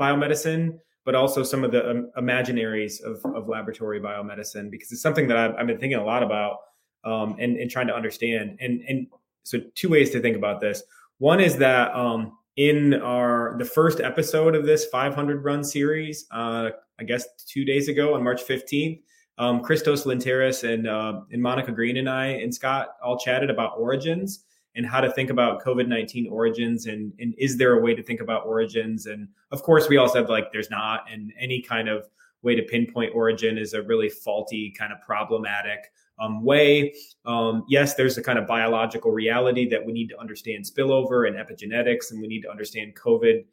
biomedicine, 0.00 0.78
but 1.04 1.14
also 1.14 1.42
some 1.42 1.62
of 1.62 1.72
the 1.72 1.90
um, 1.90 2.10
imaginaries 2.16 3.02
of, 3.02 3.22
of 3.36 3.50
laboratory 3.50 4.00
biomedicine, 4.00 4.70
because 4.70 4.90
it's 4.92 5.02
something 5.02 5.28
that 5.28 5.36
I've, 5.36 5.54
I've 5.56 5.66
been 5.66 5.78
thinking 5.78 5.98
a 5.98 6.04
lot 6.06 6.22
about 6.22 6.56
um, 7.04 7.36
and, 7.38 7.58
and 7.58 7.70
trying 7.70 7.88
to 7.88 7.94
understand. 7.94 8.56
And 8.62 8.80
and 8.88 9.08
so 9.42 9.58
two 9.74 9.90
ways 9.90 10.08
to 10.12 10.20
think 10.22 10.38
about 10.38 10.62
this. 10.62 10.82
One 11.18 11.40
is 11.40 11.56
that 11.56 11.94
um, 11.94 12.38
in 12.56 12.94
our 12.94 13.56
the 13.58 13.64
first 13.64 14.00
episode 14.00 14.54
of 14.54 14.64
this 14.64 14.86
500 14.86 15.44
run 15.44 15.64
series, 15.64 16.26
uh, 16.30 16.70
I 16.98 17.04
guess 17.04 17.26
two 17.46 17.64
days 17.64 17.88
ago 17.88 18.14
on 18.14 18.22
March 18.22 18.42
15th, 18.42 19.00
um, 19.38 19.60
Christos 19.60 20.04
Lynteris 20.04 20.68
and 20.68 20.86
uh, 20.86 21.20
and 21.32 21.42
Monica 21.42 21.72
Green 21.72 21.96
and 21.96 22.08
I 22.08 22.26
and 22.26 22.54
Scott 22.54 22.90
all 23.02 23.18
chatted 23.18 23.50
about 23.50 23.78
origins 23.78 24.44
and 24.74 24.86
how 24.86 25.00
to 25.00 25.10
think 25.12 25.30
about 25.30 25.62
COVID 25.62 25.88
19 25.88 26.28
origins 26.28 26.86
and 26.86 27.12
and 27.18 27.34
is 27.38 27.56
there 27.56 27.78
a 27.78 27.82
way 27.82 27.94
to 27.94 28.02
think 28.02 28.20
about 28.20 28.46
origins? 28.46 29.06
And 29.06 29.28
of 29.50 29.62
course, 29.62 29.88
we 29.88 29.96
all 29.96 30.08
said 30.08 30.28
like 30.28 30.52
there's 30.52 30.70
not, 30.70 31.04
and 31.10 31.32
any 31.38 31.62
kind 31.62 31.88
of 31.88 32.08
way 32.42 32.54
to 32.54 32.62
pinpoint 32.62 33.12
origin 33.14 33.58
is 33.58 33.74
a 33.74 33.82
really 33.82 34.08
faulty 34.08 34.72
kind 34.76 34.92
of 34.92 35.00
problematic 35.00 35.90
um, 36.20 36.44
way. 36.44 36.94
Um, 37.24 37.64
yes, 37.68 37.94
there's 37.94 38.18
a 38.18 38.22
kind 38.22 38.38
of 38.38 38.46
biological 38.46 39.12
reality 39.12 39.68
that 39.68 39.84
we 39.84 39.92
need 39.92 40.08
to 40.08 40.18
understand 40.18 40.64
spillover 40.64 41.28
and 41.28 41.36
epigenetics, 41.36 42.10
and 42.10 42.20
we 42.20 42.26
need 42.26 42.42
to 42.42 42.50
understand 42.50 42.94
COVID, 42.96 43.44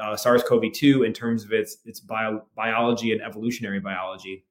uh, 0.00 0.16
SARS-CoV-2 0.16 1.06
in 1.06 1.12
terms 1.12 1.44
of 1.44 1.52
its 1.52 1.78
its 1.84 2.00
bio- 2.00 2.44
biology 2.54 3.12
and 3.12 3.22
evolutionary 3.22 3.80
biology. 3.80 4.44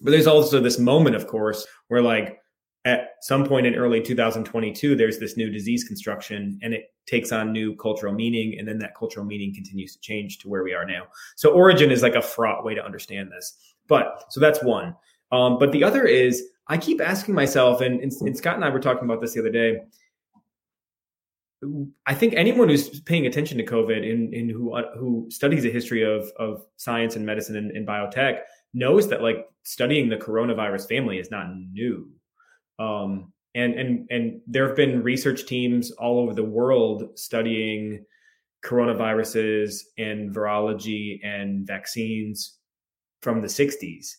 But 0.00 0.12
there's 0.12 0.26
also 0.26 0.60
this 0.60 0.78
moment, 0.78 1.16
of 1.16 1.26
course, 1.26 1.66
where 1.88 2.02
like 2.02 2.40
at 2.86 3.16
some 3.20 3.44
point 3.44 3.66
in 3.66 3.74
early 3.74 4.00
2022, 4.00 4.96
there's 4.96 5.18
this 5.18 5.36
new 5.36 5.50
disease 5.50 5.84
construction, 5.84 6.58
and 6.62 6.72
it 6.72 6.94
takes 7.06 7.32
on 7.32 7.52
new 7.52 7.76
cultural 7.76 8.12
meaning, 8.12 8.58
and 8.58 8.66
then 8.66 8.78
that 8.78 8.94
cultural 8.96 9.26
meaning 9.26 9.54
continues 9.54 9.94
to 9.94 10.00
change 10.00 10.38
to 10.38 10.48
where 10.48 10.62
we 10.62 10.72
are 10.72 10.86
now. 10.86 11.02
So 11.36 11.52
origin 11.52 11.90
is 11.90 12.02
like 12.02 12.14
a 12.14 12.22
fraught 12.22 12.64
way 12.64 12.74
to 12.74 12.84
understand 12.84 13.30
this. 13.30 13.74
But 13.86 14.24
so 14.30 14.40
that's 14.40 14.62
one. 14.62 14.96
Um, 15.32 15.58
but 15.58 15.72
the 15.72 15.84
other 15.84 16.04
is 16.04 16.44
I 16.66 16.76
keep 16.76 17.00
asking 17.00 17.34
myself, 17.34 17.80
and, 17.80 18.00
and, 18.00 18.12
and 18.12 18.36
Scott 18.36 18.56
and 18.56 18.64
I 18.64 18.70
were 18.70 18.80
talking 18.80 19.04
about 19.04 19.20
this 19.20 19.34
the 19.34 19.40
other 19.40 19.50
day. 19.50 19.80
I 22.06 22.14
think 22.14 22.34
anyone 22.34 22.68
who's 22.68 23.00
paying 23.00 23.26
attention 23.26 23.58
to 23.58 23.64
COVID 23.64 24.10
and, 24.10 24.32
and 24.32 24.50
who 24.50 24.74
uh, 24.74 24.96
who 24.96 25.26
studies 25.30 25.62
the 25.62 25.70
history 25.70 26.02
of 26.02 26.30
of 26.38 26.64
science 26.76 27.16
and 27.16 27.26
medicine 27.26 27.56
and, 27.56 27.70
and, 27.72 27.86
biotech 27.86 28.38
knows 28.72 29.08
that 29.08 29.20
like 29.20 29.46
studying 29.62 30.08
the 30.08 30.16
coronavirus 30.16 30.88
family 30.88 31.18
is 31.18 31.30
not 31.30 31.48
new. 31.54 32.10
Um, 32.78 33.32
and 33.54 33.74
and 33.74 34.06
and 34.10 34.40
there 34.46 34.66
have 34.66 34.76
been 34.76 35.02
research 35.02 35.44
teams 35.44 35.90
all 35.90 36.18
over 36.20 36.32
the 36.32 36.44
world 36.44 37.18
studying 37.18 38.06
coronaviruses 38.64 39.80
and 39.98 40.34
virology 40.34 41.20
and 41.24 41.66
vaccines 41.66 42.58
from 43.22 43.42
the 43.42 43.48
60s 43.48 44.16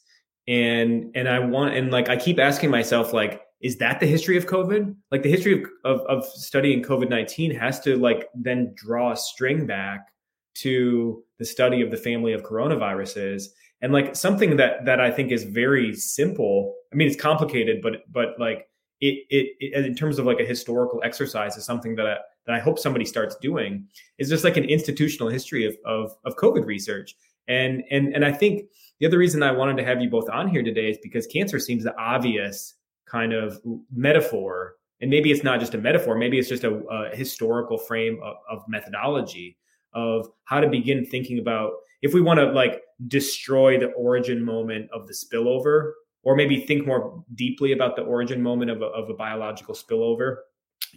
and 0.47 1.11
and 1.15 1.27
i 1.29 1.39
want 1.39 1.75
and 1.75 1.91
like 1.91 2.09
i 2.09 2.15
keep 2.15 2.39
asking 2.39 2.69
myself 2.69 3.13
like 3.13 3.41
is 3.61 3.77
that 3.77 3.99
the 3.99 4.07
history 4.07 4.37
of 4.37 4.45
covid 4.47 4.95
like 5.11 5.23
the 5.23 5.29
history 5.29 5.63
of 5.85 5.99
of, 5.99 6.01
of 6.07 6.25
studying 6.25 6.83
covid-19 6.83 7.57
has 7.57 7.79
to 7.79 7.97
like 7.97 8.27
then 8.33 8.73
draw 8.75 9.11
a 9.11 9.17
string 9.17 9.65
back 9.65 10.07
to 10.53 11.23
the 11.39 11.45
study 11.45 11.81
of 11.81 11.91
the 11.91 11.97
family 11.97 12.33
of 12.33 12.43
coronaviruses 12.43 13.45
and 13.81 13.91
like 13.91 14.15
something 14.15 14.57
that 14.57 14.85
that 14.85 14.99
I 14.99 15.11
think 15.11 15.31
is 15.31 15.43
very 15.43 15.95
simple. 15.95 16.75
I 16.93 16.95
mean, 16.95 17.07
it's 17.07 17.19
complicated, 17.19 17.81
but 17.81 18.11
but 18.11 18.39
like 18.39 18.67
it, 18.99 19.25
it, 19.29 19.55
it 19.59 19.85
in 19.85 19.95
terms 19.95 20.19
of 20.19 20.25
like 20.25 20.39
a 20.39 20.45
historical 20.45 21.01
exercise 21.03 21.57
is 21.57 21.65
something 21.65 21.95
that 21.95 22.05
I, 22.05 22.17
that 22.45 22.55
I 22.55 22.59
hope 22.59 22.77
somebody 22.77 23.05
starts 23.05 23.35
doing 23.37 23.87
is 24.19 24.29
just 24.29 24.43
like 24.43 24.57
an 24.57 24.65
institutional 24.65 25.29
history 25.29 25.65
of, 25.65 25.75
of 25.85 26.15
of 26.25 26.35
COVID 26.35 26.65
research. 26.65 27.15
And 27.51 27.83
and 27.91 28.15
and 28.15 28.23
I 28.23 28.31
think 28.31 28.69
the 28.99 29.07
other 29.07 29.17
reason 29.17 29.43
I 29.43 29.51
wanted 29.51 29.77
to 29.77 29.83
have 29.83 30.01
you 30.01 30.09
both 30.09 30.29
on 30.29 30.47
here 30.47 30.63
today 30.63 30.89
is 30.89 30.97
because 31.03 31.27
cancer 31.27 31.59
seems 31.59 31.83
the 31.83 31.97
obvious 31.97 32.75
kind 33.05 33.33
of 33.33 33.59
metaphor. 33.93 34.75
And 35.01 35.09
maybe 35.09 35.31
it's 35.31 35.43
not 35.43 35.59
just 35.59 35.73
a 35.73 35.77
metaphor. 35.77 36.15
Maybe 36.15 36.37
it's 36.39 36.47
just 36.47 36.63
a, 36.63 36.75
a 36.75 37.15
historical 37.15 37.77
frame 37.77 38.19
of, 38.23 38.35
of, 38.49 38.63
methodology 38.67 39.57
of 39.93 40.29
how 40.43 40.59
to 40.59 40.69
begin 40.69 41.05
thinking 41.05 41.39
about 41.39 41.71
if 42.03 42.13
we 42.13 42.21
want 42.21 42.39
to 42.39 42.45
like 42.51 42.83
destroy 43.07 43.79
the 43.79 43.87
origin 43.87 44.45
moment 44.45 44.89
of 44.93 45.07
the 45.07 45.13
spillover 45.13 45.93
or 46.23 46.35
maybe 46.35 46.61
think 46.61 46.85
more 46.85 47.23
deeply 47.33 47.71
about 47.73 47.95
the 47.95 48.03
origin 48.03 48.41
moment 48.41 48.69
of 48.69 48.81
a, 48.83 48.85
of 48.85 49.09
a 49.09 49.13
biological 49.15 49.73
spillover 49.73 50.37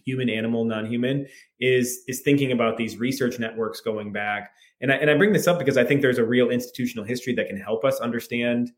human 0.05 0.29
animal 0.29 0.65
non-human 0.65 1.27
is 1.61 2.03
is 2.09 2.21
thinking 2.21 2.53
about 2.53 2.77
these 2.77 2.99
research 2.99 3.39
networks 3.39 3.81
going 3.81 4.13
back 4.13 4.53
and 4.81 4.93
I, 4.93 4.97
and 4.97 5.11
I 5.11 5.17
bring 5.17 5.33
this 5.33 5.47
up 5.47 5.59
because 5.59 5.77
i 5.77 5.85
think 5.85 6.03
there's 6.03 6.19
a 6.19 6.25
real 6.25 6.51
institutional 6.51 7.05
history 7.05 7.35
that 7.35 7.49
can 7.49 7.57
help 7.57 7.85
us 7.85 8.01
understand 8.01 8.73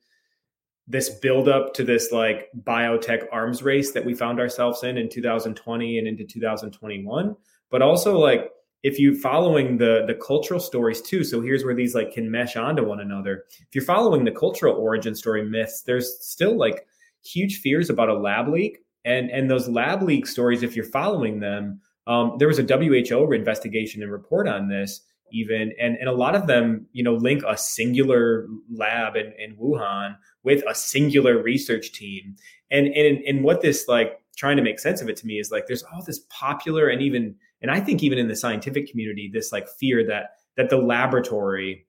this 0.89 1.11
build 1.11 1.49
up 1.49 1.75
to 1.75 1.85
this 1.85 2.13
like 2.13 2.49
biotech 2.63 3.27
arms 3.33 3.63
race 3.63 3.93
that 3.93 4.05
we 4.05 4.15
found 4.15 4.39
ourselves 4.39 4.83
in 4.83 4.99
in 4.99 5.09
2020 5.09 5.99
and 5.99 6.07
into 6.07 6.25
2021 6.25 7.37
but 7.71 7.83
also 7.83 8.19
like 8.19 8.51
if 8.83 8.99
you 8.99 9.19
following 9.19 9.79
the 9.79 10.05
the 10.07 10.15
cultural 10.15 10.61
stories 10.61 11.01
too 11.03 11.25
so 11.25 11.41
here's 11.41 11.65
where 11.65 11.75
these 11.75 11.95
like 11.95 12.13
can 12.13 12.31
mesh 12.31 12.57
onto 12.57 12.85
one 12.85 13.01
another. 13.01 13.45
If 13.59 13.75
you're 13.75 13.85
following 13.85 14.25
the 14.25 14.31
cultural 14.31 14.77
origin 14.77 15.15
story 15.15 15.45
myths 15.45 15.83
there's 15.83 16.25
still 16.25 16.57
like 16.57 16.87
huge 17.25 17.61
fears 17.61 17.91
about 17.91 18.09
a 18.09 18.15
lab 18.15 18.49
leak. 18.49 18.79
And 19.05 19.31
and 19.31 19.51
those 19.51 19.69
lab 19.69 20.03
leak 20.03 20.27
stories 20.27 20.63
if 20.63 20.77
you're 20.77 20.85
following 20.85 21.41
them 21.41 21.81
um, 22.07 22.37
there 22.39 22.47
was 22.47 22.61
a 22.61 22.63
who 22.63 23.33
investigation 23.33 24.03
and 24.03 24.13
report 24.13 24.47
on 24.47 24.69
this 24.69 25.01
even 25.33 25.73
and 25.81 25.97
and 25.97 26.09
a 26.09 26.13
lot 26.13 26.35
of 26.35 26.47
them 26.47 26.87
you 26.93 27.03
know 27.03 27.15
link 27.15 27.43
a 27.47 27.57
singular 27.57 28.47
lab 28.71 29.17
in, 29.17 29.33
in 29.39 29.57
wuhan 29.57 30.17
with 30.43 30.63
a 30.69 30.75
singular 30.75 31.43
research 31.43 31.93
team. 31.93 32.37
And 32.71 32.89
and 32.89 33.19
and 33.25 33.45
what 33.45 33.61
this 33.61 33.87
like 33.89 34.21
trying 34.37 34.57
to 34.57 34.63
make 34.63 34.79
sense 34.79 35.01
of 35.01 35.09
it 35.09 35.17
to 35.17 35.27
me 35.27 35.39
is 35.39 35.51
like 35.51 35.67
there's 35.67 35.83
all 35.85 36.03
this 36.05 36.21
popular 36.29 36.89
and 36.89 37.01
even 37.01 37.35
and 37.63 37.71
i 37.71 37.81
think 37.81 38.03
even 38.03 38.19
in 38.19 38.29
the 38.29 38.37
scientific 38.37 38.91
community 38.91 39.31
this 39.33 39.51
like 39.51 39.67
fear 39.81 40.07
that 40.07 40.33
that 40.57 40.69
the 40.69 40.77
laboratory 40.77 41.87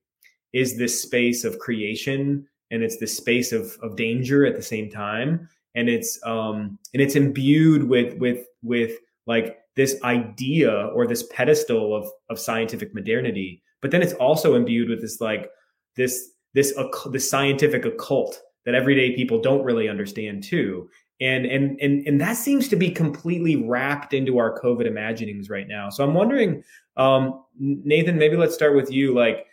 is 0.52 0.78
this 0.78 1.02
space 1.02 1.44
of 1.44 1.58
creation 1.58 2.46
and 2.70 2.82
it's 2.82 2.98
this 2.98 3.16
space 3.16 3.52
of 3.52 3.76
of 3.82 3.96
danger 3.96 4.46
at 4.46 4.56
the 4.56 4.62
same 4.62 4.90
time. 4.90 5.48
And 5.74 5.88
it's 5.88 6.18
um 6.24 6.78
and 6.92 7.02
it's 7.02 7.16
imbued 7.16 7.88
with 7.88 8.18
with 8.18 8.46
with 8.62 8.98
like 9.28 9.58
this 9.76 10.02
idea 10.02 10.86
or 10.94 11.06
this 11.06 11.22
pedestal 11.30 11.94
of 11.94 12.10
of 12.28 12.38
scientific 12.40 12.92
modernity 12.94 13.62
but 13.80 13.90
then 13.90 14.02
it's 14.02 14.14
also 14.14 14.54
imbued 14.54 14.88
with 14.88 15.00
this 15.00 15.20
like 15.20 15.50
this 15.96 16.30
this 16.54 16.74
this 17.10 17.28
scientific 17.28 17.84
occult 17.84 18.40
that 18.64 18.74
everyday 18.74 19.14
people 19.14 19.40
don't 19.40 19.64
really 19.64 19.88
understand 19.88 20.42
too. 20.42 20.88
And 21.20 21.46
and 21.46 21.78
and 21.80 22.06
and 22.06 22.20
that 22.20 22.36
seems 22.36 22.68
to 22.68 22.76
be 22.76 22.90
completely 22.90 23.56
wrapped 23.56 24.14
into 24.14 24.38
our 24.38 24.58
covid 24.60 24.86
imaginings 24.86 25.50
right 25.50 25.66
now. 25.66 25.90
So 25.90 26.04
i'm 26.04 26.14
wondering 26.14 26.62
um 26.96 27.44
nathan 27.58 28.18
maybe 28.18 28.36
let's 28.36 28.54
start 28.54 28.76
with 28.76 28.90
you. 28.90 29.14
Like 29.14 29.46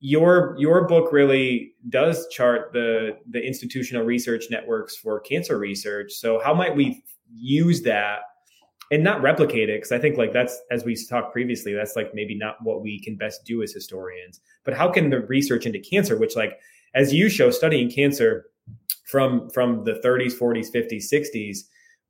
your 0.00 0.56
your 0.58 0.86
book 0.86 1.12
really 1.12 1.72
does 1.88 2.28
chart 2.28 2.72
the 2.72 3.18
the 3.30 3.42
institutional 3.42 4.04
research 4.04 4.44
networks 4.50 4.96
for 4.96 5.20
cancer 5.20 5.58
research. 5.58 6.12
So 6.12 6.38
how 6.38 6.52
might 6.52 6.76
we 6.76 7.02
use 7.32 7.82
that 7.82 8.20
and 8.90 9.02
not 9.02 9.22
replicate 9.22 9.68
it 9.68 9.78
because 9.78 9.92
i 9.92 9.98
think 9.98 10.16
like 10.16 10.32
that's 10.32 10.60
as 10.70 10.84
we 10.84 10.96
talked 11.08 11.32
previously 11.32 11.72
that's 11.72 11.96
like 11.96 12.14
maybe 12.14 12.36
not 12.36 12.56
what 12.62 12.82
we 12.82 13.00
can 13.00 13.16
best 13.16 13.44
do 13.44 13.62
as 13.62 13.72
historians. 13.72 14.40
But 14.64 14.74
how 14.74 14.90
can 14.90 15.10
the 15.10 15.20
research 15.20 15.66
into 15.66 15.78
cancer 15.78 16.16
which 16.18 16.36
like 16.36 16.58
as 16.94 17.12
you 17.12 17.28
show 17.28 17.50
studying 17.50 17.90
cancer 17.90 18.46
from 19.04 19.48
from 19.50 19.84
the 19.84 20.00
30s 20.04 20.38
40s 20.38 20.72
50s 20.74 21.04
60s 21.12 21.58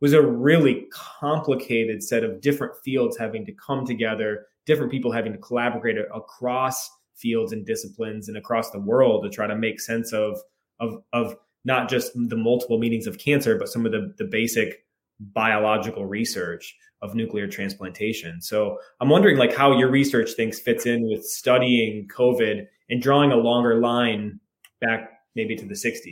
was 0.01 0.13
a 0.13 0.23
really 0.23 0.87
complicated 0.93 2.03
set 2.03 2.23
of 2.23 2.41
different 2.41 2.75
fields 2.85 3.17
having 3.17 3.45
to 3.47 3.53
come 3.53 3.87
together 3.87 4.47
different 4.67 4.91
people 4.91 5.13
having 5.13 5.33
to 5.33 5.39
collaborate 5.39 5.97
across 6.15 6.91
fields 7.15 7.53
and 7.53 7.65
disciplines 7.67 8.29
and 8.29 8.37
across 8.37 8.71
the 8.71 8.81
world 8.81 9.25
to 9.25 9.31
try 9.31 9.47
to 9.47 9.57
make 9.57 9.81
sense 9.81 10.13
of 10.13 10.39
of 10.81 11.03
of 11.13 11.35
not 11.65 11.89
just 11.89 12.13
the 12.15 12.37
multiple 12.37 12.79
meanings 12.79 13.07
of 13.07 13.19
cancer 13.19 13.57
but 13.59 13.69
some 13.69 13.87
of 13.87 13.93
the 13.93 14.15
the 14.19 14.25
basic 14.25 14.86
biological 15.21 16.07
research 16.07 16.75
of 17.03 17.15
nuclear 17.15 17.47
transplantation. 17.47 18.41
So 18.41 18.79
I'm 19.01 19.09
wondering 19.09 19.37
like 19.37 19.55
how 19.55 19.77
your 19.79 19.91
research 19.91 20.33
thinks 20.33 20.61
fits 20.61 20.87
in 20.87 21.09
with 21.09 21.25
studying 21.25 22.09
COVID 22.15 22.67
and 22.89 23.03
drawing 23.03 23.33
a 23.33 23.37
longer 23.37 23.81
line 23.81 24.41
back 24.81 25.11
maybe 25.35 25.57
to 25.57 25.67
the 25.67 25.75
60s. 25.75 26.03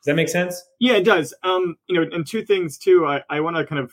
Does 0.00 0.06
that 0.06 0.14
make 0.14 0.28
sense? 0.28 0.62
Yeah, 0.78 0.94
it 0.94 1.04
does. 1.04 1.34
Um, 1.42 1.76
you 1.86 1.94
know, 1.94 2.06
and 2.10 2.26
two 2.26 2.42
things 2.42 2.78
too. 2.78 3.06
I, 3.06 3.22
I 3.28 3.40
want 3.40 3.56
to 3.56 3.66
kind 3.66 3.82
of 3.82 3.92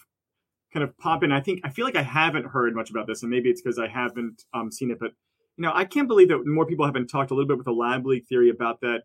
kind 0.74 0.84
of 0.84 0.98
pop 0.98 1.24
in. 1.24 1.32
I 1.34 1.42
think 1.42 1.60
I 1.66 1.70
feel 1.70 1.86
like 1.86 1.98
I 1.98 2.02
haven't 2.02 2.46
heard 2.46 2.74
much 2.76 2.90
about 2.90 3.08
this, 3.08 3.24
and 3.24 3.30
maybe 3.30 3.50
it's 3.50 3.62
because 3.62 3.78
I 3.78 3.88
haven't 3.88 4.44
um, 4.54 4.72
seen 4.72 4.90
it. 4.90 5.00
But 5.00 5.12
you 5.58 5.64
know, 5.64 5.72
I 5.74 5.84
can't 5.84 6.08
believe 6.08 6.30
that 6.30 6.46
more 6.46 6.66
people 6.66 6.86
haven't 6.86 7.08
talked 7.08 7.32
a 7.32 7.34
little 7.34 7.48
bit 7.48 7.58
with 7.58 7.66
the 7.66 7.74
lab 7.74 8.06
leak 8.06 8.26
theory 8.28 8.50
about 8.50 8.80
that. 8.82 9.02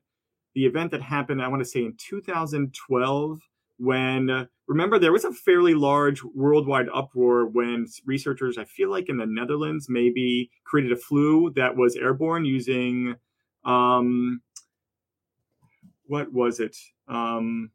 The 0.54 0.66
event 0.66 0.92
that 0.92 1.02
happened, 1.02 1.42
I 1.42 1.48
want 1.48 1.60
to 1.62 1.68
say 1.68 1.80
in 1.80 1.94
2012 1.96 3.40
when 3.82 4.46
remember 4.68 4.98
there 4.98 5.12
was 5.12 5.24
a 5.24 5.32
fairly 5.32 5.74
large 5.74 6.22
worldwide 6.34 6.86
uproar 6.94 7.46
when 7.46 7.86
researchers 8.06 8.56
i 8.56 8.64
feel 8.64 8.90
like 8.90 9.08
in 9.08 9.16
the 9.16 9.26
netherlands 9.26 9.86
maybe 9.88 10.50
created 10.64 10.92
a 10.92 10.96
flu 10.96 11.50
that 11.56 11.76
was 11.76 11.96
airborne 11.96 12.44
using 12.44 13.16
um 13.64 14.40
what 16.06 16.32
was 16.32 16.60
it? 16.60 16.76
Um 17.08 17.70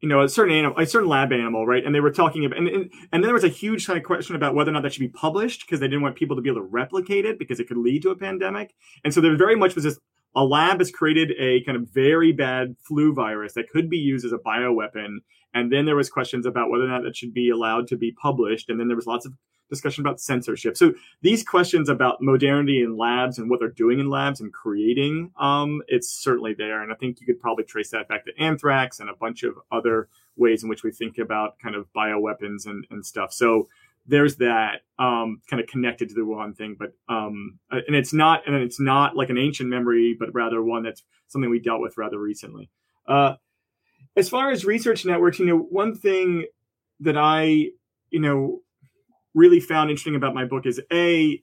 you 0.00 0.08
know 0.08 0.20
a 0.20 0.28
certain 0.28 0.54
animal 0.54 0.78
a 0.78 0.86
certain 0.86 1.08
lab 1.08 1.32
animal 1.32 1.66
right? 1.66 1.84
And 1.84 1.94
they 1.94 2.00
were 2.00 2.12
talking 2.12 2.44
about 2.44 2.58
and, 2.58 2.68
and, 2.68 2.92
and 3.12 3.22
then 3.22 3.22
there 3.22 3.34
was 3.34 3.44
a 3.44 3.48
huge 3.48 3.86
kind 3.86 3.98
of 3.98 4.04
question 4.04 4.36
about 4.36 4.54
whether 4.54 4.70
or 4.70 4.74
not 4.74 4.82
that 4.82 4.92
should 4.92 5.00
be 5.00 5.08
published 5.08 5.62
because 5.62 5.80
they 5.80 5.88
didn't 5.88 6.02
want 6.02 6.16
people 6.16 6.36
to 6.36 6.42
be 6.42 6.50
able 6.50 6.60
to 6.60 6.66
replicate 6.66 7.24
it 7.24 7.38
because 7.38 7.58
it 7.58 7.66
could 7.66 7.78
lead 7.78 8.02
to 8.02 8.10
a 8.10 8.16
pandemic. 8.16 8.74
And 9.02 9.12
so 9.12 9.20
there 9.20 9.36
very 9.36 9.56
much 9.56 9.74
was 9.74 9.84
this 9.84 9.98
a 10.38 10.44
lab 10.44 10.78
has 10.78 10.92
created 10.92 11.32
a 11.36 11.64
kind 11.64 11.76
of 11.76 11.88
very 11.88 12.30
bad 12.30 12.76
flu 12.86 13.12
virus 13.12 13.54
that 13.54 13.68
could 13.68 13.90
be 13.90 13.98
used 13.98 14.24
as 14.24 14.30
a 14.30 14.38
bioweapon. 14.38 15.16
And 15.52 15.72
then 15.72 15.84
there 15.84 15.96
was 15.96 16.08
questions 16.08 16.46
about 16.46 16.70
whether 16.70 16.84
or 16.84 16.88
not 16.88 17.02
that 17.02 17.16
should 17.16 17.34
be 17.34 17.50
allowed 17.50 17.88
to 17.88 17.96
be 17.96 18.12
published. 18.12 18.70
And 18.70 18.78
then 18.78 18.86
there 18.86 18.96
was 18.96 19.08
lots 19.08 19.26
of 19.26 19.32
discussion 19.68 20.06
about 20.06 20.20
censorship. 20.20 20.76
So 20.76 20.94
these 21.22 21.42
questions 21.42 21.88
about 21.88 22.22
modernity 22.22 22.82
in 22.82 22.96
labs 22.96 23.38
and 23.38 23.50
what 23.50 23.58
they're 23.58 23.68
doing 23.68 23.98
in 23.98 24.10
labs 24.10 24.40
and 24.40 24.52
creating, 24.52 25.32
um, 25.40 25.82
it's 25.88 26.08
certainly 26.08 26.54
there. 26.54 26.84
And 26.84 26.92
I 26.92 26.94
think 26.94 27.20
you 27.20 27.26
could 27.26 27.40
probably 27.40 27.64
trace 27.64 27.90
that 27.90 28.06
back 28.06 28.24
to 28.26 28.32
anthrax 28.38 29.00
and 29.00 29.10
a 29.10 29.16
bunch 29.16 29.42
of 29.42 29.54
other 29.72 30.08
ways 30.36 30.62
in 30.62 30.68
which 30.68 30.84
we 30.84 30.92
think 30.92 31.18
about 31.18 31.58
kind 31.58 31.74
of 31.74 31.92
bioweapons 31.92 32.64
and, 32.64 32.86
and 32.90 33.04
stuff. 33.04 33.32
So 33.32 33.68
there's 34.08 34.36
that 34.36 34.80
um, 34.98 35.40
kind 35.48 35.60
of 35.60 35.68
connected 35.68 36.08
to 36.08 36.14
the 36.14 36.22
Wuhan 36.22 36.56
thing, 36.56 36.76
but 36.78 36.92
um, 37.08 37.58
uh, 37.70 37.80
and 37.86 37.94
it's 37.94 38.12
not 38.12 38.46
and 38.46 38.56
it's 38.56 38.80
not 38.80 39.14
like 39.14 39.28
an 39.28 39.38
ancient 39.38 39.68
memory, 39.68 40.16
but 40.18 40.34
rather 40.34 40.62
one 40.62 40.82
that's 40.82 41.04
something 41.28 41.50
we 41.50 41.60
dealt 41.60 41.80
with 41.80 41.96
rather 41.98 42.18
recently. 42.18 42.70
Uh, 43.06 43.34
as 44.16 44.28
far 44.28 44.50
as 44.50 44.64
research 44.64 45.04
networks, 45.04 45.38
you 45.38 45.46
know, 45.46 45.58
one 45.58 45.94
thing 45.94 46.46
that 47.00 47.16
I 47.16 47.68
you 48.10 48.20
know 48.20 48.62
really 49.34 49.60
found 49.60 49.90
interesting 49.90 50.16
about 50.16 50.34
my 50.34 50.46
book 50.46 50.66
is 50.66 50.80
a 50.90 51.42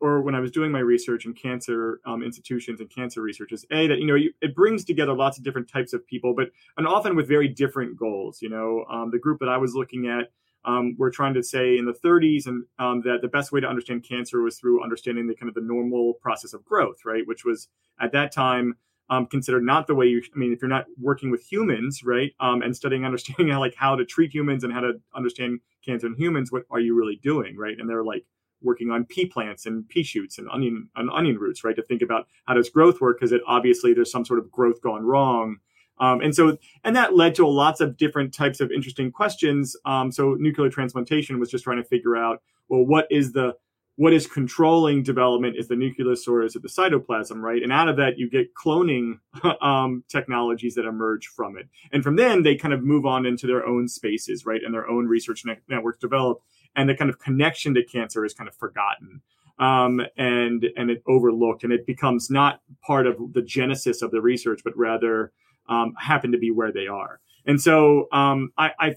or 0.00 0.22
when 0.22 0.34
I 0.34 0.40
was 0.40 0.50
doing 0.50 0.70
my 0.70 0.80
research 0.80 1.24
in 1.24 1.34
cancer 1.34 2.00
um, 2.06 2.22
institutions 2.22 2.80
and 2.80 2.88
cancer 2.90 3.22
research 3.22 3.52
is 3.52 3.64
a 3.72 3.88
that 3.88 3.98
you 3.98 4.06
know 4.06 4.14
you, 4.14 4.32
it 4.40 4.54
brings 4.54 4.84
together 4.84 5.14
lots 5.14 5.36
of 5.36 5.44
different 5.44 5.68
types 5.68 5.92
of 5.92 6.06
people, 6.06 6.32
but 6.32 6.50
and 6.76 6.86
often 6.86 7.16
with 7.16 7.26
very 7.26 7.48
different 7.48 7.98
goals. 7.98 8.40
You 8.40 8.50
know, 8.50 8.84
um, 8.88 9.10
the 9.10 9.18
group 9.18 9.40
that 9.40 9.48
I 9.48 9.56
was 9.56 9.74
looking 9.74 10.06
at 10.06 10.30
um, 10.64 10.94
we're 10.98 11.10
trying 11.10 11.34
to 11.34 11.42
say 11.42 11.76
in 11.76 11.84
the 11.84 11.92
30s 11.92 12.46
and 12.46 12.64
um, 12.78 13.02
that 13.02 13.20
the 13.22 13.28
best 13.28 13.52
way 13.52 13.60
to 13.60 13.66
understand 13.66 14.02
cancer 14.02 14.42
was 14.42 14.58
through 14.58 14.82
understanding 14.82 15.26
the 15.26 15.34
kind 15.34 15.48
of 15.48 15.54
the 15.54 15.60
normal 15.60 16.14
process 16.14 16.54
of 16.54 16.64
growth 16.64 17.04
right? 17.04 17.26
Which 17.26 17.44
was 17.44 17.68
at 18.00 18.12
that 18.12 18.32
time 18.32 18.76
um, 19.10 19.26
considered 19.26 19.62
not 19.62 19.86
the 19.86 19.94
way 19.94 20.06
you 20.06 20.22
i 20.34 20.38
mean 20.38 20.52
if 20.52 20.62
you're 20.62 20.68
not 20.68 20.86
working 20.98 21.30
with 21.30 21.42
humans 21.42 22.02
right 22.04 22.32
um, 22.40 22.62
and 22.62 22.74
studying 22.74 23.04
understanding 23.06 23.48
how, 23.48 23.60
like 23.60 23.74
how 23.76 23.94
to 23.94 24.04
treat 24.04 24.32
humans 24.32 24.64
and 24.64 24.72
how 24.72 24.80
to 24.80 24.94
understand 25.14 25.60
cancer 25.84 26.06
in 26.06 26.14
humans 26.14 26.50
what 26.50 26.64
are 26.70 26.80
you 26.80 26.94
really 26.94 27.16
doing 27.22 27.56
right? 27.56 27.78
And 27.78 27.88
they're 27.88 28.04
like 28.04 28.24
working 28.62 28.90
on 28.90 29.04
pea 29.04 29.26
plants 29.26 29.66
and 29.66 29.86
pea 29.88 30.02
shoots 30.02 30.38
and 30.38 30.48
onion 30.48 30.88
and 30.96 31.10
onion 31.10 31.36
roots 31.36 31.64
right 31.64 31.76
to 31.76 31.82
think 31.82 32.02
about 32.02 32.26
how 32.46 32.54
does 32.54 32.70
growth 32.70 33.00
work 33.00 33.18
because 33.18 33.32
it 33.32 33.42
obviously 33.46 33.92
there's 33.92 34.10
some 34.10 34.24
sort 34.24 34.38
of 34.38 34.50
growth 34.50 34.80
gone 34.80 35.04
wrong 35.04 35.56
um, 35.98 36.20
and 36.20 36.34
so, 36.34 36.56
and 36.82 36.96
that 36.96 37.16
led 37.16 37.34
to 37.36 37.46
lots 37.46 37.80
of 37.80 37.96
different 37.96 38.34
types 38.34 38.60
of 38.60 38.70
interesting 38.70 39.12
questions. 39.12 39.76
Um, 39.84 40.10
so 40.10 40.34
nuclear 40.38 40.68
transplantation 40.68 41.38
was 41.38 41.50
just 41.50 41.64
trying 41.64 41.76
to 41.76 41.84
figure 41.84 42.16
out, 42.16 42.42
well, 42.68 42.84
what 42.84 43.06
is 43.10 43.32
the 43.32 43.54
what 43.96 44.12
is 44.12 44.26
controlling 44.26 45.04
development 45.04 45.54
is 45.56 45.68
the 45.68 45.76
nucleus 45.76 46.26
or 46.26 46.42
is 46.42 46.56
it 46.56 46.62
the 46.62 46.68
cytoplasm, 46.68 47.40
right? 47.40 47.62
And 47.62 47.72
out 47.72 47.88
of 47.88 47.96
that, 47.98 48.18
you 48.18 48.28
get 48.28 48.52
cloning 48.54 49.20
um, 49.62 50.02
technologies 50.08 50.74
that 50.74 50.84
emerge 50.84 51.28
from 51.28 51.56
it. 51.56 51.68
And 51.92 52.02
from 52.02 52.16
then, 52.16 52.42
they 52.42 52.56
kind 52.56 52.74
of 52.74 52.82
move 52.82 53.06
on 53.06 53.24
into 53.24 53.46
their 53.46 53.64
own 53.64 53.86
spaces, 53.86 54.44
right? 54.44 54.60
And 54.64 54.74
their 54.74 54.88
own 54.90 55.06
research 55.06 55.44
ne- 55.44 55.60
networks 55.68 55.98
develop. 55.98 56.40
And 56.74 56.88
the 56.88 56.96
kind 56.96 57.08
of 57.08 57.20
connection 57.20 57.72
to 57.74 57.84
cancer 57.84 58.24
is 58.24 58.34
kind 58.34 58.48
of 58.48 58.56
forgotten 58.56 59.22
um, 59.58 60.00
and 60.16 60.66
and 60.76 60.90
it 60.90 61.02
overlooked, 61.06 61.64
and 61.64 61.72
it 61.72 61.86
becomes 61.86 62.30
not 62.30 62.60
part 62.84 63.06
of 63.06 63.16
the 63.32 63.42
genesis 63.42 64.02
of 64.02 64.10
the 64.10 64.20
research, 64.20 64.62
but 64.64 64.76
rather 64.76 65.32
um, 65.68 65.94
happen 65.98 66.32
to 66.32 66.38
be 66.38 66.50
where 66.50 66.72
they 66.72 66.86
are. 66.86 67.20
And 67.46 67.60
so 67.60 68.08
um, 68.12 68.52
I, 68.56 68.70
I 68.78 68.94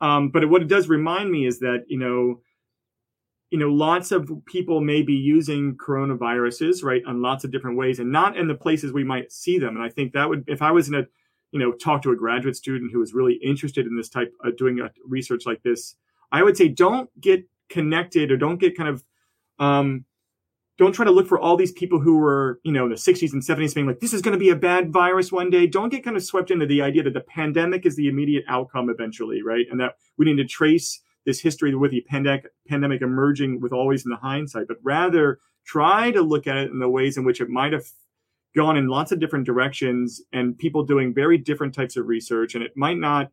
um, 0.00 0.30
but 0.30 0.48
what 0.48 0.62
it 0.62 0.68
does 0.68 0.88
remind 0.88 1.30
me 1.30 1.46
is 1.46 1.60
that 1.60 1.84
you 1.88 1.98
know 1.98 2.40
you 3.50 3.58
know, 3.58 3.68
lots 3.68 4.12
of 4.12 4.30
people 4.46 4.80
may 4.80 5.02
be 5.02 5.14
using 5.14 5.76
coronaviruses, 5.76 6.84
right, 6.84 7.02
on 7.06 7.20
lots 7.20 7.44
of 7.44 7.50
different 7.50 7.76
ways 7.76 7.98
and 7.98 8.10
not 8.10 8.36
in 8.36 8.46
the 8.46 8.54
places 8.54 8.92
we 8.92 9.04
might 9.04 9.32
see 9.32 9.58
them. 9.58 9.74
And 9.76 9.84
I 9.84 9.88
think 9.88 10.12
that 10.12 10.28
would, 10.28 10.44
if 10.46 10.62
I 10.62 10.70
was 10.70 10.88
in 10.88 10.94
a, 10.94 11.02
you 11.50 11.58
know, 11.58 11.72
talk 11.72 12.02
to 12.02 12.12
a 12.12 12.16
graduate 12.16 12.54
student 12.54 12.92
who 12.92 13.00
was 13.00 13.12
really 13.12 13.34
interested 13.42 13.86
in 13.86 13.96
this 13.96 14.08
type 14.08 14.32
of 14.44 14.56
doing 14.56 14.78
a 14.78 14.90
research 15.04 15.46
like 15.46 15.62
this, 15.64 15.96
I 16.30 16.44
would 16.44 16.56
say 16.56 16.68
don't 16.68 17.10
get 17.20 17.44
connected 17.68 18.30
or 18.30 18.36
don't 18.36 18.58
get 18.58 18.76
kind 18.76 18.88
of, 18.88 19.04
um, 19.58 20.04
don't 20.80 20.92
try 20.92 21.04
to 21.04 21.10
look 21.10 21.28
for 21.28 21.38
all 21.38 21.58
these 21.58 21.72
people 21.72 22.00
who 22.00 22.16
were, 22.16 22.58
you 22.64 22.72
know, 22.72 22.84
in 22.84 22.90
the 22.90 22.96
60s 22.96 23.34
and 23.34 23.42
70s 23.42 23.74
being 23.74 23.86
like, 23.86 24.00
this 24.00 24.14
is 24.14 24.22
going 24.22 24.32
to 24.32 24.38
be 24.38 24.48
a 24.48 24.56
bad 24.56 24.90
virus 24.90 25.30
one 25.30 25.50
day. 25.50 25.66
Don't 25.66 25.90
get 25.90 26.02
kind 26.02 26.16
of 26.16 26.24
swept 26.24 26.50
into 26.50 26.64
the 26.64 26.80
idea 26.80 27.02
that 27.02 27.12
the 27.12 27.20
pandemic 27.20 27.84
is 27.84 27.96
the 27.96 28.08
immediate 28.08 28.44
outcome 28.48 28.88
eventually, 28.88 29.42
right? 29.42 29.66
And 29.70 29.78
that 29.78 29.96
we 30.16 30.24
need 30.24 30.38
to 30.38 30.46
trace 30.46 31.02
this 31.26 31.38
history 31.38 31.74
with 31.74 31.90
the 31.90 32.00
pandemic, 32.08 32.46
pandemic 32.66 33.02
emerging 33.02 33.60
with 33.60 33.74
always 33.74 34.06
in 34.06 34.10
the 34.10 34.16
hindsight, 34.16 34.68
but 34.68 34.78
rather 34.82 35.38
try 35.66 36.10
to 36.12 36.22
look 36.22 36.46
at 36.46 36.56
it 36.56 36.70
in 36.70 36.78
the 36.78 36.88
ways 36.88 37.18
in 37.18 37.24
which 37.24 37.42
it 37.42 37.50
might 37.50 37.74
have 37.74 37.84
gone 38.56 38.78
in 38.78 38.88
lots 38.88 39.12
of 39.12 39.20
different 39.20 39.44
directions 39.44 40.22
and 40.32 40.56
people 40.56 40.82
doing 40.82 41.12
very 41.12 41.36
different 41.36 41.74
types 41.74 41.98
of 41.98 42.06
research. 42.06 42.54
And 42.54 42.64
it 42.64 42.74
might 42.74 42.96
not, 42.96 43.30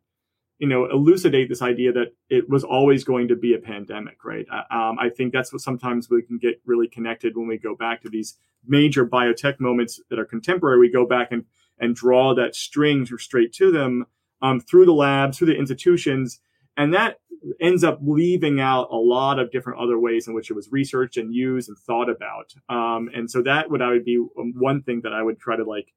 you 0.60 0.68
know, 0.68 0.86
elucidate 0.86 1.50
this 1.50 1.62
idea 1.62 1.92
that 1.94 2.14
it 2.30 2.50
was 2.50 2.64
always 2.64 3.04
going 3.04 3.28
to 3.28 3.36
be 3.36 3.54
a 3.54 3.60
pandemic, 3.60 4.24
right? 4.26 4.46
Uh, 4.52 4.76
um, 4.76 4.98
I 5.00 5.10
think 5.10 5.32
that's 5.32 5.54
what 5.54 5.62
sometimes 5.62 6.10
we 6.10 6.24
can 6.24 6.38
get 6.38 6.62
really 6.66 6.88
connected 6.88 7.38
when 7.38 7.48
we 7.48 7.58
go 7.58 7.76
back 7.76 8.02
to 8.02 8.10
these 8.10 8.38
major 8.66 9.06
biotech 9.06 9.60
moments 9.60 10.02
that 10.10 10.20
are 10.20 10.26
contemporary. 10.26 10.80
We 10.80 10.92
go 10.92 11.06
back 11.06 11.32
and, 11.32 11.46
and 11.80 11.96
draw 11.96 12.34
that 12.36 12.56
string 12.56 13.06
straight 13.06 13.54
to 13.54 13.72
them 13.72 14.06
um, 14.42 14.60
through 14.60 14.86
the 14.86 14.94
labs, 14.94 15.38
through 15.38 15.48
the 15.48 15.58
institutions. 15.58 16.40
And 16.76 16.94
that 16.94 17.20
ends 17.62 17.84
up 17.84 18.00
leaving 18.02 18.60
out 18.60 18.88
a 18.92 18.96
lot 18.98 19.40
of 19.40 19.52
different 19.52 19.80
other 19.80 20.00
ways 20.00 20.28
in 20.28 20.34
which 20.34 20.50
it 20.50 20.54
was 20.54 20.72
researched 20.72 21.18
and 21.18 21.34
used 21.34 21.70
and 21.70 21.78
thought 21.78 22.10
about. 22.10 22.54
Um, 22.70 23.10
and 23.14 23.30
so 23.30 23.42
that 23.44 23.70
would 23.70 23.82
I 23.82 23.90
would 23.90 24.06
be 24.06 24.16
one 24.16 24.82
thing 24.82 25.02
that 25.04 25.14
I 25.14 25.22
would 25.22 25.40
try 25.40 25.56
to 25.56 25.64
like. 25.64 25.94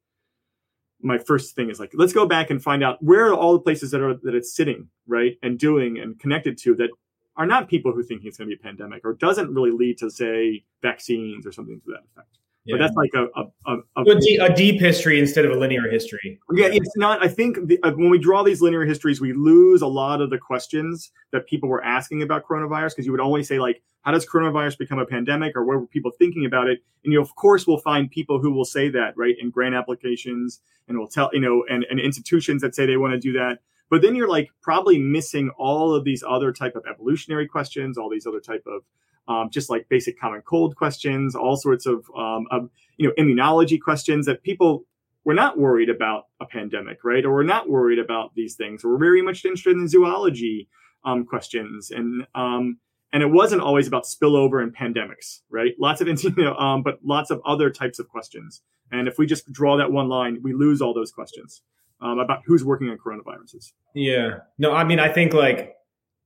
My 1.03 1.17
first 1.17 1.55
thing 1.55 1.69
is 1.69 1.79
like 1.79 1.91
let's 1.93 2.13
go 2.13 2.25
back 2.25 2.49
and 2.49 2.61
find 2.61 2.83
out 2.83 3.01
where 3.01 3.27
are 3.27 3.33
all 3.33 3.53
the 3.53 3.59
places 3.59 3.91
that 3.91 4.01
are 4.01 4.15
that 4.23 4.35
it's 4.35 4.55
sitting 4.55 4.87
right 5.07 5.37
and 5.43 5.57
doing 5.57 5.99
and 5.99 6.19
connected 6.19 6.57
to 6.59 6.75
that 6.75 6.89
are 7.37 7.45
not 7.45 7.67
people 7.67 7.91
who 7.91 8.03
think 8.03 8.23
it's 8.23 8.37
going 8.37 8.49
to 8.49 8.55
be 8.55 8.59
a 8.59 8.63
pandemic 8.63 9.03
or 9.05 9.13
doesn't 9.13 9.53
really 9.53 9.71
lead 9.71 9.97
to 9.97 10.09
say 10.11 10.63
vaccines 10.81 11.47
or 11.47 11.51
something 11.51 11.79
to 11.81 11.91
that 11.91 12.03
effect. 12.11 12.37
Yeah. 12.65 12.75
But 12.75 12.83
that's 12.83 12.95
like 12.95 13.09
a 13.15 13.23
a, 13.35 13.45
a, 13.65 13.77
a, 13.97 14.45
a, 14.45 14.53
deep 14.53 14.79
history 14.79 15.19
instead 15.19 15.45
of 15.45 15.51
a 15.51 15.55
linear 15.55 15.89
history. 15.89 16.39
Yeah, 16.53 16.67
it's 16.67 16.95
not. 16.95 17.23
I 17.23 17.27
think 17.27 17.57
the, 17.65 17.79
uh, 17.81 17.91
when 17.93 18.11
we 18.11 18.19
draw 18.19 18.43
these 18.43 18.61
linear 18.61 18.85
histories, 18.85 19.19
we 19.19 19.33
lose 19.33 19.81
a 19.81 19.87
lot 19.87 20.21
of 20.21 20.29
the 20.29 20.37
questions 20.37 21.11
that 21.31 21.47
people 21.47 21.67
were 21.67 21.83
asking 21.83 22.21
about 22.21 22.45
coronavirus 22.45 22.89
because 22.89 23.07
you 23.07 23.11
would 23.11 23.21
only 23.21 23.43
say 23.43 23.59
like, 23.59 23.81
"How 24.01 24.11
does 24.11 24.25
coronavirus 24.25 24.77
become 24.77 24.99
a 24.99 25.05
pandemic?" 25.05 25.55
or 25.55 25.63
"What 25.63 25.79
were 25.79 25.87
people 25.87 26.11
thinking 26.11 26.45
about 26.45 26.67
it?" 26.67 26.83
And 27.03 27.13
you 27.13 27.21
of 27.21 27.35
course 27.35 27.67
will 27.67 27.79
find 27.79 28.09
people 28.09 28.39
who 28.39 28.51
will 28.51 28.65
say 28.65 28.89
that 28.89 29.17
right 29.17 29.35
in 29.39 29.49
grant 29.49 29.75
applications, 29.75 30.61
and 30.87 30.97
will 30.97 31.07
tell 31.07 31.29
you 31.33 31.39
know, 31.39 31.65
and, 31.69 31.85
and 31.89 31.99
institutions 31.99 32.61
that 32.61 32.75
say 32.75 32.85
they 32.85 32.97
want 32.97 33.13
to 33.13 33.19
do 33.19 33.33
that. 33.33 33.59
But 33.89 34.01
then 34.01 34.15
you're 34.15 34.29
like 34.29 34.49
probably 34.61 34.97
missing 34.97 35.51
all 35.57 35.93
of 35.93 36.05
these 36.05 36.23
other 36.27 36.53
type 36.53 36.75
of 36.75 36.85
evolutionary 36.89 37.47
questions, 37.47 37.97
all 37.97 38.09
these 38.09 38.25
other 38.25 38.39
type 38.39 38.63
of 38.65 38.83
um, 39.27 39.49
just 39.49 39.69
like 39.69 39.87
basic 39.89 40.19
common 40.19 40.41
cold 40.41 40.75
questions, 40.75 41.35
all 41.35 41.55
sorts 41.55 41.85
of, 41.85 42.09
um, 42.17 42.47
of, 42.51 42.69
you 42.97 43.07
know, 43.07 43.13
immunology 43.23 43.79
questions 43.79 44.25
that 44.25 44.43
people 44.43 44.85
were 45.23 45.33
not 45.33 45.57
worried 45.57 45.89
about 45.89 46.27
a 46.39 46.45
pandemic, 46.45 47.03
right? 47.03 47.23
Or 47.23 47.31
we're 47.31 47.43
not 47.43 47.69
worried 47.69 47.99
about 47.99 48.33
these 48.35 48.55
things. 48.55 48.83
We're 48.83 48.97
very 48.97 49.21
much 49.21 49.45
interested 49.45 49.77
in 49.77 49.87
zoology 49.87 50.67
um, 51.05 51.25
questions, 51.25 51.91
and 51.91 52.25
um, 52.35 52.77
and 53.13 53.21
it 53.21 53.27
wasn't 53.27 53.61
always 53.61 53.87
about 53.87 54.03
spillover 54.03 54.63
and 54.63 54.75
pandemics, 54.75 55.41
right? 55.49 55.73
Lots 55.79 56.01
of, 56.01 56.07
you 56.23 56.31
know, 56.37 56.55
um, 56.55 56.83
but 56.83 56.99
lots 57.03 57.31
of 57.31 57.41
other 57.45 57.69
types 57.69 57.99
of 57.99 58.07
questions. 58.07 58.61
And 58.91 59.07
if 59.07 59.17
we 59.17 59.25
just 59.25 59.51
draw 59.51 59.77
that 59.77 59.91
one 59.91 60.09
line, 60.09 60.39
we 60.41 60.53
lose 60.53 60.81
all 60.81 60.93
those 60.93 61.11
questions 61.11 61.61
um, 62.01 62.19
about 62.19 62.41
who's 62.45 62.63
working 62.63 62.89
on 62.89 62.97
coronaviruses. 62.97 63.73
Yeah. 63.95 64.39
No, 64.57 64.73
I 64.73 64.83
mean, 64.83 64.99
I 64.99 65.11
think 65.11 65.33
like 65.33 65.75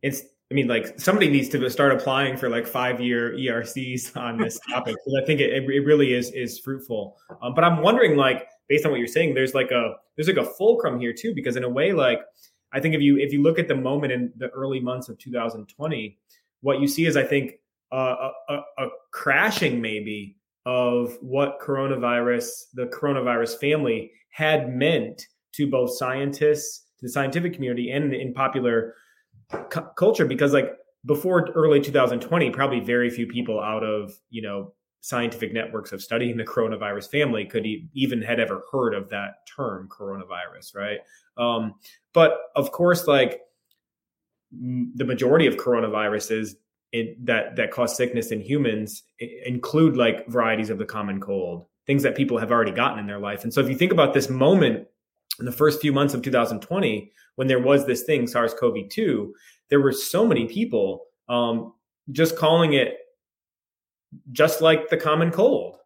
it's 0.01 0.23
I 0.51 0.53
mean, 0.53 0.67
like 0.67 0.99
somebody 0.99 1.29
needs 1.29 1.49
to 1.49 1.69
start 1.69 1.91
applying 1.91 2.37
for 2.37 2.49
like 2.49 2.67
five 2.67 3.01
year 3.01 3.33
ERCs 3.33 4.15
on 4.15 4.37
this 4.37 4.59
topic 4.69 4.95
because 4.95 5.19
I 5.21 5.25
think 5.25 5.41
it, 5.41 5.51
it 5.51 5.85
really 5.85 6.13
is 6.13 6.31
is 6.31 6.59
fruitful. 6.59 7.17
Um, 7.41 7.55
but 7.55 7.63
I'm 7.63 7.81
wondering, 7.81 8.15
like, 8.15 8.47
based 8.69 8.85
on 8.85 8.91
what 8.91 8.99
you're 8.99 9.07
saying, 9.07 9.33
there's 9.33 9.55
like 9.55 9.71
a 9.71 9.95
there's 10.15 10.27
like 10.27 10.37
a 10.37 10.45
fulcrum 10.45 10.99
here 10.99 11.13
too, 11.13 11.33
because 11.33 11.55
in 11.55 11.63
a 11.63 11.69
way, 11.69 11.93
like, 11.93 12.19
I 12.73 12.79
think 12.79 12.93
if 12.93 13.01
you 13.01 13.17
if 13.17 13.33
you 13.33 13.41
look 13.41 13.57
at 13.57 13.67
the 13.67 13.75
moment 13.75 14.13
in 14.13 14.31
the 14.37 14.49
early 14.49 14.79
months 14.79 15.09
of 15.09 15.17
2020, 15.17 16.17
what 16.65 16.81
you 16.81 16.87
see 16.87 17.05
is 17.05 17.15
I 17.15 17.23
think 17.23 17.59
uh, 17.91 18.31
a, 18.49 18.53
a, 18.79 18.87
crashing 19.13 19.79
maybe 19.79 20.35
of 20.65 21.15
what 21.21 21.59
coronavirus, 21.61 22.47
the 22.73 22.87
coronavirus 22.87 23.59
family, 23.59 24.11
had 24.31 24.73
meant 24.73 25.21
to 25.53 25.69
both 25.69 25.95
scientists, 25.95 26.87
to 26.99 27.05
the 27.05 27.11
scientific 27.11 27.53
community, 27.53 27.91
and 27.91 28.15
in 28.15 28.33
popular 28.33 28.95
cu- 29.69 29.85
culture 29.95 30.25
because 30.25 30.53
like 30.53 30.71
before 31.05 31.47
early 31.53 31.79
2020 31.79 32.49
probably 32.49 32.79
very 32.79 33.11
few 33.11 33.27
people 33.27 33.59
out 33.61 33.83
of 33.83 34.11
you 34.31 34.41
know 34.41 34.73
scientific 35.01 35.53
networks 35.53 35.91
of 35.91 36.01
studying 36.01 36.35
the 36.35 36.43
coronavirus 36.43 37.11
family 37.11 37.45
could 37.45 37.67
e- 37.67 37.87
even 37.93 38.23
had 38.23 38.39
ever 38.39 38.63
heard 38.71 38.95
of 38.95 39.07
that 39.09 39.35
term 39.55 39.87
coronavirus 39.87 40.73
right? 40.75 40.97
Um, 41.37 41.75
but 42.11 42.39
of 42.55 42.71
course 42.71 43.05
like 43.05 43.41
the 44.51 45.05
majority 45.05 45.47
of 45.47 45.55
coronaviruses 45.55 46.55
it, 46.91 47.25
that 47.25 47.55
that 47.55 47.71
cause 47.71 47.95
sickness 47.95 48.31
in 48.31 48.39
humans 48.39 49.03
include 49.45 49.97
like 49.97 50.27
varieties 50.27 50.69
of 50.69 50.77
the 50.77 50.85
common 50.85 51.19
cold 51.19 51.65
things 51.87 52.03
that 52.03 52.15
people 52.15 52.37
have 52.37 52.51
already 52.51 52.71
gotten 52.71 52.99
in 52.99 53.07
their 53.07 53.19
life 53.19 53.43
and 53.43 53.53
so 53.53 53.59
if 53.59 53.67
you 53.67 53.75
think 53.75 53.91
about 53.91 54.13
this 54.13 54.29
moment 54.29 54.87
in 55.39 55.45
the 55.45 55.51
first 55.51 55.81
few 55.81 55.91
months 55.91 56.13
of 56.13 56.21
2020 56.21 57.11
when 57.35 57.47
there 57.47 57.59
was 57.59 57.85
this 57.85 58.03
thing 58.03 58.27
SARS-CoV-2, 58.27 59.29
there 59.69 59.81
were 59.81 59.91
so 59.91 60.25
many 60.25 60.47
people 60.47 61.05
um, 61.29 61.73
just 62.11 62.37
calling 62.37 62.73
it 62.73 62.97
just 64.31 64.61
like 64.61 64.89
the 64.89 64.97
common 64.97 65.31
cold. 65.31 65.77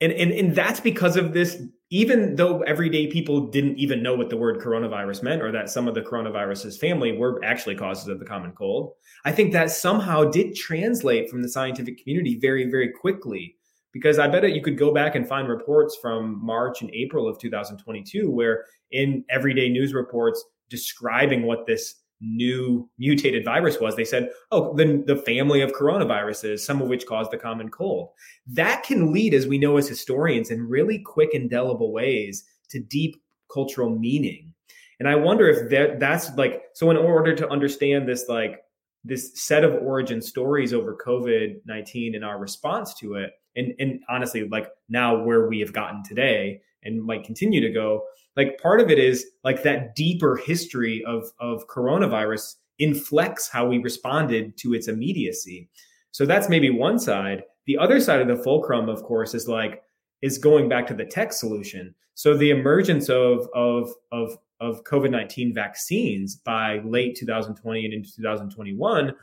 And, 0.00 0.12
and, 0.12 0.32
and 0.32 0.54
that's 0.54 0.80
because 0.80 1.16
of 1.16 1.32
this, 1.32 1.62
even 1.90 2.36
though 2.36 2.60
everyday 2.62 3.06
people 3.06 3.46
didn't 3.46 3.78
even 3.78 4.02
know 4.02 4.14
what 4.14 4.28
the 4.28 4.36
word 4.36 4.58
coronavirus 4.58 5.22
meant 5.22 5.42
or 5.42 5.50
that 5.50 5.70
some 5.70 5.88
of 5.88 5.94
the 5.94 6.02
coronavirus's 6.02 6.76
family 6.76 7.12
were 7.12 7.42
actually 7.42 7.74
causes 7.74 8.08
of 8.08 8.18
the 8.18 8.26
common 8.26 8.52
cold. 8.52 8.92
I 9.24 9.32
think 9.32 9.52
that 9.52 9.70
somehow 9.70 10.24
did 10.24 10.54
translate 10.54 11.30
from 11.30 11.42
the 11.42 11.48
scientific 11.48 12.02
community 12.02 12.38
very, 12.40 12.70
very 12.70 12.92
quickly 12.92 13.56
because 13.92 14.18
I 14.18 14.28
bet 14.28 14.52
you 14.52 14.62
could 14.62 14.76
go 14.76 14.92
back 14.92 15.14
and 15.14 15.26
find 15.26 15.48
reports 15.48 15.96
from 16.00 16.44
March 16.44 16.82
and 16.82 16.90
April 16.92 17.26
of 17.26 17.38
2022 17.38 18.30
where 18.30 18.64
in 18.90 19.24
everyday 19.30 19.70
news 19.70 19.94
reports 19.94 20.44
describing 20.68 21.42
what 21.42 21.66
this 21.66 21.94
new 22.20 22.88
mutated 22.98 23.44
virus 23.44 23.80
was, 23.80 23.96
they 23.96 24.04
said, 24.04 24.30
oh, 24.50 24.74
the, 24.74 25.02
the 25.06 25.16
family 25.16 25.60
of 25.60 25.72
coronaviruses, 25.72 26.60
some 26.60 26.82
of 26.82 26.88
which 26.88 27.06
cause 27.06 27.28
the 27.30 27.38
common 27.38 27.68
cold. 27.70 28.10
That 28.46 28.82
can 28.82 29.12
lead, 29.12 29.34
as 29.34 29.46
we 29.46 29.58
know 29.58 29.76
as 29.76 29.88
historians, 29.88 30.50
in 30.50 30.68
really 30.68 30.98
quick, 30.98 31.30
indelible 31.32 31.92
ways 31.92 32.44
to 32.70 32.80
deep 32.80 33.22
cultural 33.52 33.90
meaning. 33.90 34.52
And 35.00 35.08
I 35.08 35.14
wonder 35.14 35.48
if 35.48 35.70
that 35.70 36.00
that's 36.00 36.34
like 36.36 36.62
so 36.74 36.90
in 36.90 36.96
order 36.96 37.34
to 37.34 37.48
understand 37.48 38.08
this 38.08 38.28
like 38.28 38.60
this 39.04 39.40
set 39.40 39.62
of 39.62 39.74
origin 39.74 40.20
stories 40.20 40.72
over 40.72 40.96
COVID-19 40.96 42.16
and 42.16 42.24
our 42.24 42.38
response 42.38 42.94
to 42.94 43.14
it, 43.14 43.30
and 43.54 43.74
and 43.78 44.00
honestly, 44.08 44.48
like 44.48 44.68
now 44.88 45.22
where 45.22 45.48
we 45.48 45.60
have 45.60 45.72
gotten 45.72 46.02
today 46.02 46.60
and 46.84 47.02
might 47.02 47.24
continue 47.24 47.60
to 47.60 47.70
go, 47.70 48.04
like 48.36 48.60
part 48.60 48.80
of 48.80 48.90
it 48.90 48.98
is 48.98 49.26
like 49.44 49.62
that 49.62 49.94
deeper 49.94 50.36
history 50.36 51.04
of 51.04 51.30
of 51.40 51.66
coronavirus 51.68 52.54
inflects 52.78 53.48
how 53.48 53.66
we 53.66 53.78
responded 53.78 54.56
to 54.58 54.74
its 54.74 54.88
immediacy. 54.88 55.68
So 56.12 56.24
that's 56.24 56.48
maybe 56.48 56.70
one 56.70 56.98
side. 56.98 57.42
The 57.66 57.78
other 57.78 58.00
side 58.00 58.20
of 58.20 58.28
the 58.28 58.42
fulcrum 58.42 58.88
of 58.88 59.02
course 59.02 59.34
is 59.34 59.48
like 59.48 59.82
is 60.22 60.38
going 60.38 60.68
back 60.68 60.86
to 60.88 60.94
the 60.94 61.04
tech 61.04 61.32
solution. 61.32 61.94
So 62.14 62.36
the 62.36 62.50
emergence 62.50 63.08
of 63.08 63.48
of 63.54 63.92
of 64.12 64.36
of 64.60 64.82
covid-19 64.84 65.54
vaccines 65.54 66.36
by 66.36 66.80
late 66.84 67.16
2020 67.16 67.84
and 67.84 67.94
into 67.94 68.14
2021 68.16 69.14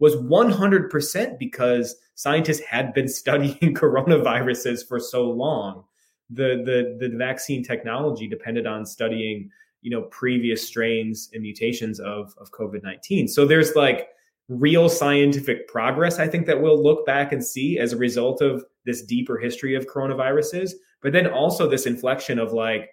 was 0.00 0.16
100% 0.16 1.38
because 1.38 1.94
scientists 2.14 2.60
had 2.60 2.92
been 2.94 3.08
studying 3.22 3.74
coronaviruses 3.74 4.86
for 4.86 4.98
so 4.98 5.30
long. 5.30 5.84
The, 6.32 6.62
the, 6.64 7.08
the 7.08 7.16
vaccine 7.16 7.62
technology 7.62 8.28
depended 8.28 8.66
on 8.66 8.86
studying, 8.86 9.50
you 9.82 9.90
know, 9.90 10.02
previous 10.02 10.66
strains 10.66 11.30
and 11.32 11.42
mutations 11.42 11.98
of, 12.00 12.34
of 12.38 12.50
COVID-19. 12.52 13.28
So 13.28 13.46
there's 13.46 13.74
like 13.74 14.08
real 14.50 14.88
scientific 14.88 15.68
progress, 15.68 16.18
I 16.18 16.26
think 16.26 16.46
that 16.46 16.60
we'll 16.60 16.82
look 16.82 17.06
back 17.06 17.32
and 17.32 17.42
see 17.44 17.78
as 17.78 17.92
a 17.92 17.96
result 17.96 18.42
of 18.42 18.64
this 18.84 19.02
deeper 19.02 19.38
history 19.38 19.76
of 19.76 19.86
coronaviruses, 19.86 20.72
but 21.02 21.12
then 21.12 21.28
also 21.28 21.68
this 21.68 21.86
inflection 21.86 22.38
of 22.38 22.52
like 22.52 22.90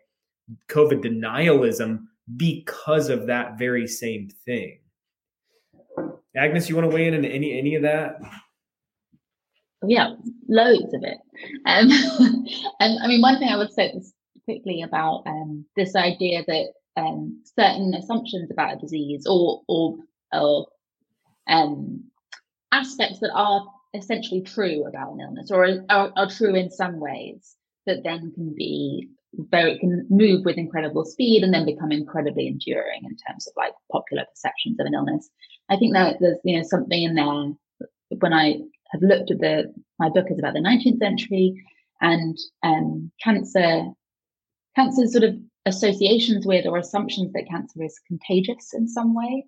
COVID 0.70 1.04
denialism 1.04 2.06
because 2.38 3.10
of 3.10 3.26
that 3.28 3.58
very 3.58 3.88
same 3.88 4.30
thing. 4.46 4.80
Agnes, 6.36 6.70
you 6.70 6.76
want 6.76 6.90
to 6.90 6.96
weigh 6.96 7.08
in 7.08 7.16
on 7.16 7.26
any 7.26 7.58
any 7.58 7.74
of 7.74 7.82
that? 7.82 8.20
Yeah, 9.86 10.16
loads 10.48 10.94
of 10.94 11.04
it. 11.04 11.18
Um, 11.66 11.90
and 12.80 13.00
I 13.00 13.08
mean, 13.08 13.22
one 13.22 13.38
thing 13.38 13.50
I 13.50 13.58
would 13.58 13.72
say 13.72 13.94
quickly 14.46 14.82
about 14.82 15.24
um, 15.28 15.66
this 15.76 15.96
idea 15.96 16.44
that 16.48 16.74
um, 16.96 17.44
certain 17.58 17.94
assumptions 17.94 18.50
about 18.50 18.74
a 18.74 18.80
disease 18.80 19.26
or 19.28 19.62
or, 19.68 19.98
or 20.34 20.68
um, 21.48 22.06
aspects 22.72 23.20
that 23.20 23.32
are 23.34 23.66
essentially 23.94 24.42
true 24.42 24.86
about 24.86 25.14
an 25.14 25.22
illness 25.22 25.52
or 25.52 25.66
are, 25.90 26.12
are 26.16 26.30
true 26.30 26.56
in 26.56 26.70
some 26.70 27.00
ways 27.00 27.56
that 27.86 28.04
then 28.04 28.32
can 28.34 28.54
be 28.56 29.08
very 29.34 29.78
can 29.80 30.06
move 30.10 30.44
with 30.46 30.58
incredible 30.58 31.06
speed 31.06 31.44
and 31.44 31.54
then 31.54 31.66
become 31.66 31.92
incredibly 31.92 32.48
enduring 32.48 33.02
in 33.04 33.16
terms 33.28 33.48
of 33.48 33.54
like 33.56 33.74
popular 33.92 34.26
perceptions 34.26 34.80
of 34.80 34.86
an 34.86 34.94
illness. 34.94 35.30
I 35.70 35.78
think 35.78 35.94
that 35.94 36.18
there's 36.20 36.38
you 36.44 36.58
know 36.58 36.64
something 36.64 37.04
in 37.04 37.16
there 37.16 37.54
when 38.20 38.34
I 38.34 38.62
have 38.92 39.02
looked 39.02 39.32
at 39.32 39.40
the 39.40 39.74
my 40.00 40.10
book 40.10 40.28
is 40.30 40.40
about 40.40 40.54
the 40.54 40.60
19th 40.60 41.00
century 41.00 41.64
and 42.02 42.38
um, 42.64 43.12
cancer 43.24 43.86
cancer 44.76 45.08
sort 45.08 45.24
of 45.24 45.36
associations 45.66 46.46
with 46.46 46.66
or 46.66 46.78
assumptions 46.78 47.34
that 47.34 47.48
cancer 47.50 47.84
is 47.84 48.00
contagious 48.08 48.74
in 48.74 48.88
some 48.88 49.14
way. 49.14 49.46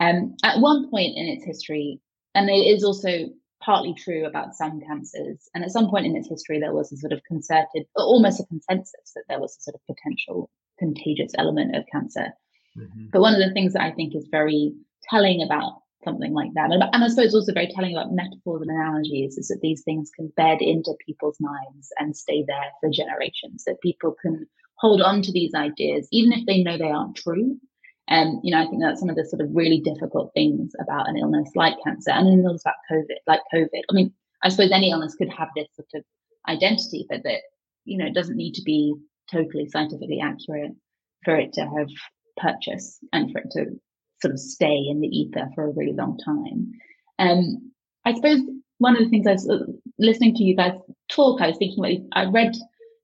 Um, 0.00 0.34
at 0.44 0.60
one 0.60 0.90
point 0.90 1.16
in 1.16 1.26
its 1.26 1.44
history, 1.44 2.00
and 2.34 2.50
it 2.50 2.66
is 2.66 2.82
also 2.82 3.28
partly 3.62 3.94
true 3.94 4.26
about 4.26 4.54
some 4.54 4.80
cancers. 4.80 5.48
And 5.54 5.64
at 5.64 5.70
some 5.70 5.88
point 5.88 6.06
in 6.06 6.16
its 6.16 6.28
history, 6.28 6.58
there 6.58 6.74
was 6.74 6.92
a 6.92 6.96
sort 6.96 7.12
of 7.12 7.20
concerted, 7.26 7.86
almost 7.94 8.40
a 8.40 8.46
consensus 8.46 9.12
that 9.14 9.24
there 9.28 9.40
was 9.40 9.56
a 9.56 9.62
sort 9.62 9.76
of 9.76 9.94
potential 9.94 10.50
contagious 10.78 11.32
element 11.38 11.76
of 11.76 11.84
cancer. 11.90 12.32
Mm-hmm. 12.76 13.06
But 13.12 13.20
one 13.20 13.34
of 13.34 13.40
the 13.40 13.52
things 13.52 13.74
that 13.74 13.82
I 13.82 13.92
think 13.92 14.14
is 14.16 14.28
very 14.30 14.72
telling 15.08 15.42
about 15.42 15.81
something 16.04 16.32
like 16.32 16.52
that, 16.54 16.70
and, 16.70 16.82
and 16.92 17.04
I 17.04 17.08
suppose 17.08 17.34
also 17.34 17.52
very 17.52 17.68
telling 17.68 17.96
about 17.96 18.12
metaphors 18.12 18.62
and 18.62 18.70
analogies, 18.70 19.38
is 19.38 19.48
that 19.48 19.60
these 19.62 19.82
things 19.82 20.10
can 20.14 20.32
bed 20.36 20.58
into 20.60 20.94
people's 21.04 21.38
minds 21.40 21.92
and 21.98 22.16
stay 22.16 22.44
there 22.46 22.70
for 22.80 22.90
generations, 22.90 23.64
that 23.64 23.80
people 23.80 24.14
can 24.20 24.46
hold 24.76 25.00
on 25.00 25.22
to 25.22 25.32
these 25.32 25.54
ideas, 25.54 26.08
even 26.10 26.32
if 26.32 26.44
they 26.46 26.62
know 26.62 26.76
they 26.76 26.90
aren't 26.90 27.16
true, 27.16 27.58
and, 28.08 28.40
you 28.42 28.50
know, 28.50 28.60
I 28.60 28.66
think 28.66 28.82
that's 28.82 29.00
some 29.00 29.08
of 29.08 29.16
the 29.16 29.24
sort 29.24 29.40
of 29.40 29.48
really 29.54 29.80
difficult 29.80 30.32
things 30.34 30.72
about 30.80 31.08
an 31.08 31.16
illness 31.16 31.50
like 31.54 31.74
cancer 31.84 32.10
and 32.10 32.28
an 32.28 32.44
illness 32.44 32.62
about 32.64 32.74
COVID, 32.90 33.16
like 33.26 33.40
COVID. 33.54 33.82
I 33.88 33.92
mean, 33.92 34.12
I 34.42 34.48
suppose 34.48 34.72
any 34.72 34.90
illness 34.90 35.14
could 35.14 35.30
have 35.30 35.48
this 35.56 35.68
sort 35.76 35.88
of 35.94 36.04
identity, 36.48 37.06
but 37.08 37.22
that, 37.22 37.42
you 37.84 37.96
know, 37.96 38.06
it 38.06 38.14
doesn't 38.14 38.36
need 38.36 38.54
to 38.54 38.62
be 38.62 38.94
totally 39.30 39.68
scientifically 39.68 40.20
accurate 40.20 40.72
for 41.24 41.36
it 41.36 41.52
to 41.54 41.60
have 41.62 41.88
purchase 42.36 42.98
and 43.12 43.30
for 43.30 43.38
it 43.38 43.50
to 43.52 43.66
sort 44.22 44.32
of 44.32 44.40
stay 44.40 44.86
in 44.88 45.00
the 45.00 45.08
ether 45.08 45.50
for 45.54 45.64
a 45.64 45.72
really 45.72 45.92
long 45.92 46.18
time. 46.24 46.72
Um, 47.18 47.72
I 48.06 48.14
suppose 48.14 48.40
one 48.78 48.96
of 48.96 49.02
the 49.02 49.10
things 49.10 49.26
I 49.26 49.32
was 49.32 49.48
uh, 49.48 49.58
listening 49.98 50.34
to 50.36 50.44
you 50.44 50.56
guys 50.56 50.72
talk, 51.10 51.40
I 51.40 51.48
was 51.48 51.58
thinking 51.58 51.84
about, 51.84 52.20
I 52.20 52.30
read 52.30 52.54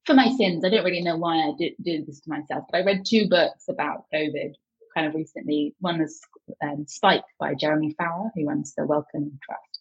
for 0.06 0.14
my 0.14 0.30
sins, 0.36 0.64
I 0.64 0.70
don't 0.70 0.84
really 0.84 1.02
know 1.02 1.18
why 1.18 1.36
I 1.36 1.52
did, 1.58 1.74
this 2.06 2.20
to 2.20 2.30
myself, 2.30 2.64
but 2.70 2.78
I 2.78 2.84
read 2.84 3.04
two 3.04 3.28
books 3.28 3.64
about 3.68 4.06
COVID 4.14 4.54
kind 4.94 5.06
of 5.06 5.14
recently. 5.14 5.74
One 5.80 6.00
is 6.00 6.20
um, 6.64 6.86
Spike 6.88 7.24
by 7.38 7.54
Jeremy 7.54 7.94
Farrar, 7.98 8.30
who 8.34 8.46
runs 8.46 8.74
the 8.74 8.86
Wellcome 8.86 9.38
Trust. 9.44 9.80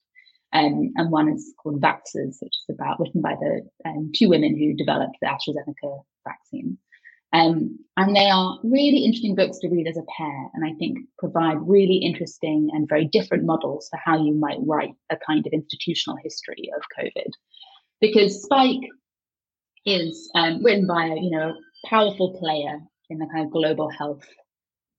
Um, 0.53 0.91
and 0.95 1.11
one 1.11 1.29
is 1.29 1.53
called 1.61 1.81
Vaxxers, 1.81 2.37
which 2.41 2.53
is 2.53 2.65
about 2.69 2.99
written 2.99 3.21
by 3.21 3.35
the 3.39 3.67
um, 3.85 4.11
two 4.13 4.29
women 4.29 4.57
who 4.57 4.75
developed 4.75 5.17
the 5.21 5.27
AstraZeneca 5.27 6.03
vaccine. 6.27 6.77
Um, 7.33 7.79
and 7.97 8.15
they 8.15 8.29
are 8.29 8.59
really 8.63 9.03
interesting 9.03 9.35
books 9.35 9.59
to 9.59 9.69
read 9.69 9.87
as 9.87 9.97
a 9.97 10.05
pair, 10.17 10.49
and 10.53 10.65
I 10.65 10.73
think 10.77 10.99
provide 11.17 11.57
really 11.61 11.97
interesting 11.97 12.69
and 12.73 12.87
very 12.87 13.05
different 13.05 13.43
models 13.43 13.89
for 13.89 13.97
how 13.97 14.23
you 14.23 14.33
might 14.33 14.59
write 14.61 14.93
a 15.09 15.17
kind 15.17 15.45
of 15.45 15.53
institutional 15.53 16.17
history 16.23 16.69
of 16.75 16.83
COVID. 16.97 17.31
Because 17.99 18.43
Spike 18.43 18.89
is 19.85 20.29
um, 20.35 20.63
written 20.63 20.87
by 20.87 21.07
a 21.07 21.15
you 21.15 21.31
know 21.31 21.55
powerful 21.85 22.37
player 22.39 22.79
in 23.09 23.17
the 23.17 23.27
kind 23.33 23.45
of 23.45 23.51
global 23.51 23.89
health 23.89 24.25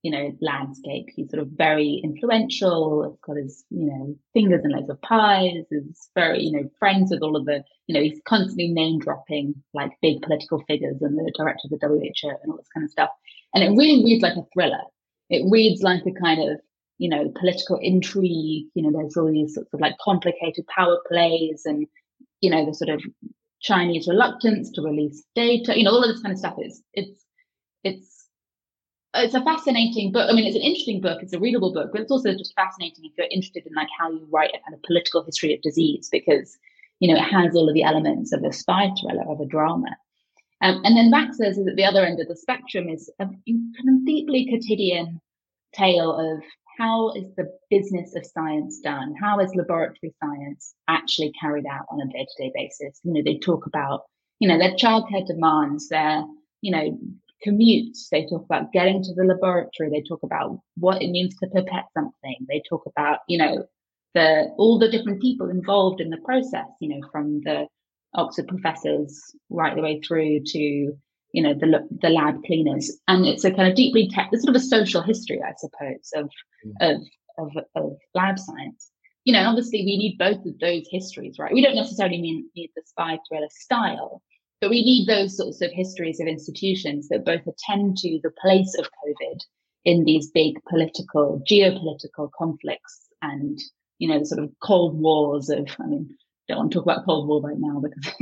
you 0.02 0.10
know, 0.10 0.32
landscape. 0.40 1.08
He's 1.14 1.30
sort 1.30 1.42
of 1.42 1.48
very 1.48 2.00
influential. 2.04 3.10
He's 3.10 3.20
got 3.20 3.36
his, 3.36 3.64
you 3.70 3.86
know, 3.86 4.16
fingers 4.32 4.64
in 4.64 4.70
loads 4.70 4.90
of 4.90 5.00
pies. 5.02 5.64
He's 5.70 6.08
very, 6.14 6.42
you 6.44 6.52
know, 6.52 6.68
friends 6.78 7.10
with 7.10 7.22
all 7.22 7.36
of 7.36 7.46
the, 7.46 7.64
you 7.86 7.94
know, 7.94 8.02
he's 8.02 8.20
constantly 8.26 8.68
name 8.68 9.00
dropping 9.00 9.54
like 9.74 9.92
big 10.00 10.22
political 10.22 10.62
figures 10.68 10.96
and 11.00 11.18
the 11.18 11.32
director 11.36 11.68
of 11.70 11.80
the 11.80 11.86
WHO 11.86 12.28
and 12.28 12.50
all 12.50 12.56
this 12.56 12.68
kind 12.72 12.84
of 12.84 12.90
stuff. 12.90 13.10
And 13.54 13.64
it 13.64 13.76
really 13.76 14.04
reads 14.04 14.22
like 14.22 14.36
a 14.36 14.46
thriller. 14.52 14.82
It 15.30 15.50
reads 15.50 15.82
like 15.82 16.02
a 16.06 16.12
kind 16.12 16.48
of, 16.48 16.60
you 16.98 17.08
know, 17.08 17.32
political 17.38 17.78
intrigue. 17.82 18.66
You 18.74 18.82
know, 18.82 18.92
there's 18.92 19.16
all 19.16 19.30
these 19.30 19.54
sorts 19.54 19.72
of 19.74 19.80
like 19.80 19.98
complicated 19.98 20.66
power 20.68 20.98
plays 21.08 21.62
and, 21.64 21.86
you 22.40 22.50
know, 22.50 22.64
the 22.64 22.74
sort 22.74 22.90
of 22.90 23.02
Chinese 23.60 24.06
reluctance 24.06 24.70
to 24.70 24.82
release 24.82 25.24
data. 25.34 25.76
You 25.76 25.84
know, 25.84 25.90
all 25.90 26.04
of 26.04 26.10
this 26.10 26.22
kind 26.22 26.32
of 26.32 26.38
stuff. 26.38 26.54
It's 26.58 26.80
it's 26.94 27.24
it's 27.82 28.17
it's 29.14 29.34
a 29.34 29.42
fascinating 29.42 30.12
book. 30.12 30.28
I 30.30 30.34
mean, 30.34 30.46
it's 30.46 30.56
an 30.56 30.62
interesting 30.62 31.00
book. 31.00 31.22
It's 31.22 31.32
a 31.32 31.40
readable 31.40 31.72
book, 31.72 31.90
but 31.92 32.00
it's 32.00 32.10
also 32.10 32.32
just 32.32 32.54
fascinating 32.54 33.04
if 33.04 33.12
you're 33.16 33.26
interested 33.30 33.66
in 33.66 33.72
like 33.74 33.88
how 33.98 34.10
you 34.10 34.26
write 34.30 34.50
a 34.50 34.60
kind 34.64 34.74
of 34.74 34.82
political 34.82 35.24
history 35.24 35.54
of 35.54 35.62
disease 35.62 36.08
because 36.10 36.58
you 37.00 37.12
know 37.12 37.20
it 37.20 37.24
has 37.24 37.54
all 37.54 37.68
of 37.68 37.74
the 37.74 37.84
elements 37.84 38.32
of 38.32 38.42
a 38.44 38.52
spy 38.52 38.90
thriller 39.00 39.24
of 39.28 39.40
a 39.40 39.46
drama. 39.46 39.96
Um, 40.60 40.82
and 40.84 40.96
then 40.96 41.12
Vaxxers 41.12 41.58
is 41.58 41.68
at 41.68 41.76
the 41.76 41.84
other 41.84 42.04
end 42.04 42.20
of 42.20 42.26
the 42.26 42.36
spectrum 42.36 42.88
is 42.88 43.10
a 43.20 43.26
kind 43.26 43.88
of 43.88 44.04
deeply 44.04 44.46
quotidian 44.48 45.20
tale 45.72 46.12
of 46.12 46.42
how 46.78 47.12
is 47.12 47.26
the 47.36 47.50
business 47.70 48.14
of 48.14 48.24
science 48.24 48.80
done? 48.80 49.14
How 49.20 49.40
is 49.40 49.54
laboratory 49.54 50.14
science 50.22 50.74
actually 50.86 51.32
carried 51.40 51.66
out 51.66 51.86
on 51.90 52.00
a 52.00 52.06
day-to-day 52.06 52.52
basis? 52.54 53.00
You 53.02 53.14
know, 53.14 53.22
they 53.24 53.38
talk 53.38 53.66
about, 53.66 54.02
you 54.38 54.48
know, 54.48 54.58
their 54.58 54.74
childcare 54.74 55.26
demands, 55.26 55.88
their, 55.88 56.22
you 56.60 56.70
know, 56.70 56.98
commutes. 57.46 58.08
They 58.10 58.26
talk 58.26 58.44
about 58.44 58.72
getting 58.72 59.02
to 59.02 59.14
the 59.14 59.24
laboratory. 59.24 59.90
They 59.90 60.02
talk 60.02 60.22
about 60.22 60.60
what 60.76 61.02
it 61.02 61.10
means 61.10 61.36
to 61.36 61.48
pipette 61.48 61.86
something. 61.94 62.36
They 62.48 62.62
talk 62.68 62.84
about, 62.86 63.20
you 63.28 63.38
know, 63.38 63.66
the 64.14 64.52
all 64.56 64.78
the 64.78 64.90
different 64.90 65.20
people 65.20 65.50
involved 65.50 66.00
in 66.00 66.10
the 66.10 66.18
process. 66.18 66.66
You 66.80 66.88
know, 66.88 67.08
from 67.10 67.40
the 67.42 67.66
Oxford 68.14 68.48
professors 68.48 69.20
right 69.50 69.74
the 69.74 69.82
way 69.82 70.00
through 70.00 70.40
to 70.46 70.58
you 71.32 71.42
know 71.42 71.54
the 71.54 71.86
the 72.02 72.08
lab 72.08 72.42
cleaners, 72.44 72.96
and 73.06 73.26
it's 73.26 73.44
a 73.44 73.50
kind 73.50 73.68
of 73.68 73.76
deeply 73.76 74.08
te- 74.08 74.28
it's 74.32 74.42
sort 74.42 74.56
of 74.56 74.62
a 74.62 74.64
social 74.64 75.02
history, 75.02 75.40
I 75.42 75.52
suppose, 75.56 76.10
of 76.14 76.30
mm. 76.64 76.72
of 76.80 77.02
of 77.38 77.64
of 77.74 77.96
lab 78.14 78.38
science. 78.38 78.90
You 79.24 79.34
know, 79.34 79.44
obviously 79.46 79.80
we 79.80 79.98
need 79.98 80.16
both 80.16 80.44
of 80.46 80.58
those 80.58 80.88
histories, 80.90 81.38
right? 81.38 81.52
We 81.52 81.62
don't 81.62 81.74
necessarily 81.74 82.20
mean, 82.20 82.48
need 82.56 82.70
the 82.74 82.82
spy 82.86 83.18
thriller 83.28 83.48
style, 83.50 84.22
but 84.60 84.70
we 84.70 84.82
need 84.82 85.06
those 85.06 85.36
sorts 85.36 85.60
of 85.60 85.70
histories 85.72 86.20
of 86.20 86.26
institutions 86.26 87.08
that 87.08 87.24
both 87.24 87.46
attend 87.46 87.96
to 87.98 88.20
the 88.22 88.32
place 88.40 88.74
of 88.78 88.86
COVID 88.86 89.40
in 89.84 90.04
these 90.04 90.30
big 90.30 90.56
political, 90.68 91.42
geopolitical 91.48 92.30
conflicts 92.36 93.08
and, 93.22 93.58
you 93.98 94.08
know, 94.08 94.22
sort 94.24 94.42
of 94.42 94.50
cold 94.62 94.98
wars 94.98 95.48
of, 95.48 95.68
I 95.80 95.86
mean, 95.86 96.16
don't 96.48 96.58
want 96.58 96.72
to 96.72 96.78
talk 96.78 96.84
about 96.84 97.04
Cold 97.04 97.28
War 97.28 97.42
right 97.42 97.58
now 97.58 97.80
because 97.80 98.14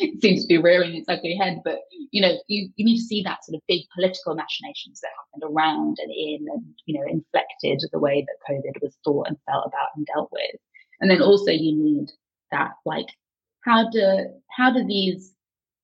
it 0.00 0.20
seems 0.22 0.42
to 0.42 0.48
be 0.48 0.58
rearing 0.58 0.96
its 0.96 1.08
ugly 1.08 1.36
head. 1.36 1.60
But 1.62 1.80
you 2.10 2.22
know, 2.22 2.38
you, 2.48 2.70
you 2.76 2.84
need 2.84 2.96
to 2.96 3.04
see 3.04 3.22
that 3.22 3.44
sort 3.44 3.56
of 3.56 3.62
big 3.68 3.82
political 3.94 4.34
machinations 4.34 5.00
that 5.00 5.10
happened 5.18 5.54
around 5.54 5.98
and 6.00 6.10
in 6.10 6.46
and 6.50 6.64
you 6.86 6.98
know 6.98 7.06
inflected 7.06 7.82
the 7.92 7.98
way 7.98 8.26
that 8.26 8.52
COVID 8.54 8.82
was 8.82 8.96
thought 9.04 9.28
and 9.28 9.36
felt 9.46 9.66
about 9.66 9.90
and 9.94 10.06
dealt 10.06 10.30
with. 10.32 10.56
And 11.00 11.10
then 11.10 11.20
also 11.20 11.50
you 11.50 11.76
need 11.76 12.08
that 12.50 12.72
like 12.86 13.08
how 13.60 13.90
do 13.90 14.24
how 14.56 14.72
do 14.72 14.86
these 14.86 15.34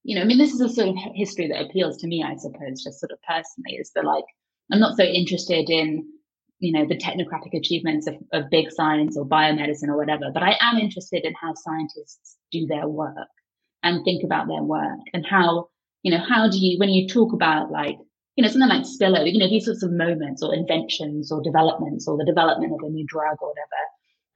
you 0.04 0.16
know, 0.16 0.22
I 0.22 0.24
mean, 0.24 0.38
this 0.38 0.52
is 0.52 0.60
a 0.60 0.68
sort 0.68 0.88
of 0.88 0.96
history 1.14 1.48
that 1.48 1.62
appeals 1.62 1.96
to 1.98 2.06
me, 2.06 2.24
I 2.24 2.36
suppose, 2.36 2.82
just 2.82 2.98
sort 2.98 3.12
of 3.12 3.18
personally, 3.22 3.76
is 3.76 3.92
that 3.94 4.04
like, 4.04 4.24
I'm 4.72 4.80
not 4.80 4.96
so 4.96 5.04
interested 5.04 5.70
in, 5.70 6.04
you 6.58 6.72
know, 6.72 6.86
the 6.86 6.96
technocratic 6.96 7.56
achievements 7.56 8.06
of, 8.06 8.14
of 8.32 8.50
big 8.50 8.70
science 8.70 9.16
or 9.16 9.26
biomedicine 9.26 9.88
or 9.88 9.96
whatever, 9.96 10.30
but 10.32 10.42
I 10.42 10.56
am 10.60 10.78
interested 10.78 11.24
in 11.24 11.34
how 11.40 11.54
scientists 11.54 12.36
do 12.50 12.66
their 12.66 12.88
work 12.88 13.28
and 13.82 14.04
think 14.04 14.24
about 14.24 14.48
their 14.48 14.62
work 14.62 14.98
and 15.12 15.24
how, 15.24 15.68
you 16.02 16.10
know, 16.10 16.24
how 16.28 16.48
do 16.48 16.58
you, 16.58 16.78
when 16.78 16.90
you 16.90 17.08
talk 17.08 17.32
about 17.32 17.70
like, 17.70 17.96
you 18.36 18.42
know, 18.42 18.48
something 18.50 18.68
like 18.68 18.82
spillover, 18.82 19.30
you 19.30 19.38
know, 19.38 19.48
these 19.48 19.66
sorts 19.66 19.82
of 19.82 19.92
moments 19.92 20.42
or 20.42 20.54
inventions 20.54 21.30
or 21.30 21.42
developments 21.42 22.08
or 22.08 22.16
the 22.16 22.24
development 22.24 22.72
of 22.72 22.80
a 22.84 22.90
new 22.90 23.04
drug 23.06 23.36
or 23.40 23.48
whatever, 23.48 23.82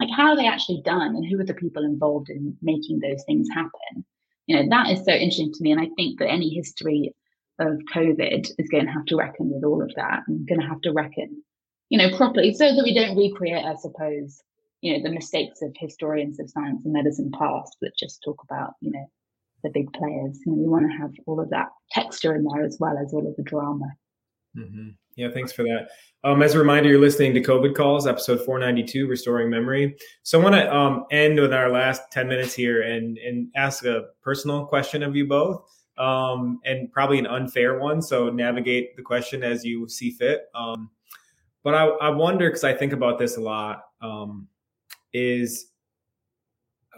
like 0.01 0.11
how 0.17 0.29
are 0.29 0.37
they 0.37 0.47
actually 0.47 0.83
done 0.85 1.17
and 1.17 1.27
who 1.27 1.41
are 1.41 1.45
the 1.45 1.55
people 1.55 1.85
involved 1.85 2.29
in 2.29 2.57
making 2.61 3.01
those 3.01 3.25
things 3.27 3.49
happen 3.53 4.05
you 4.47 4.57
know 4.57 4.69
that 4.69 4.91
is 4.91 5.05
so 5.05 5.13
interesting 5.13 5.53
to 5.53 5.63
me 5.63 5.73
and 5.73 5.81
i 5.81 5.89
think 5.97 6.19
that 6.19 6.31
any 6.31 6.51
history 6.51 7.15
of 7.59 7.79
covid 7.95 8.51
is 8.59 8.69
going 8.69 8.87
to 8.87 8.93
have 8.93 9.05
to 9.05 9.17
reckon 9.17 9.51
with 9.51 9.65
all 9.65 9.83
of 9.83 9.93
that 9.97 10.23
and 10.27 10.47
going 10.49 10.61
to 10.61 10.67
have 10.67 10.81
to 10.81 10.93
reckon 10.93 11.43
you 11.89 11.99
know 11.99 12.17
properly 12.17 12.53
so 12.53 12.75
that 12.75 12.85
we 12.85 12.95
don't 12.95 13.17
recreate 13.17 13.65
i 13.65 13.75
suppose 13.77 14.43
you 14.81 14.93
know 14.93 15.03
the 15.03 15.15
mistakes 15.15 15.63
of 15.63 15.75
historians 15.79 16.39
of 16.39 16.51
science 16.51 16.85
and 16.85 16.93
medicine 16.93 17.31
past 17.37 17.77
that 17.81 17.97
just 17.99 18.23
talk 18.23 18.41
about 18.49 18.75
you 18.81 18.91
know 18.91 19.07
the 19.63 19.71
big 19.71 19.93
players 19.93 20.39
you 20.45 20.53
know 20.53 20.59
we 20.59 20.69
want 20.69 20.91
to 20.91 20.97
have 20.97 21.11
all 21.27 21.41
of 21.41 21.51
that 21.51 21.69
texture 21.91 22.35
in 22.35 22.45
there 22.45 22.65
as 22.65 22.77
well 22.79 22.97
as 22.99 23.13
all 23.13 23.27
of 23.27 23.37
the 23.37 23.43
drama 23.43 23.87
mm-hmm. 24.57 24.91
Yeah 25.17 25.29
thanks 25.33 25.53
for 25.53 25.63
that 25.65 25.89
um, 26.27 26.43
as 26.43 26.57
a 26.57 26.59
reminder, 26.59 26.89
you're 26.89 27.01
listening 27.01 27.35
to 27.35 27.41
COVID 27.41 27.77
Calls, 27.77 28.09
episode 28.09 28.45
492, 28.45 29.07
Restoring 29.07 29.49
Memory. 29.49 29.97
So 30.25 30.41
I 30.41 30.43
want 30.43 30.57
to 30.57 30.75
um, 30.75 31.05
end 31.13 31.39
with 31.39 31.53
our 31.53 31.71
last 31.71 32.03
10 32.11 32.27
minutes 32.27 32.53
here 32.53 32.83
and, 32.83 33.17
and 33.19 33.49
ask 33.55 33.85
a 33.85 34.07
personal 34.23 34.67
question 34.67 35.05
of 35.05 35.15
you 35.15 35.29
both, 35.29 35.63
um, 35.99 36.59
and 36.65 36.91
probably 36.91 37.21
an 37.21 37.29
unfair 37.29 37.79
one. 37.79 38.03
So 38.03 38.29
navigate 38.29 38.97
the 38.97 39.03
question 39.03 39.45
as 39.45 39.65
you 39.65 39.89
see 39.89 40.11
fit. 40.11 40.47
Um, 40.53 40.91
but 41.63 41.77
I, 41.77 41.85
I 41.85 42.09
wonder, 42.09 42.49
because 42.49 42.65
I 42.65 42.75
think 42.75 42.93
about 42.93 43.21
this 43.21 43.37
a 43.37 43.41
lot, 43.41 43.85
um, 44.03 44.49
is 45.13 45.67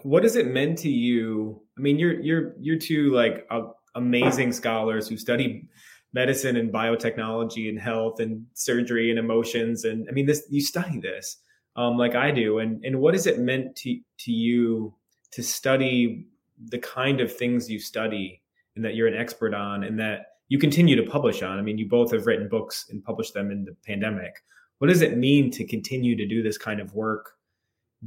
what 0.04 0.22
does 0.22 0.36
it 0.36 0.46
mean 0.46 0.74
to 0.76 0.88
you? 0.88 1.60
I 1.76 1.82
mean, 1.82 1.98
you're 1.98 2.18
you're 2.20 2.54
you're 2.58 2.78
two 2.78 3.12
like 3.12 3.46
uh, 3.50 3.62
amazing 3.94 4.52
scholars 4.52 5.06
who 5.06 5.18
study 5.18 5.68
medicine 6.12 6.56
and 6.56 6.72
biotechnology 6.72 7.68
and 7.68 7.78
health 7.78 8.20
and 8.20 8.46
surgery 8.54 9.10
and 9.10 9.18
emotions. 9.18 9.84
And 9.84 10.06
i 10.08 10.12
mean 10.12 10.26
this 10.26 10.46
you 10.48 10.60
study 10.60 10.98
this 11.00 11.38
um, 11.76 11.96
like 11.96 12.14
i 12.14 12.30
do. 12.30 12.58
And 12.58 12.84
and 12.84 13.00
what 13.00 13.14
has 13.14 13.26
it 13.26 13.38
meant 13.38 13.76
to 13.76 14.00
to 14.18 14.32
you 14.32 14.94
to 15.32 15.42
study 15.42 16.26
the 16.70 16.78
kind 16.78 17.20
of 17.20 17.34
things 17.34 17.70
you 17.70 17.78
study 17.78 18.42
and 18.74 18.84
that 18.84 18.94
you're 18.94 19.06
an 19.06 19.16
expert 19.16 19.54
on 19.54 19.84
and 19.84 19.98
that 19.98 20.26
you 20.48 20.58
continue 20.58 20.96
to 20.96 21.10
publish 21.10 21.42
on? 21.42 21.58
I 21.58 21.62
mean 21.62 21.78
you 21.78 21.88
both 21.88 22.12
have 22.12 22.26
written 22.26 22.48
books 22.48 22.86
and 22.90 23.04
published 23.04 23.34
them 23.34 23.50
in 23.50 23.64
the 23.64 23.76
pandemic. 23.86 24.42
What 24.78 24.88
does 24.88 25.02
it 25.02 25.18
mean 25.18 25.50
to 25.52 25.64
continue 25.64 26.16
to 26.16 26.26
do 26.26 26.42
this 26.42 26.56
kind 26.56 26.80
of 26.80 26.94
work 26.94 27.34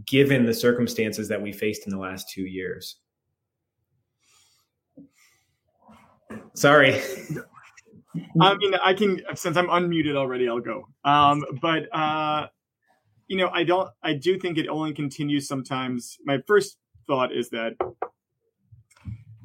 given 0.05 0.45
the 0.45 0.53
circumstances 0.53 1.27
that 1.27 1.41
we 1.41 1.51
faced 1.51 1.85
in 1.85 1.91
the 1.91 1.99
last 1.99 2.29
two 2.29 2.45
years? 2.45 2.95
Sorry 6.53 7.01
I 8.41 8.55
mean, 8.55 8.75
I 8.83 8.93
can 8.93 9.21
since 9.35 9.57
I'm 9.57 9.67
unmuted 9.67 10.15
already. 10.15 10.47
I'll 10.47 10.59
go. 10.59 10.87
Um, 11.03 11.45
but 11.61 11.93
uh, 11.95 12.47
you 13.27 13.37
know, 13.37 13.49
I 13.49 13.63
don't. 13.63 13.89
I 14.03 14.13
do 14.13 14.37
think 14.37 14.57
it 14.57 14.67
only 14.67 14.93
continues 14.93 15.47
sometimes. 15.47 16.17
My 16.25 16.39
first 16.45 16.77
thought 17.07 17.31
is 17.31 17.49
that 17.51 17.73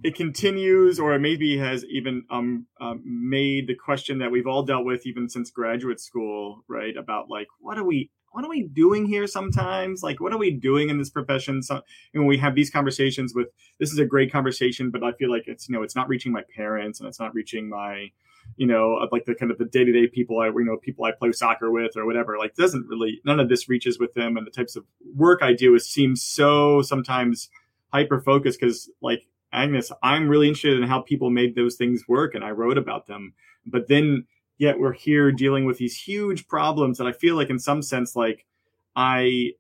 it 0.02 0.14
continues, 0.14 1.00
or 1.00 1.18
maybe 1.18 1.56
has 1.58 1.84
even 1.86 2.24
um, 2.30 2.66
um, 2.80 3.02
made 3.04 3.66
the 3.66 3.74
question 3.74 4.18
that 4.18 4.30
we've 4.30 4.46
all 4.46 4.62
dealt 4.62 4.84
with 4.84 5.06
even 5.06 5.28
since 5.28 5.50
graduate 5.50 6.00
school, 6.00 6.64
right? 6.68 6.96
About 6.96 7.30
like, 7.30 7.48
what 7.60 7.78
are 7.78 7.84
we, 7.84 8.10
what 8.30 8.44
are 8.44 8.48
we 8.50 8.64
doing 8.64 9.06
here? 9.06 9.26
Sometimes, 9.26 10.02
like, 10.02 10.20
what 10.20 10.32
are 10.32 10.38
we 10.38 10.50
doing 10.50 10.90
in 10.90 10.98
this 10.98 11.10
profession? 11.10 11.62
So, 11.62 11.82
and 12.12 12.26
we 12.26 12.38
have 12.38 12.54
these 12.54 12.70
conversations 12.70 13.34
with. 13.34 13.48
This 13.80 13.92
is 13.92 13.98
a 13.98 14.04
great 14.04 14.30
conversation, 14.30 14.90
but 14.90 15.02
I 15.02 15.12
feel 15.12 15.30
like 15.30 15.44
it's 15.46 15.68
you 15.68 15.74
know, 15.74 15.82
it's 15.82 15.96
not 15.96 16.08
reaching 16.08 16.32
my 16.32 16.42
parents, 16.54 17.00
and 17.00 17.08
it's 17.08 17.20
not 17.20 17.34
reaching 17.34 17.68
my 17.68 18.10
you 18.56 18.66
know, 18.66 19.06
like 19.12 19.24
the 19.26 19.34
kind 19.34 19.50
of 19.50 19.58
the 19.58 19.64
day 19.64 19.84
to 19.84 19.92
day 19.92 20.06
people 20.06 20.40
I, 20.40 20.46
you 20.46 20.64
know, 20.64 20.76
people 20.78 21.04
I 21.04 21.12
play 21.12 21.32
soccer 21.32 21.70
with 21.70 21.96
or 21.96 22.06
whatever. 22.06 22.38
Like, 22.38 22.54
doesn't 22.54 22.86
really, 22.86 23.20
none 23.24 23.38
of 23.38 23.48
this 23.48 23.68
reaches 23.68 23.98
with 23.98 24.14
them. 24.14 24.36
And 24.36 24.46
the 24.46 24.50
types 24.50 24.76
of 24.76 24.84
work 25.14 25.42
I 25.42 25.52
do 25.52 25.74
is 25.74 25.86
seems 25.86 26.22
so 26.22 26.82
sometimes 26.82 27.50
hyper 27.92 28.20
focused 28.20 28.58
because, 28.60 28.90
like 29.02 29.26
Agnes, 29.52 29.92
I'm 30.02 30.28
really 30.28 30.48
interested 30.48 30.78
in 30.78 30.88
how 30.88 31.00
people 31.00 31.30
made 31.30 31.54
those 31.54 31.76
things 31.76 32.04
work, 32.08 32.34
and 32.34 32.44
I 32.44 32.50
wrote 32.50 32.78
about 32.78 33.06
them. 33.06 33.34
But 33.66 33.88
then, 33.88 34.26
yet 34.58 34.78
we're 34.78 34.92
here 34.92 35.32
dealing 35.32 35.66
with 35.66 35.78
these 35.78 35.96
huge 36.00 36.48
problems 36.48 36.98
that 36.98 37.06
I 37.06 37.12
feel 37.12 37.36
like, 37.36 37.50
in 37.50 37.58
some 37.58 37.82
sense, 37.82 38.16
like 38.16 38.46
I, 38.94 39.52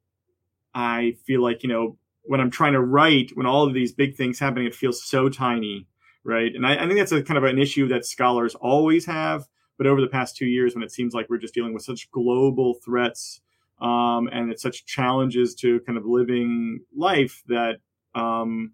I 0.74 1.16
feel 1.26 1.42
like 1.42 1.62
you 1.62 1.68
know 1.68 1.98
when 2.22 2.40
I'm 2.40 2.50
trying 2.50 2.72
to 2.72 2.80
write, 2.80 3.30
when 3.34 3.46
all 3.46 3.66
of 3.66 3.74
these 3.74 3.92
big 3.92 4.16
things 4.16 4.38
happening, 4.38 4.66
it 4.66 4.74
feels 4.74 5.02
so 5.02 5.28
tiny 5.28 5.86
right? 6.26 6.54
And 6.54 6.66
I, 6.66 6.74
I, 6.74 6.86
think 6.86 6.98
that's 6.98 7.12
a 7.12 7.22
kind 7.22 7.38
of 7.38 7.44
an 7.44 7.58
issue 7.58 7.88
that 7.88 8.04
scholars 8.04 8.54
always 8.56 9.06
have. 9.06 9.46
But 9.78 9.86
over 9.86 10.00
the 10.00 10.06
past 10.08 10.36
two 10.36 10.46
years, 10.46 10.74
when 10.74 10.82
it 10.82 10.90
seems 10.90 11.14
like 11.14 11.28
we're 11.28 11.38
just 11.38 11.54
dealing 11.54 11.74
with 11.74 11.82
such 11.82 12.10
global 12.10 12.74
threats 12.84 13.40
um, 13.80 14.28
and 14.32 14.50
it's 14.50 14.62
such 14.62 14.86
challenges 14.86 15.54
to 15.56 15.80
kind 15.80 15.98
of 15.98 16.06
living 16.06 16.80
life 16.96 17.42
that 17.48 17.76
um, 18.14 18.72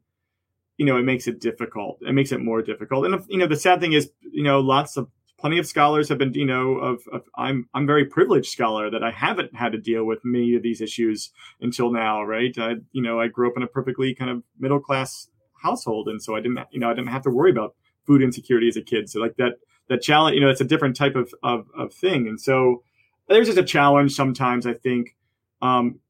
you 0.76 0.86
know 0.86 0.96
it 0.96 1.03
makes 1.03 1.26
it 1.26 1.40
difficult. 1.40 1.98
It 2.03 2.12
makes 2.12 2.32
it 2.32 2.40
more 2.40 2.62
difficult. 2.62 3.07
And 3.07 3.14
if, 3.14 3.24
you 3.28 3.38
know 3.38 3.48
the 3.48 3.57
sad 3.57 3.80
thing 3.80 3.92
is, 3.92 4.11
you 4.20 4.44
know, 4.44 4.61
lots 4.61 4.96
of 4.96 5.09
plenty 5.38 5.59
of 5.59 5.66
scholars 5.66 6.09
have 6.09 6.18
been, 6.18 6.32
you 6.34 6.46
know, 6.46 6.74
of, 6.74 7.03
of 7.12 7.22
I'm 7.36 7.68
I'm 7.74 7.86
very 7.86 8.05
privileged 8.05 8.50
scholar 8.50 8.90
that 8.90 9.03
I 9.03 9.11
haven't 9.11 9.57
had 9.57 9.72
to 9.72 9.78
deal 9.78 10.05
with 10.05 10.20
many 10.24 10.55
of 10.55 10.62
these 10.62 10.80
issues 10.80 11.30
until 11.61 11.90
now, 11.90 12.22
right? 12.22 12.57
I, 12.57 12.74
you 12.92 13.03
know, 13.03 13.20
I 13.20 13.26
grew 13.26 13.50
up 13.50 13.57
in 13.57 13.64
a 13.64 13.66
perfectly 13.66 14.14
kind 14.14 14.30
of 14.30 14.44
middle 14.59 14.80
class 14.80 15.28
household, 15.62 16.08
and 16.08 16.22
so 16.22 16.34
I 16.36 16.40
didn't, 16.40 16.58
you 16.70 16.80
know, 16.80 16.90
I 16.90 16.94
didn't 16.94 17.08
have 17.08 17.22
to 17.22 17.30
worry 17.30 17.50
about 17.50 17.74
food 18.06 18.22
insecurity 18.22 18.68
as 18.68 18.76
a 18.76 18.82
kid. 18.82 19.08
So 19.08 19.20
like 19.20 19.36
that 19.36 19.58
that 19.88 20.02
challenge, 20.02 20.34
you 20.34 20.40
know, 20.40 20.48
it's 20.48 20.60
a 20.60 20.64
different 20.64 20.96
type 20.96 21.14
of 21.14 21.32
of, 21.42 21.66
of 21.76 21.92
thing, 21.92 22.28
and 22.28 22.40
so 22.40 22.82
there's 23.28 23.46
just 23.46 23.58
a 23.58 23.64
challenge 23.64 24.12
sometimes. 24.12 24.66
I 24.66 24.74
think 24.74 25.16
um, 25.60 26.00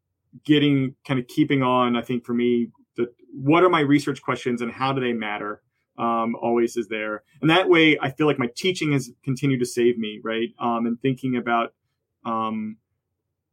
getting 0.44 0.94
kind 1.06 1.20
of 1.20 1.26
keeping 1.28 1.62
on. 1.62 1.96
I 1.96 2.02
think 2.02 2.24
for 2.24 2.34
me, 2.34 2.68
the 2.96 3.12
what 3.32 3.62
are 3.62 3.68
my 3.68 3.80
research 3.80 4.22
questions 4.22 4.62
and 4.62 4.72
how 4.72 4.92
do 4.92 5.00
they 5.00 5.12
matter? 5.12 5.62
Um, 5.98 6.34
always 6.40 6.76
is 6.76 6.88
there, 6.88 7.22
and 7.42 7.50
that 7.50 7.68
way 7.68 7.98
I 8.00 8.10
feel 8.10 8.26
like 8.26 8.38
my 8.38 8.48
teaching 8.56 8.92
has 8.92 9.10
continued 9.22 9.60
to 9.60 9.66
save 9.66 9.98
me, 9.98 10.20
right? 10.22 10.48
Um, 10.58 10.86
and 10.86 11.00
thinking 11.00 11.36
about 11.36 11.74
um, 12.24 12.78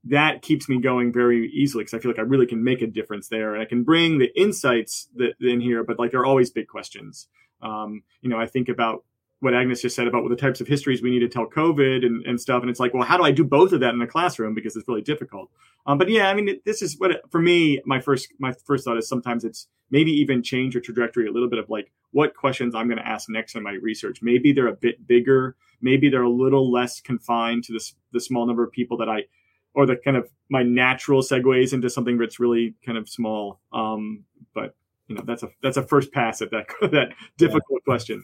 that 0.09 0.41
keeps 0.41 0.67
me 0.67 0.79
going 0.79 1.13
very 1.13 1.49
easily 1.51 1.83
because 1.83 1.93
I 1.93 1.99
feel 1.99 2.11
like 2.11 2.19
I 2.19 2.23
really 2.23 2.47
can 2.47 2.63
make 2.63 2.81
a 2.81 2.87
difference 2.87 3.27
there 3.27 3.53
and 3.53 3.61
I 3.61 3.65
can 3.65 3.83
bring 3.83 4.17
the 4.17 4.29
insights 4.39 5.07
that 5.15 5.33
in 5.39 5.61
here, 5.61 5.83
but 5.83 5.99
like 5.99 6.11
there 6.11 6.19
are 6.21 6.25
always 6.25 6.49
big 6.49 6.67
questions. 6.67 7.27
Um, 7.61 8.03
you 8.21 8.29
know, 8.29 8.39
I 8.39 8.47
think 8.47 8.69
about 8.69 9.03
what 9.41 9.53
Agnes 9.53 9.81
just 9.81 9.95
said 9.95 10.07
about 10.07 10.27
the 10.27 10.35
types 10.35 10.59
of 10.59 10.67
histories 10.67 11.01
we 11.01 11.11
need 11.11 11.19
to 11.19 11.29
tell 11.29 11.45
COVID 11.45 12.05
and, 12.05 12.25
and 12.25 12.39
stuff. 12.39 12.61
And 12.61 12.69
it's 12.69 12.79
like, 12.79 12.93
well, 12.93 13.03
how 13.03 13.17
do 13.17 13.23
I 13.23 13.31
do 13.31 13.43
both 13.43 13.71
of 13.71 13.79
that 13.79 13.93
in 13.93 14.01
a 14.01 14.07
classroom? 14.07 14.53
Because 14.53 14.75
it's 14.75 14.87
really 14.87 15.01
difficult. 15.01 15.49
Um, 15.85 15.97
but 15.97 16.09
yeah, 16.09 16.29
I 16.29 16.33
mean, 16.33 16.59
this 16.65 16.81
is 16.81 16.99
what, 16.99 17.11
for 17.31 17.39
me, 17.39 17.81
my 17.85 18.01
first, 18.01 18.33
my 18.37 18.51
first 18.65 18.83
thought 18.83 18.97
is 18.97 19.07
sometimes 19.07 19.45
it's 19.45 19.67
maybe 19.91 20.11
even 20.11 20.43
change 20.43 20.73
your 20.73 20.81
trajectory 20.81 21.27
a 21.27 21.31
little 21.31 21.49
bit 21.49 21.59
of 21.59 21.69
like 21.69 21.91
what 22.11 22.35
questions 22.35 22.75
I'm 22.75 22.87
going 22.87 22.97
to 22.99 23.07
ask 23.07 23.29
next 23.29 23.55
in 23.55 23.63
my 23.63 23.77
research. 23.81 24.19
Maybe 24.21 24.51
they're 24.51 24.67
a 24.67 24.73
bit 24.73 25.07
bigger. 25.07 25.55
Maybe 25.81 26.09
they're 26.09 26.23
a 26.23 26.29
little 26.29 26.69
less 26.69 26.99
confined 26.99 27.63
to 27.65 27.73
this, 27.73 27.95
the 28.11 28.19
small 28.19 28.45
number 28.45 28.63
of 28.63 28.71
people 28.71 28.97
that 28.97 29.07
I, 29.07 29.23
or 29.73 29.85
the 29.85 29.95
kind 29.95 30.17
of 30.17 30.29
my 30.49 30.63
natural 30.63 31.21
segues 31.21 31.73
into 31.73 31.89
something 31.89 32.17
that's 32.17 32.39
really 32.39 32.75
kind 32.85 32.97
of 32.97 33.07
small. 33.07 33.59
Um, 33.71 34.23
but 34.53 34.75
you 35.07 35.15
know, 35.15 35.23
that's 35.25 35.43
a 35.43 35.49
that's 35.61 35.77
a 35.77 35.83
first 35.83 36.11
pass 36.11 36.41
at 36.41 36.51
that 36.51 36.67
that 36.81 37.13
difficult 37.37 37.81
yeah. 37.81 37.85
question. 37.85 38.23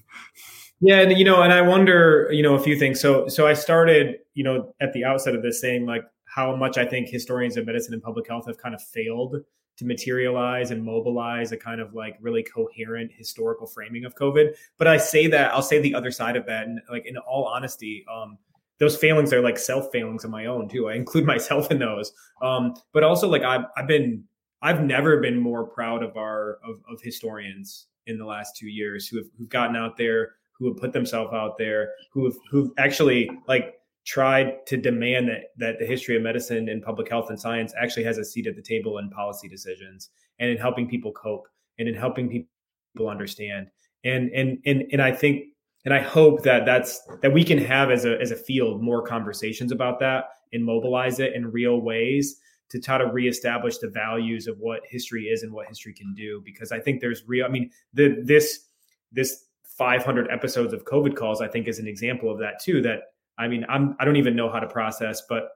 Yeah, 0.81 0.99
and 0.99 1.17
you 1.17 1.23
know, 1.23 1.41
and 1.41 1.53
I 1.53 1.61
wonder, 1.61 2.29
you 2.31 2.43
know, 2.43 2.55
a 2.55 2.59
few 2.59 2.77
things. 2.77 2.99
So, 2.99 3.27
so 3.27 3.47
I 3.47 3.53
started, 3.53 4.17
you 4.33 4.43
know, 4.43 4.73
at 4.81 4.91
the 4.93 5.05
outset 5.05 5.33
of 5.33 5.41
this 5.41 5.61
saying 5.61 5.85
like 5.85 6.03
how 6.25 6.55
much 6.55 6.77
I 6.77 6.85
think 6.85 7.07
historians 7.07 7.55
of 7.55 7.65
medicine 7.65 7.93
and 7.93 8.03
public 8.03 8.27
health 8.27 8.47
have 8.47 8.57
kind 8.57 8.75
of 8.75 8.81
failed 8.81 9.37
to 9.77 9.85
materialize 9.85 10.71
and 10.71 10.83
mobilize 10.83 11.51
a 11.51 11.57
kind 11.57 11.81
of 11.81 11.93
like 11.93 12.17
really 12.21 12.43
coherent 12.43 13.11
historical 13.13 13.67
framing 13.67 14.05
of 14.05 14.15
COVID. 14.15 14.55
But 14.77 14.87
I 14.87 14.97
say 14.97 15.27
that 15.27 15.53
I'll 15.53 15.61
say 15.61 15.81
the 15.81 15.95
other 15.95 16.11
side 16.11 16.35
of 16.35 16.45
that, 16.47 16.67
and 16.67 16.81
like 16.89 17.05
in 17.05 17.17
all 17.17 17.45
honesty, 17.45 18.05
um, 18.13 18.37
those 18.79 18.97
failings 18.97 19.31
are 19.33 19.41
like 19.41 19.57
self 19.57 19.87
failings 19.91 20.23
of 20.23 20.31
my 20.31 20.45
own 20.45 20.67
too. 20.67 20.89
I 20.89 20.95
include 20.95 21.25
myself 21.33 21.71
in 21.71 21.79
those. 21.79 22.11
Um, 22.41 22.73
but 22.93 23.03
also 23.03 23.27
like 23.27 23.43
I've, 23.43 23.65
I've 23.77 23.87
been, 23.87 24.23
I've 24.61 24.83
never 24.83 25.19
been 25.19 25.39
more 25.39 25.65
proud 25.65 26.03
of 26.03 26.17
our, 26.17 26.59
of, 26.63 26.81
of 26.89 27.01
historians 27.01 27.87
in 28.07 28.17
the 28.17 28.25
last 28.25 28.55
two 28.55 28.67
years 28.67 29.07
who 29.07 29.17
have, 29.17 29.27
who've 29.37 29.49
gotten 29.49 29.75
out 29.75 29.97
there, 29.97 30.33
who 30.53 30.67
have 30.67 30.77
put 30.77 30.93
themselves 30.93 31.33
out 31.33 31.57
there, 31.57 31.91
who 32.11 32.25
have, 32.25 32.35
who've 32.49 32.71
actually 32.77 33.29
like 33.47 33.75
tried 34.05 34.65
to 34.67 34.77
demand 34.77 35.27
that, 35.27 35.51
that 35.57 35.79
the 35.79 35.85
history 35.85 36.15
of 36.15 36.21
medicine 36.21 36.69
and 36.69 36.81
public 36.83 37.09
health 37.09 37.29
and 37.29 37.39
science 37.39 37.73
actually 37.79 38.03
has 38.03 38.17
a 38.17 38.25
seat 38.25 38.47
at 38.47 38.55
the 38.55 38.61
table 38.61 38.99
in 38.99 39.09
policy 39.09 39.47
decisions 39.47 40.09
and 40.39 40.49
in 40.49 40.57
helping 40.57 40.87
people 40.87 41.11
cope 41.11 41.47
and 41.79 41.87
in 41.87 41.95
helping 41.95 42.29
people 42.29 43.09
understand. 43.09 43.67
And, 44.03 44.29
and, 44.31 44.59
and, 44.65 44.83
and 44.91 45.01
I 45.01 45.11
think 45.11 45.45
and 45.85 45.93
I 45.93 45.99
hope 45.99 46.43
that 46.43 46.65
that's 46.65 46.99
that 47.21 47.31
we 47.31 47.43
can 47.43 47.59
have 47.59 47.91
as 47.91 48.05
a 48.05 48.19
as 48.19 48.31
a 48.31 48.35
field 48.35 48.81
more 48.81 49.03
conversations 49.03 49.71
about 49.71 49.99
that 49.99 50.25
and 50.51 50.65
mobilize 50.65 51.19
it 51.19 51.33
in 51.33 51.51
real 51.51 51.79
ways 51.79 52.37
to 52.69 52.79
try 52.79 52.97
to 52.97 53.05
reestablish 53.05 53.77
the 53.77 53.89
values 53.89 54.47
of 54.47 54.57
what 54.57 54.81
history 54.89 55.25
is 55.25 55.43
and 55.43 55.53
what 55.53 55.67
history 55.67 55.93
can 55.93 56.13
do. 56.15 56.41
Because 56.43 56.71
I 56.71 56.79
think 56.79 56.99
there's 56.99 57.23
real. 57.27 57.45
I 57.45 57.49
mean, 57.49 57.69
the 57.93 58.21
this 58.23 58.65
this 59.11 59.45
500 59.63 60.29
episodes 60.31 60.73
of 60.73 60.85
COVID 60.85 61.15
calls 61.15 61.41
I 61.41 61.47
think 61.47 61.67
is 61.67 61.79
an 61.79 61.87
example 61.87 62.31
of 62.31 62.39
that 62.39 62.59
too. 62.61 62.81
That 62.81 63.01
I 63.37 63.47
mean, 63.47 63.65
I'm 63.69 63.95
I 63.99 64.05
don't 64.05 64.17
even 64.17 64.35
know 64.35 64.49
how 64.49 64.59
to 64.59 64.67
process, 64.67 65.21
but 65.29 65.49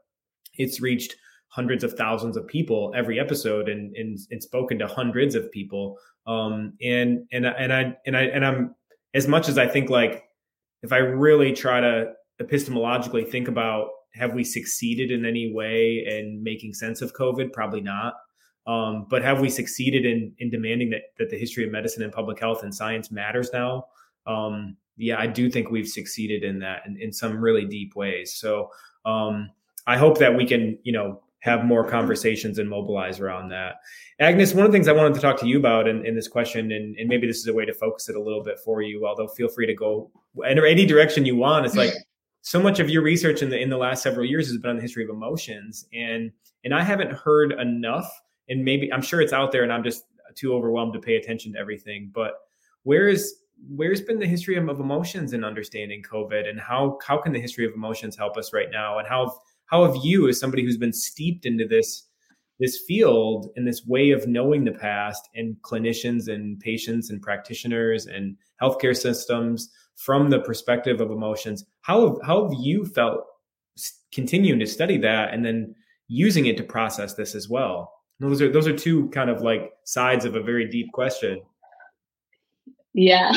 it's 0.53 0.79
reached 0.79 1.15
hundreds 1.47 1.83
of 1.83 1.93
thousands 1.93 2.37
of 2.37 2.45
people 2.45 2.93
every 2.95 3.19
episode 3.19 3.67
and 3.67 3.95
and, 3.95 4.19
and 4.29 4.43
spoken 4.43 4.77
to 4.77 4.87
hundreds 4.87 5.33
of 5.33 5.51
people. 5.51 5.97
Um, 6.27 6.73
and 6.83 7.25
and 7.31 7.47
and 7.47 7.73
I 7.73 7.97
and 8.05 8.15
I 8.15 8.21
and 8.25 8.45
I'm 8.45 8.75
as 9.13 9.27
much 9.27 9.49
as 9.49 9.57
I 9.57 9.67
think 9.67 9.89
like 9.89 10.23
if 10.83 10.91
I 10.91 10.97
really 10.97 11.53
try 11.53 11.79
to 11.79 12.13
epistemologically 12.41 13.29
think 13.29 13.47
about 13.47 13.89
have 14.15 14.33
we 14.33 14.43
succeeded 14.43 15.11
in 15.11 15.25
any 15.25 15.53
way 15.53 16.03
in 16.07 16.41
making 16.43 16.73
sense 16.73 17.01
of 17.01 17.13
COVID? 17.13 17.53
Probably 17.53 17.81
not. 17.81 18.15
Um, 18.65 19.07
but 19.09 19.23
have 19.23 19.41
we 19.41 19.49
succeeded 19.49 20.05
in 20.05 20.33
in 20.39 20.49
demanding 20.49 20.89
that 20.91 21.01
that 21.17 21.29
the 21.29 21.37
history 21.37 21.65
of 21.65 21.71
medicine 21.71 22.03
and 22.03 22.11
public 22.11 22.39
health 22.39 22.63
and 22.63 22.73
science 22.73 23.11
matters 23.11 23.49
now? 23.53 23.85
Um, 24.27 24.77
yeah, 24.97 25.19
I 25.19 25.27
do 25.27 25.49
think 25.49 25.71
we've 25.71 25.87
succeeded 25.87 26.43
in 26.43 26.59
that 26.59 26.83
in, 26.85 26.97
in 27.01 27.13
some 27.13 27.39
really 27.39 27.65
deep 27.65 27.95
ways. 27.95 28.35
So 28.35 28.71
um, 29.05 29.49
I 29.87 29.97
hope 29.97 30.19
that 30.19 30.35
we 30.35 30.45
can, 30.45 30.77
you 30.83 30.91
know, 30.91 31.21
have 31.41 31.63
more 31.63 31.87
conversations 31.87 32.59
and 32.59 32.69
mobilize 32.69 33.19
around 33.19 33.49
that. 33.49 33.75
Agnes, 34.19 34.53
one 34.53 34.65
of 34.65 34.71
the 34.71 34.75
things 34.75 34.87
I 34.87 34.91
wanted 34.91 35.13
to 35.15 35.21
talk 35.21 35.39
to 35.39 35.47
you 35.47 35.57
about 35.57 35.87
in, 35.87 36.05
in 36.05 36.15
this 36.15 36.27
question, 36.27 36.71
and, 36.71 36.97
and, 36.97 37.07
maybe 37.07 37.25
this 37.25 37.37
is 37.37 37.47
a 37.47 37.53
way 37.53 37.65
to 37.65 37.73
focus 37.73 38.09
it 38.09 38.17
a 38.17 38.21
little 38.21 38.43
bit 38.43 38.59
for 38.59 38.81
you, 38.81 39.07
although 39.07 39.27
feel 39.27 39.47
free 39.47 39.65
to 39.65 39.73
go 39.73 40.11
in 40.45 40.59
any 40.59 40.85
direction 40.85 41.25
you 41.25 41.37
want. 41.37 41.65
It's 41.65 41.75
like 41.75 41.93
so 42.41 42.61
much 42.61 42.79
of 42.79 42.89
your 42.89 43.01
research 43.01 43.41
in 43.41 43.49
the 43.49 43.59
in 43.59 43.69
the 43.69 43.77
last 43.77 44.03
several 44.03 44.25
years 44.25 44.47
has 44.47 44.57
been 44.57 44.71
on 44.71 44.75
the 44.75 44.81
history 44.81 45.03
of 45.03 45.09
emotions, 45.09 45.85
and 45.93 46.31
and 46.63 46.73
I 46.73 46.83
haven't 46.83 47.11
heard 47.11 47.53
enough. 47.53 48.09
And 48.49 48.65
maybe 48.65 48.91
I'm 48.91 49.01
sure 49.01 49.21
it's 49.21 49.33
out 49.33 49.51
there, 49.51 49.63
and 49.63 49.71
I'm 49.71 49.83
just 49.83 50.05
too 50.35 50.53
overwhelmed 50.53 50.93
to 50.93 50.99
pay 50.99 51.15
attention 51.15 51.53
to 51.53 51.59
everything. 51.59 52.11
But 52.13 52.33
where 52.83 53.07
is 53.07 53.35
where's 53.67 54.01
been 54.01 54.19
the 54.19 54.27
history 54.27 54.55
of, 54.55 54.67
of 54.69 54.79
emotions 54.79 55.33
in 55.33 55.43
understanding 55.43 56.01
COVID, 56.03 56.49
and 56.49 56.59
how 56.59 56.97
how 57.05 57.17
can 57.17 57.31
the 57.31 57.39
history 57.39 57.65
of 57.65 57.73
emotions 57.73 58.17
help 58.17 58.37
us 58.37 58.53
right 58.53 58.69
now, 58.71 58.99
and 58.99 59.07
how 59.07 59.39
how 59.69 59.85
have 59.85 60.03
you, 60.03 60.27
as 60.27 60.39
somebody 60.39 60.63
who's 60.63 60.77
been 60.77 60.93
steeped 60.93 61.45
into 61.45 61.67
this 61.67 62.05
this 62.59 62.81
field 62.85 63.47
and 63.55 63.65
this 63.65 63.85
way 63.85 64.11
of 64.11 64.27
knowing 64.27 64.65
the 64.65 64.71
past, 64.71 65.29
and 65.35 65.55
clinicians 65.61 66.27
and 66.27 66.59
patients 66.59 67.09
and 67.09 67.21
practitioners 67.21 68.07
and 68.07 68.35
healthcare 68.61 68.95
systems 68.95 69.69
from 69.95 70.29
the 70.29 70.41
perspective 70.41 70.99
of 70.99 71.09
emotions, 71.09 71.65
how 71.81 72.05
have, 72.05 72.17
how 72.25 72.43
have 72.43 72.53
you 72.59 72.85
felt 72.85 73.21
continuing 74.11 74.59
to 74.59 74.67
study 74.67 74.97
that 74.97 75.33
and 75.33 75.45
then 75.45 75.73
using 76.09 76.47
it 76.47 76.57
to 76.57 76.63
process 76.63 77.13
this 77.13 77.33
as 77.33 77.47
well? 77.47 77.93
Those 78.19 78.41
are 78.41 78.51
those 78.51 78.67
are 78.67 78.75
two 78.75 79.07
kind 79.09 79.29
of 79.29 79.41
like 79.41 79.71
sides 79.85 80.25
of 80.25 80.35
a 80.35 80.43
very 80.43 80.67
deep 80.67 80.91
question. 80.91 81.41
Yeah. 82.93 83.31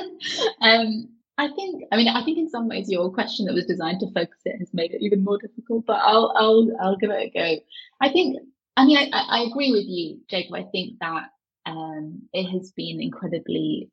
um, 0.60 1.08
I 1.38 1.48
think, 1.48 1.84
I 1.90 1.96
mean, 1.96 2.08
I 2.08 2.24
think 2.24 2.38
in 2.38 2.48
some 2.48 2.68
ways 2.68 2.90
your 2.90 3.10
question 3.10 3.46
that 3.46 3.54
was 3.54 3.66
designed 3.66 4.00
to 4.00 4.12
focus 4.12 4.40
it 4.44 4.58
has 4.58 4.72
made 4.72 4.92
it 4.92 5.02
even 5.02 5.24
more 5.24 5.38
difficult, 5.38 5.86
but 5.86 5.96
I'll, 5.96 6.32
I'll, 6.36 6.68
I'll 6.80 6.96
give 6.96 7.10
it 7.10 7.32
a 7.34 7.38
go. 7.38 7.62
I 8.00 8.10
think, 8.10 8.38
I 8.76 8.84
mean, 8.84 8.98
I, 9.12 9.20
I 9.28 9.40
agree 9.42 9.72
with 9.72 9.86
you, 9.86 10.20
Jacob. 10.28 10.54
I 10.54 10.64
think 10.64 10.98
that 11.00 11.24
um, 11.66 12.22
it 12.32 12.44
has 12.50 12.72
been 12.72 13.00
incredibly, 13.00 13.90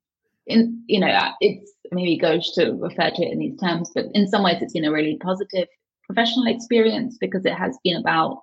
in, 0.48 0.84
you 0.88 1.00
know, 1.00 1.32
it's 1.40 1.72
maybe 1.92 2.18
goes 2.18 2.52
to 2.54 2.72
refer 2.74 3.10
to 3.10 3.24
it 3.24 3.32
in 3.32 3.40
these 3.40 3.60
terms, 3.60 3.90
but 3.96 4.06
in 4.14 4.28
some 4.28 4.44
ways 4.44 4.58
it's 4.62 4.74
been 4.74 4.86
a 4.86 4.92
really 4.92 5.18
positive 5.18 5.68
professional 6.06 6.48
experience 6.48 7.18
because 7.20 7.46
it 7.46 7.54
has 7.54 7.78
been 7.84 7.98
about 7.98 8.42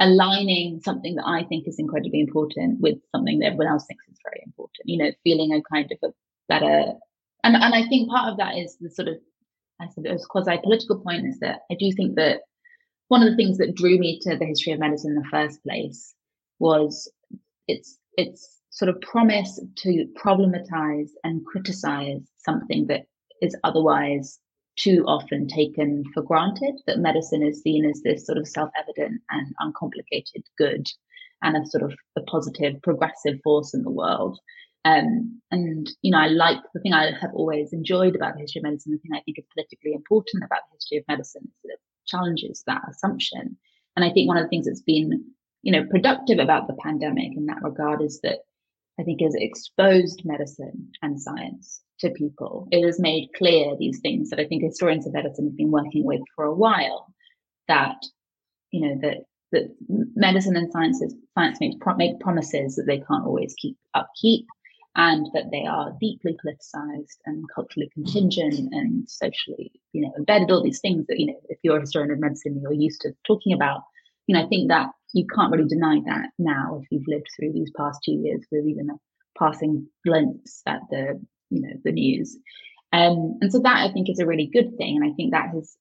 aligning 0.00 0.80
something 0.82 1.16
that 1.16 1.26
I 1.26 1.44
think 1.44 1.66
is 1.66 1.78
incredibly 1.78 2.20
important 2.20 2.80
with 2.80 2.98
something 3.14 3.38
that 3.38 3.46
everyone 3.46 3.68
else 3.68 3.86
thinks 3.86 4.06
is 4.08 4.18
very 4.24 4.42
important. 4.44 4.84
You 4.84 4.98
know, 4.98 5.10
feeling 5.24 5.52
a 5.52 5.62
kind 5.62 5.90
of 5.90 6.10
a 6.10 6.12
better 6.48 6.94
and 7.44 7.56
and 7.56 7.74
I 7.74 7.86
think 7.88 8.10
part 8.10 8.30
of 8.30 8.38
that 8.38 8.56
is 8.56 8.76
the 8.80 8.90
sort 8.90 9.08
of 9.08 9.16
I 9.80 9.88
suppose 9.88 10.24
quasi 10.26 10.58
political 10.62 11.00
point 11.00 11.26
is 11.26 11.38
that 11.40 11.60
I 11.70 11.74
do 11.78 11.90
think 11.92 12.16
that 12.16 12.42
one 13.08 13.22
of 13.22 13.30
the 13.30 13.36
things 13.36 13.58
that 13.58 13.74
drew 13.74 13.98
me 13.98 14.18
to 14.22 14.36
the 14.36 14.46
history 14.46 14.72
of 14.72 14.80
medicine 14.80 15.12
in 15.12 15.16
the 15.16 15.28
first 15.30 15.62
place 15.62 16.14
was 16.58 17.10
its 17.68 17.98
its 18.16 18.60
sort 18.70 18.88
of 18.88 19.00
promise 19.00 19.60
to 19.76 20.06
problematize 20.16 21.10
and 21.24 21.44
criticize 21.44 22.22
something 22.38 22.86
that 22.86 23.02
is 23.42 23.56
otherwise 23.64 24.38
too 24.76 25.04
often 25.06 25.46
taken 25.46 26.02
for 26.14 26.22
granted 26.22 26.80
that 26.86 26.98
medicine 26.98 27.42
is 27.42 27.60
seen 27.60 27.84
as 27.84 28.00
this 28.02 28.24
sort 28.24 28.38
of 28.38 28.48
self-evident 28.48 29.20
and 29.30 29.54
uncomplicated 29.58 30.42
good 30.56 30.86
and 31.42 31.56
a 31.56 31.66
sort 31.66 31.82
of 31.82 31.92
a 32.16 32.22
positive 32.22 32.80
progressive 32.82 33.38
force 33.44 33.74
in 33.74 33.82
the 33.82 33.90
world 33.90 34.38
um, 34.84 35.40
and, 35.50 35.88
you 36.02 36.10
know, 36.10 36.18
I 36.18 36.26
like 36.26 36.58
the 36.74 36.80
thing 36.80 36.92
I 36.92 37.12
have 37.20 37.30
always 37.34 37.72
enjoyed 37.72 38.16
about 38.16 38.34
the 38.34 38.40
history 38.40 38.60
of 38.60 38.64
medicine, 38.64 38.92
the 38.92 38.98
thing 38.98 39.12
I 39.14 39.22
think 39.22 39.38
is 39.38 39.44
politically 39.54 39.92
important 39.92 40.42
about 40.42 40.60
the 40.68 40.76
history 40.76 40.98
of 40.98 41.04
medicine 41.08 41.42
is 41.44 41.62
that 41.64 41.72
it 41.74 41.80
challenges 42.06 42.64
that 42.66 42.82
assumption. 42.90 43.56
And 43.94 44.04
I 44.04 44.10
think 44.10 44.26
one 44.26 44.38
of 44.38 44.44
the 44.44 44.48
things 44.48 44.66
that's 44.66 44.82
been, 44.82 45.24
you 45.62 45.72
know, 45.72 45.86
productive 45.88 46.38
about 46.38 46.66
the 46.66 46.76
pandemic 46.82 47.36
in 47.36 47.46
that 47.46 47.62
regard 47.62 48.02
is 48.02 48.20
that 48.22 48.38
I 48.98 49.04
think 49.04 49.20
has 49.20 49.34
exposed 49.36 50.22
medicine 50.24 50.90
and 51.00 51.20
science 51.20 51.80
to 52.00 52.10
people. 52.10 52.66
It 52.72 52.84
has 52.84 52.98
made 52.98 53.30
clear 53.36 53.76
these 53.78 54.00
things 54.00 54.30
that 54.30 54.40
I 54.40 54.46
think 54.46 54.64
historians 54.64 55.06
of 55.06 55.12
medicine 55.12 55.46
have 55.46 55.56
been 55.56 55.70
working 55.70 56.04
with 56.04 56.20
for 56.34 56.44
a 56.44 56.54
while. 56.54 57.06
That, 57.68 57.96
you 58.72 58.80
know, 58.80 58.98
that 59.02 59.18
that 59.52 59.74
medicine 60.16 60.56
and 60.56 60.72
sciences 60.72 61.14
science 61.34 61.60
makes 61.60 61.76
make 61.96 62.18
promises 62.20 62.74
that 62.74 62.84
they 62.86 62.98
can't 62.98 63.24
always 63.24 63.54
keep 63.58 63.76
upkeep 63.94 64.46
and 64.96 65.26
that 65.32 65.50
they 65.50 65.64
are 65.64 65.96
deeply 66.00 66.36
politicized 66.44 67.16
and 67.24 67.44
culturally 67.54 67.90
contingent 67.94 68.72
and 68.72 69.08
socially, 69.08 69.72
you 69.92 70.02
know, 70.02 70.12
embedded, 70.18 70.50
all 70.50 70.62
these 70.62 70.80
things 70.80 71.06
that, 71.06 71.18
you 71.18 71.26
know, 71.26 71.40
if 71.48 71.58
you're 71.62 71.78
a 71.78 71.80
historian 71.80 72.10
of 72.10 72.20
medicine, 72.20 72.60
you're 72.60 72.72
used 72.72 73.00
to 73.00 73.12
talking 73.26 73.52
about. 73.54 73.82
You 74.26 74.36
know, 74.36 74.44
I 74.44 74.48
think 74.48 74.68
that 74.68 74.90
you 75.14 75.26
can't 75.34 75.50
really 75.50 75.68
deny 75.68 76.00
that 76.06 76.30
now 76.38 76.80
if 76.82 76.88
you've 76.90 77.08
lived 77.08 77.26
through 77.34 77.52
these 77.52 77.70
past 77.76 78.00
two 78.04 78.12
years 78.12 78.44
with 78.50 78.66
even 78.66 78.90
a 78.90 78.94
passing 79.38 79.86
glimpse 80.06 80.62
at 80.66 80.80
the, 80.90 81.20
you 81.50 81.62
know, 81.62 81.72
the 81.84 81.92
news. 81.92 82.36
Um, 82.92 83.38
and 83.40 83.50
so 83.50 83.60
that 83.60 83.88
I 83.88 83.92
think 83.92 84.10
is 84.10 84.18
a 84.18 84.26
really 84.26 84.50
good 84.52 84.76
thing. 84.76 84.96
And 84.96 85.10
I 85.10 85.14
think 85.14 85.32
that 85.32 85.50
has 85.54 85.76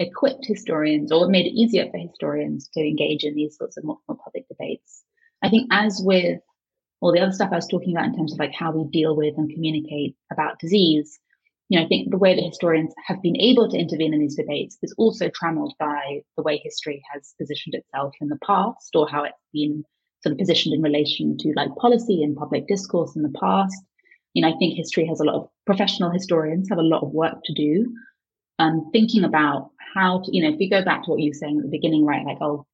equipped 0.00 0.44
historians 0.44 1.12
or 1.12 1.28
made 1.28 1.46
it 1.46 1.54
easier 1.54 1.88
for 1.90 1.98
historians 1.98 2.68
to 2.74 2.80
engage 2.80 3.22
in 3.22 3.34
these 3.34 3.56
sorts 3.56 3.76
of 3.76 3.84
more, 3.84 3.98
more 4.08 4.18
public 4.22 4.46
debates. 4.48 5.04
I 5.42 5.48
think 5.48 5.68
as 5.70 6.00
with 6.04 6.40
all 7.00 7.12
the 7.12 7.20
other 7.20 7.32
stuff 7.32 7.50
I 7.52 7.56
was 7.56 7.66
talking 7.66 7.94
about 7.94 8.06
in 8.06 8.16
terms 8.16 8.32
of 8.32 8.38
like 8.38 8.52
how 8.52 8.72
we 8.72 8.88
deal 8.90 9.16
with 9.16 9.34
and 9.36 9.52
communicate 9.52 10.16
about 10.32 10.58
disease, 10.58 11.18
you 11.68 11.78
know, 11.78 11.84
I 11.84 11.88
think 11.88 12.10
the 12.10 12.18
way 12.18 12.34
that 12.34 12.44
historians 12.44 12.94
have 13.06 13.20
been 13.22 13.36
able 13.40 13.68
to 13.68 13.78
intervene 13.78 14.14
in 14.14 14.20
these 14.20 14.36
debates 14.36 14.78
is 14.82 14.94
also 14.96 15.28
trammeled 15.28 15.74
by 15.78 16.20
the 16.36 16.42
way 16.42 16.60
history 16.62 17.02
has 17.12 17.34
positioned 17.38 17.74
itself 17.74 18.14
in 18.20 18.28
the 18.28 18.38
past 18.46 18.94
or 18.94 19.08
how 19.08 19.24
it's 19.24 19.34
been 19.52 19.84
sort 20.22 20.32
of 20.32 20.38
positioned 20.38 20.74
in 20.74 20.82
relation 20.82 21.36
to 21.38 21.52
like 21.56 21.74
policy 21.76 22.22
and 22.22 22.36
public 22.36 22.66
discourse 22.68 23.16
in 23.16 23.22
the 23.22 23.36
past. 23.40 23.76
You 24.34 24.42
know, 24.42 24.48
I 24.48 24.56
think 24.58 24.76
history 24.76 25.06
has 25.06 25.20
a 25.20 25.24
lot 25.24 25.34
of 25.34 25.48
professional 25.66 26.10
historians 26.10 26.68
have 26.68 26.78
a 26.78 26.82
lot 26.82 27.02
of 27.02 27.10
work 27.10 27.38
to 27.44 27.54
do 27.54 27.86
um, 28.58 28.88
thinking 28.92 29.24
about 29.24 29.70
how 29.94 30.22
to, 30.24 30.30
you 30.34 30.42
know, 30.42 30.52
if 30.52 30.58
we 30.58 30.68
go 30.68 30.84
back 30.84 31.04
to 31.04 31.10
what 31.10 31.20
you 31.20 31.30
were 31.30 31.34
saying 31.34 31.58
at 31.58 31.64
the 31.64 31.70
beginning, 31.70 32.04
right? 32.04 32.24
Like, 32.24 32.38
oh, 32.40 32.66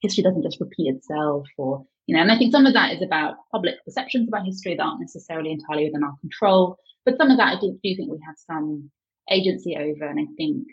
history 0.00 0.22
doesn't 0.22 0.42
just 0.42 0.60
repeat 0.60 0.94
itself 0.94 1.46
or 1.58 1.84
you 2.06 2.14
know 2.14 2.22
and 2.22 2.32
i 2.32 2.38
think 2.38 2.52
some 2.52 2.66
of 2.66 2.74
that 2.74 2.92
is 2.92 3.02
about 3.02 3.36
public 3.52 3.74
perceptions 3.84 4.28
about 4.28 4.46
history 4.46 4.74
that 4.74 4.82
aren't 4.82 5.00
necessarily 5.00 5.50
entirely 5.50 5.86
within 5.86 6.04
our 6.04 6.14
control 6.20 6.76
but 7.04 7.16
some 7.16 7.30
of 7.30 7.36
that 7.36 7.56
i 7.56 7.60
do, 7.60 7.78
do 7.82 7.96
think 7.96 8.10
we 8.10 8.18
have 8.26 8.36
some 8.50 8.90
agency 9.30 9.76
over 9.76 10.06
and 10.06 10.20
i 10.20 10.26
think 10.36 10.66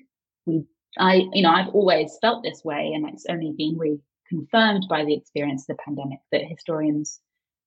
we 0.45 0.63
i 0.97 1.23
you 1.33 1.41
know 1.41 1.51
i've 1.51 1.69
always 1.69 2.17
felt 2.21 2.43
this 2.43 2.61
way 2.63 2.91
and 2.93 3.07
it's 3.09 3.25
only 3.29 3.53
been 3.57 3.77
reconfirmed 3.77 4.87
by 4.87 5.03
the 5.03 5.15
experience 5.15 5.63
of 5.63 5.75
the 5.75 5.83
pandemic 5.83 6.19
that 6.31 6.41
historians 6.47 7.19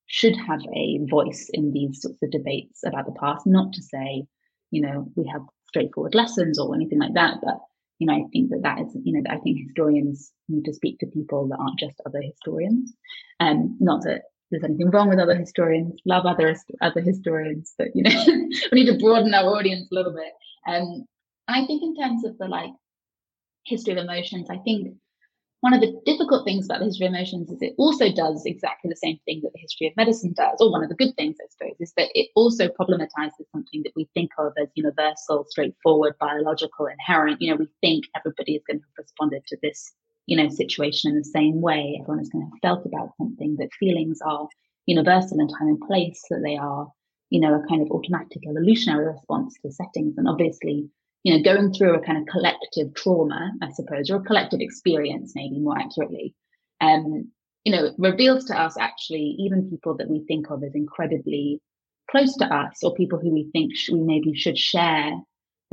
should 0.06 0.36
have 0.36 0.60
a 0.74 1.00
voice 1.10 1.50
in 1.52 1.72
these 1.72 2.00
sorts 2.00 2.22
of 2.22 2.30
debates 2.30 2.82
about 2.86 3.06
the 3.06 3.18
past 3.20 3.46
not 3.46 3.72
to 3.72 3.82
say 3.82 4.24
you 4.70 4.80
know 4.80 5.10
we 5.16 5.26
have 5.26 5.42
straightforward 5.68 6.14
lessons 6.14 6.58
or 6.58 6.74
anything 6.74 7.00
like 7.00 7.14
that 7.14 7.38
but 7.42 7.58
you 7.98 8.06
know, 8.06 8.14
I 8.14 8.24
think 8.32 8.50
that 8.50 8.62
that 8.62 8.80
is, 8.80 8.96
you 9.04 9.12
know, 9.12 9.22
I 9.30 9.38
think 9.38 9.58
historians 9.66 10.32
need 10.48 10.64
to 10.64 10.74
speak 10.74 10.98
to 10.98 11.06
people 11.06 11.48
that 11.48 11.58
aren't 11.58 11.78
just 11.78 12.00
other 12.04 12.20
historians. 12.20 12.92
Um, 13.40 13.76
not 13.80 14.02
that 14.02 14.22
there's 14.50 14.64
anything 14.64 14.90
wrong 14.90 15.08
with 15.08 15.18
other 15.18 15.34
historians, 15.34 16.00
love 16.04 16.26
other 16.26 16.56
other 16.80 17.00
historians, 17.00 17.74
but 17.78 17.88
you 17.94 18.02
know, 18.02 18.24
we 18.72 18.84
need 18.84 18.92
to 18.92 18.98
broaden 18.98 19.34
our 19.34 19.56
audience 19.56 19.88
a 19.90 19.94
little 19.94 20.12
bit. 20.12 20.32
Um, 20.66 21.06
I 21.48 21.66
think 21.66 21.82
in 21.82 21.96
terms 21.96 22.24
of 22.24 22.38
the 22.38 22.48
like 22.48 22.70
history 23.64 23.92
of 23.92 23.98
emotions, 23.98 24.48
I 24.50 24.58
think 24.58 24.96
one 25.66 25.74
of 25.74 25.80
the 25.80 26.00
difficult 26.06 26.44
things 26.44 26.66
about 26.66 26.78
the 26.78 26.84
history 26.84 27.06
of 27.06 27.12
emotions 27.12 27.50
is 27.50 27.60
it 27.60 27.74
also 27.76 28.12
does 28.12 28.46
exactly 28.46 28.88
the 28.88 28.94
same 28.94 29.18
thing 29.24 29.40
that 29.42 29.52
the 29.52 29.58
history 29.58 29.88
of 29.88 29.96
medicine 29.96 30.32
does, 30.36 30.60
or 30.60 30.70
one 30.70 30.84
of 30.84 30.88
the 30.88 30.94
good 30.94 31.12
things, 31.16 31.34
I 31.42 31.46
suppose, 31.50 31.74
is 31.80 31.92
that 31.96 32.08
it 32.14 32.28
also 32.36 32.68
problematizes 32.68 33.50
something 33.50 33.82
that 33.82 33.90
we 33.96 34.08
think 34.14 34.30
of 34.38 34.52
as 34.62 34.68
universal, 34.76 35.44
straightforward, 35.48 36.14
biological, 36.20 36.86
inherent. 36.86 37.42
You 37.42 37.50
know, 37.50 37.56
we 37.56 37.68
think 37.80 38.04
everybody 38.14 38.54
is 38.54 38.62
going 38.64 38.78
to 38.78 38.84
have 38.84 39.04
responded 39.04 39.44
to 39.48 39.56
this, 39.60 39.92
you 40.26 40.36
know, 40.36 40.48
situation 40.48 41.10
in 41.10 41.18
the 41.18 41.24
same 41.24 41.60
way. 41.60 41.98
Everyone 42.00 42.22
is 42.22 42.28
going 42.28 42.46
to 42.46 42.50
have 42.52 42.60
felt 42.62 42.86
about 42.86 43.16
something, 43.18 43.56
that 43.58 43.72
feelings 43.72 44.20
are 44.24 44.46
universal 44.86 45.40
in 45.40 45.48
time 45.48 45.66
and 45.66 45.80
place, 45.80 46.22
that 46.30 46.42
they 46.44 46.56
are, 46.56 46.86
you 47.30 47.40
know, 47.40 47.60
a 47.60 47.66
kind 47.68 47.82
of 47.82 47.90
automatic 47.90 48.42
evolutionary 48.48 49.06
response 49.06 49.56
to 49.62 49.72
settings. 49.72 50.16
And 50.16 50.28
obviously, 50.28 50.88
you 51.26 51.36
know, 51.36 51.42
going 51.42 51.72
through 51.72 51.92
a 51.92 52.00
kind 52.00 52.18
of 52.18 52.26
collective 52.28 52.94
trauma, 52.94 53.50
I 53.60 53.72
suppose, 53.72 54.08
or 54.08 54.18
a 54.18 54.22
collective 54.22 54.60
experience, 54.60 55.32
maybe 55.34 55.58
more 55.58 55.76
accurately, 55.76 56.36
um, 56.80 57.32
you 57.64 57.72
know, 57.72 57.90
reveals 57.98 58.44
to 58.44 58.54
us 58.56 58.76
actually 58.78 59.34
even 59.40 59.68
people 59.68 59.96
that 59.96 60.08
we 60.08 60.24
think 60.28 60.52
of 60.52 60.62
as 60.62 60.76
incredibly 60.76 61.60
close 62.08 62.36
to 62.36 62.44
us 62.44 62.78
or 62.84 62.94
people 62.94 63.18
who 63.18 63.32
we 63.32 63.50
think 63.52 63.74
sh- 63.74 63.90
we 63.90 64.02
maybe 64.02 64.34
should 64.36 64.56
share 64.56 65.14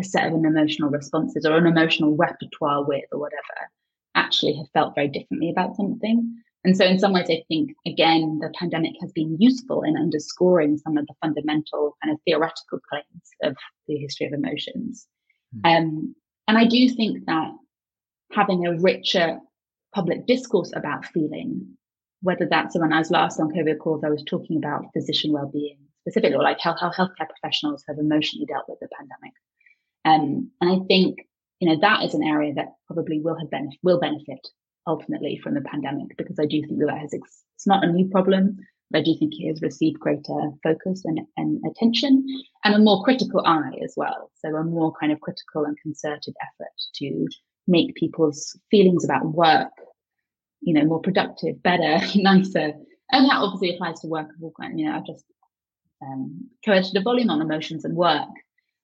a 0.01 0.03
set 0.03 0.25
of 0.25 0.33
an 0.33 0.43
emotional 0.43 0.89
responses 0.89 1.45
or 1.45 1.55
an 1.55 1.67
emotional 1.67 2.15
repertoire 2.15 2.83
with 2.83 3.05
or 3.11 3.19
whatever 3.19 3.69
actually 4.15 4.55
have 4.55 4.71
felt 4.73 4.95
very 4.95 5.07
differently 5.07 5.51
about 5.51 5.75
something. 5.75 6.35
And 6.63 6.75
so, 6.75 6.83
in 6.83 6.97
some 6.97 7.13
ways, 7.13 7.29
I 7.29 7.43
think, 7.47 7.75
again, 7.85 8.39
the 8.41 8.51
pandemic 8.57 8.93
has 9.01 9.11
been 9.11 9.37
useful 9.39 9.83
in 9.83 9.97
underscoring 9.97 10.79
some 10.79 10.97
of 10.97 11.05
the 11.05 11.13
fundamental 11.21 11.95
kind 12.03 12.11
of 12.11 12.19
theoretical 12.25 12.79
claims 12.89 13.29
of 13.43 13.55
the 13.87 13.97
history 13.97 14.25
of 14.25 14.33
emotions. 14.33 15.05
Mm-hmm. 15.55 15.65
Um, 15.65 16.15
and 16.47 16.57
I 16.57 16.65
do 16.65 16.89
think 16.89 17.25
that 17.25 17.51
having 18.31 18.65
a 18.65 18.77
richer 18.79 19.39
public 19.93 20.25
discourse 20.25 20.71
about 20.75 21.05
feeling, 21.05 21.77
whether 22.21 22.47
that's 22.49 22.77
when 22.77 22.93
I 22.93 22.99
was 22.99 23.11
last 23.11 23.39
on 23.39 23.51
COVID 23.51 23.79
calls, 23.79 24.03
I 24.03 24.09
was 24.09 24.23
talking 24.23 24.57
about 24.57 24.85
physician 24.93 25.31
well-being 25.31 25.77
specifically, 26.01 26.35
or 26.35 26.43
like 26.43 26.59
how, 26.59 26.75
how 26.79 26.89
healthcare 26.89 27.29
professionals 27.29 27.83
have 27.87 27.97
emotionally 27.97 28.45
dealt 28.45 28.65
with 28.67 28.79
the 28.79 28.89
pandemic. 28.97 29.33
Um, 30.05 30.51
and 30.59 30.71
I 30.71 30.85
think, 30.87 31.19
you 31.59 31.69
know, 31.69 31.79
that 31.79 32.03
is 32.03 32.13
an 32.13 32.23
area 32.23 32.53
that 32.55 32.73
probably 32.87 33.21
will 33.21 33.37
have 33.37 33.49
benefit, 33.49 33.77
will 33.83 33.99
benefit 33.99 34.45
ultimately 34.85 35.39
from 35.41 35.53
the 35.53 35.61
pandemic 35.61 36.17
because 36.17 36.37
I 36.39 36.45
do 36.45 36.61
think 36.61 36.79
that, 36.79 36.87
that 36.87 36.99
has, 36.99 37.13
ex- 37.13 37.43
it's 37.55 37.67
not 37.67 37.85
a 37.85 37.91
new 37.91 38.09
problem, 38.09 38.57
think 39.01 39.33
it 39.39 39.47
has 39.47 39.61
received 39.61 39.99
greater 39.99 40.51
focus 40.61 41.03
and, 41.05 41.21
and 41.37 41.61
attention 41.69 42.25
and 42.63 42.75
a 42.75 42.79
more 42.79 43.03
critical 43.03 43.41
eye 43.45 43.77
as 43.83 43.93
well. 43.97 44.29
So 44.35 44.55
a 44.55 44.63
more 44.63 44.93
kind 44.99 45.11
of 45.11 45.21
critical 45.21 45.65
and 45.65 45.77
concerted 45.81 46.35
effort 46.41 46.73
to 46.95 47.27
make 47.67 47.95
people's 47.95 48.57
feelings 48.69 49.03
about 49.03 49.25
work, 49.25 49.71
you 50.61 50.73
know, 50.73 50.85
more 50.85 51.01
productive, 51.01 51.61
better, 51.63 51.99
nicer. 52.15 52.73
And 53.11 53.29
that 53.29 53.37
obviously 53.37 53.75
applies 53.75 53.99
to 54.01 54.07
work 54.07 54.29
of 54.29 54.43
all 54.43 54.53
kinds. 54.59 54.79
You 54.79 54.85
know, 54.85 54.95
I've 54.95 55.05
just 55.05 55.25
um, 56.01 56.49
created 56.63 56.95
a 56.97 57.01
volume 57.01 57.29
on 57.29 57.41
emotions 57.41 57.85
and 57.85 57.95
work. 57.95 58.29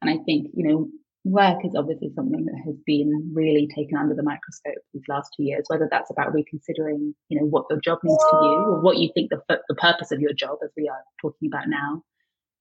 And 0.01 0.10
I 0.10 0.24
think, 0.24 0.47
you 0.53 0.68
know, 0.68 0.89
work 1.30 1.63
is 1.63 1.75
obviously 1.75 2.11
something 2.15 2.45
that 2.45 2.61
has 2.65 2.75
been 2.86 3.32
really 3.34 3.67
taken 3.75 3.97
under 3.97 4.15
the 4.15 4.23
microscope 4.23 4.82
these 4.93 5.03
last 5.07 5.32
two 5.36 5.43
years, 5.43 5.65
whether 5.67 5.88
that's 5.89 6.09
about 6.09 6.34
reconsidering, 6.34 7.13
you 7.30 7.39
know, 7.39 7.45
what 7.45 7.65
your 7.69 7.80
job 7.80 7.99
means 8.03 8.19
to 8.32 8.38
you 8.41 8.57
or 8.67 8.82
what 8.82 8.97
you 8.97 9.09
think 9.13 9.30
the, 9.30 9.41
the 9.67 9.75
purpose 9.75 10.11
of 10.11 10.19
your 10.19 10.34
job, 10.34 10.57
as 10.63 10.71
we 10.75 10.89
are 10.89 11.03
talking 11.21 11.47
about 11.47 11.67
now, 11.67 12.03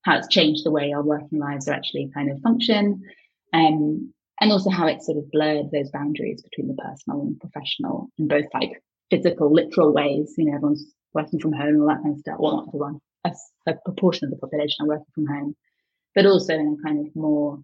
how 0.02 0.16
it's 0.16 0.28
changed 0.28 0.64
the 0.64 0.70
way 0.70 0.92
our 0.92 1.02
working 1.02 1.38
lives 1.38 1.68
are 1.68 1.74
actually 1.74 2.10
kind 2.14 2.30
of 2.30 2.40
function. 2.40 3.02
Um, 3.52 4.12
and 4.40 4.52
also 4.52 4.70
how 4.70 4.86
it 4.86 5.02
sort 5.02 5.18
of 5.18 5.30
blurred 5.30 5.70
those 5.72 5.90
boundaries 5.90 6.42
between 6.42 6.68
the 6.68 6.80
personal 6.80 7.22
and 7.22 7.40
professional 7.40 8.08
in 8.18 8.28
both 8.28 8.46
like 8.54 8.82
physical, 9.10 9.52
literal 9.52 9.92
ways. 9.92 10.34
You 10.36 10.46
know, 10.46 10.54
everyone's 10.54 10.86
working 11.12 11.40
from 11.40 11.52
home, 11.52 11.80
all 11.80 11.88
that 11.88 12.02
kind 12.02 12.14
of 12.14 12.20
stuff. 12.20 12.36
Well, 12.38 12.56
not 12.56 12.68
everyone, 12.68 13.00
a, 13.24 13.32
a 13.66 13.74
proportion 13.84 14.26
of 14.26 14.30
the 14.30 14.36
population 14.36 14.84
are 14.84 14.88
working 14.88 15.12
from 15.14 15.26
home, 15.26 15.56
but 16.14 16.26
also 16.26 16.54
in 16.54 16.78
a 16.78 16.86
kind 16.86 17.06
of 17.06 17.16
more 17.16 17.58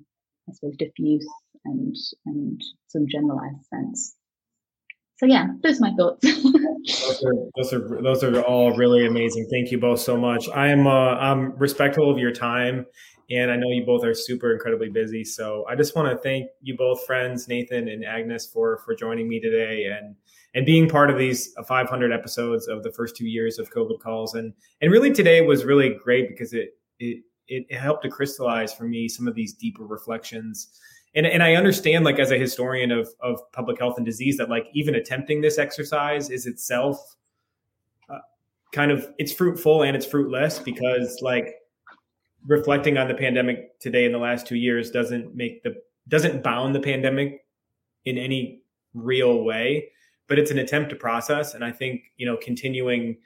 I 0.49 0.53
suppose, 0.53 0.77
diffuse 0.77 1.27
and 1.65 1.97
and 2.27 2.63
some 2.89 3.07
generalized 3.09 3.65
sense. 3.67 4.17
So 5.17 5.27
yeah, 5.27 5.47
those 5.63 5.79
are 5.79 5.81
my 5.81 5.93
thoughts. 5.97 6.21
those, 6.23 7.25
are, 7.25 7.35
those 7.57 7.73
are 7.73 8.03
those 8.03 8.25
are 8.25 8.43
all 8.43 8.77
really 8.77 9.07
amazing. 9.07 9.47
Thank 9.51 9.71
you 9.71 9.79
both 9.79 10.01
so 10.01 10.17
much. 10.17 10.49
I 10.49 10.69
am 10.69 10.87
uh, 10.87 11.15
I'm 11.17 11.57
respectful 11.57 12.11
of 12.11 12.19
your 12.19 12.33
time, 12.33 12.85
and 13.31 13.51
I 13.51 13.57
know 13.57 13.69
you 13.69 13.85
both 13.87 14.05
are 14.05 14.13
super 14.13 14.53
incredibly 14.53 14.89
busy. 14.89 15.25
So 15.25 15.65
I 15.69 15.77
just 15.77 15.95
want 15.95 16.11
to 16.11 16.19
thank 16.19 16.49
you 16.61 16.77
both, 16.77 17.07
friends 17.07 17.47
Nathan 17.47 17.89
and 17.89 18.05
Agnes, 18.05 18.47
for 18.47 18.79
for 18.85 18.95
joining 18.95 19.29
me 19.29 19.41
today 19.41 19.85
and 19.85 20.17
and 20.55 20.67
being 20.67 20.89
part 20.89 21.11
of 21.11 21.19
these 21.19 21.53
500 21.67 22.13
episodes 22.13 22.69
of 22.69 22.83
the 22.83 22.93
first 22.93 23.17
two 23.17 23.27
years 23.27 23.59
of 23.59 23.73
COVID 23.73 24.01
calls. 24.01 24.35
And 24.35 24.53
and 24.81 24.91
really 24.91 25.13
today 25.13 25.41
was 25.43 25.65
really 25.65 25.97
great 26.03 26.29
because 26.29 26.53
it 26.53 26.77
it 26.99 27.23
it, 27.49 27.67
it 27.69 27.79
helped 27.79 28.03
to 28.05 28.09
crystallize 28.09 28.73
for 28.73 28.85
me 28.85 29.09
some 29.09 29.29
of 29.29 29.35
these 29.35 29.53
deeper 29.53 29.85
reflections. 29.85 30.81
And, 31.15 31.27
and 31.27 31.43
I 31.43 31.55
understand, 31.55 32.05
like, 32.05 32.19
as 32.19 32.33
a 32.33 32.39
historian 32.39 32.91
of, 32.91 33.09
of 33.21 33.41
public 33.53 33.79
health 33.79 33.97
and 33.97 34.07
disease, 34.07 34.37
that 34.39 34.49
like 34.49 34.67
even 34.75 34.97
attempting 34.97 35.41
this 35.41 35.59
exercise 35.59 36.31
is 36.31 36.47
itself 36.47 37.17
uh, 38.09 38.19
kind 38.73 38.91
of 38.91 39.09
it's 39.19 39.33
fruitful 39.33 39.83
and 39.83 39.97
it's 39.97 40.07
fruitless 40.07 40.59
because 40.59 41.19
like 41.23 41.55
reflecting 42.47 42.99
on 42.99 43.09
the 43.09 43.15
pandemic 43.15 43.79
today 43.81 44.05
in 44.05 44.13
the 44.13 44.19
last 44.19 44.47
two 44.47 44.57
years 44.57 44.91
doesn't 44.91 45.35
make 45.35 45.63
the 45.63 45.75
doesn't 46.09 46.43
bound 46.43 46.75
the 46.75 46.81
pandemic 46.81 47.47
in 48.05 48.19
any 48.19 48.63
real 48.93 49.45
way 49.45 49.89
but 50.29 50.39
it's 50.39 50.51
an 50.51 50.59
attempt 50.59 50.91
to 50.91 50.97
process 50.97 51.55
and 51.55 51.65
i 51.65 51.73
think 51.73 52.03
you 52.17 52.27
know 52.27 52.37
continuing 52.37 53.17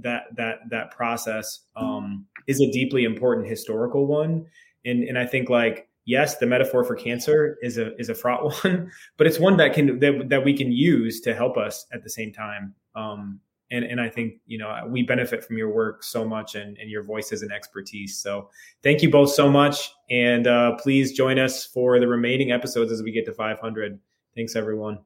that 0.00 0.24
that 0.36 0.58
that 0.70 0.90
process 0.90 1.60
um, 1.76 2.26
is 2.46 2.60
a 2.60 2.70
deeply 2.70 3.04
important 3.04 3.46
historical 3.48 4.06
one, 4.06 4.46
and 4.84 5.04
and 5.04 5.18
I 5.18 5.26
think 5.26 5.48
like 5.48 5.88
yes, 6.04 6.38
the 6.38 6.46
metaphor 6.46 6.84
for 6.84 6.94
cancer 6.94 7.58
is 7.62 7.78
a 7.78 7.96
is 7.96 8.08
a 8.08 8.14
fraught 8.14 8.44
one, 8.64 8.90
but 9.16 9.26
it's 9.26 9.38
one 9.38 9.56
that 9.56 9.72
can 9.74 9.98
that, 10.00 10.28
that 10.28 10.44
we 10.44 10.56
can 10.56 10.70
use 10.72 11.20
to 11.22 11.34
help 11.34 11.56
us 11.56 11.86
at 11.92 12.02
the 12.02 12.10
same 12.10 12.32
time. 12.32 12.74
Um, 12.94 13.40
and 13.70 13.84
and 13.84 14.00
I 14.00 14.08
think 14.08 14.34
you 14.46 14.58
know 14.58 14.86
we 14.86 15.02
benefit 15.02 15.44
from 15.44 15.56
your 15.56 15.70
work 15.70 16.04
so 16.04 16.24
much 16.24 16.54
and, 16.54 16.76
and 16.78 16.90
your 16.90 17.02
voices 17.02 17.42
and 17.42 17.50
expertise. 17.50 18.18
So 18.18 18.50
thank 18.82 19.02
you 19.02 19.10
both 19.10 19.30
so 19.30 19.50
much, 19.50 19.90
and 20.10 20.46
uh, 20.46 20.76
please 20.76 21.12
join 21.12 21.38
us 21.38 21.64
for 21.64 21.98
the 21.98 22.06
remaining 22.06 22.52
episodes 22.52 22.92
as 22.92 23.02
we 23.02 23.10
get 23.10 23.24
to 23.26 23.32
500. 23.32 23.98
Thanks, 24.36 24.56
everyone. 24.56 24.98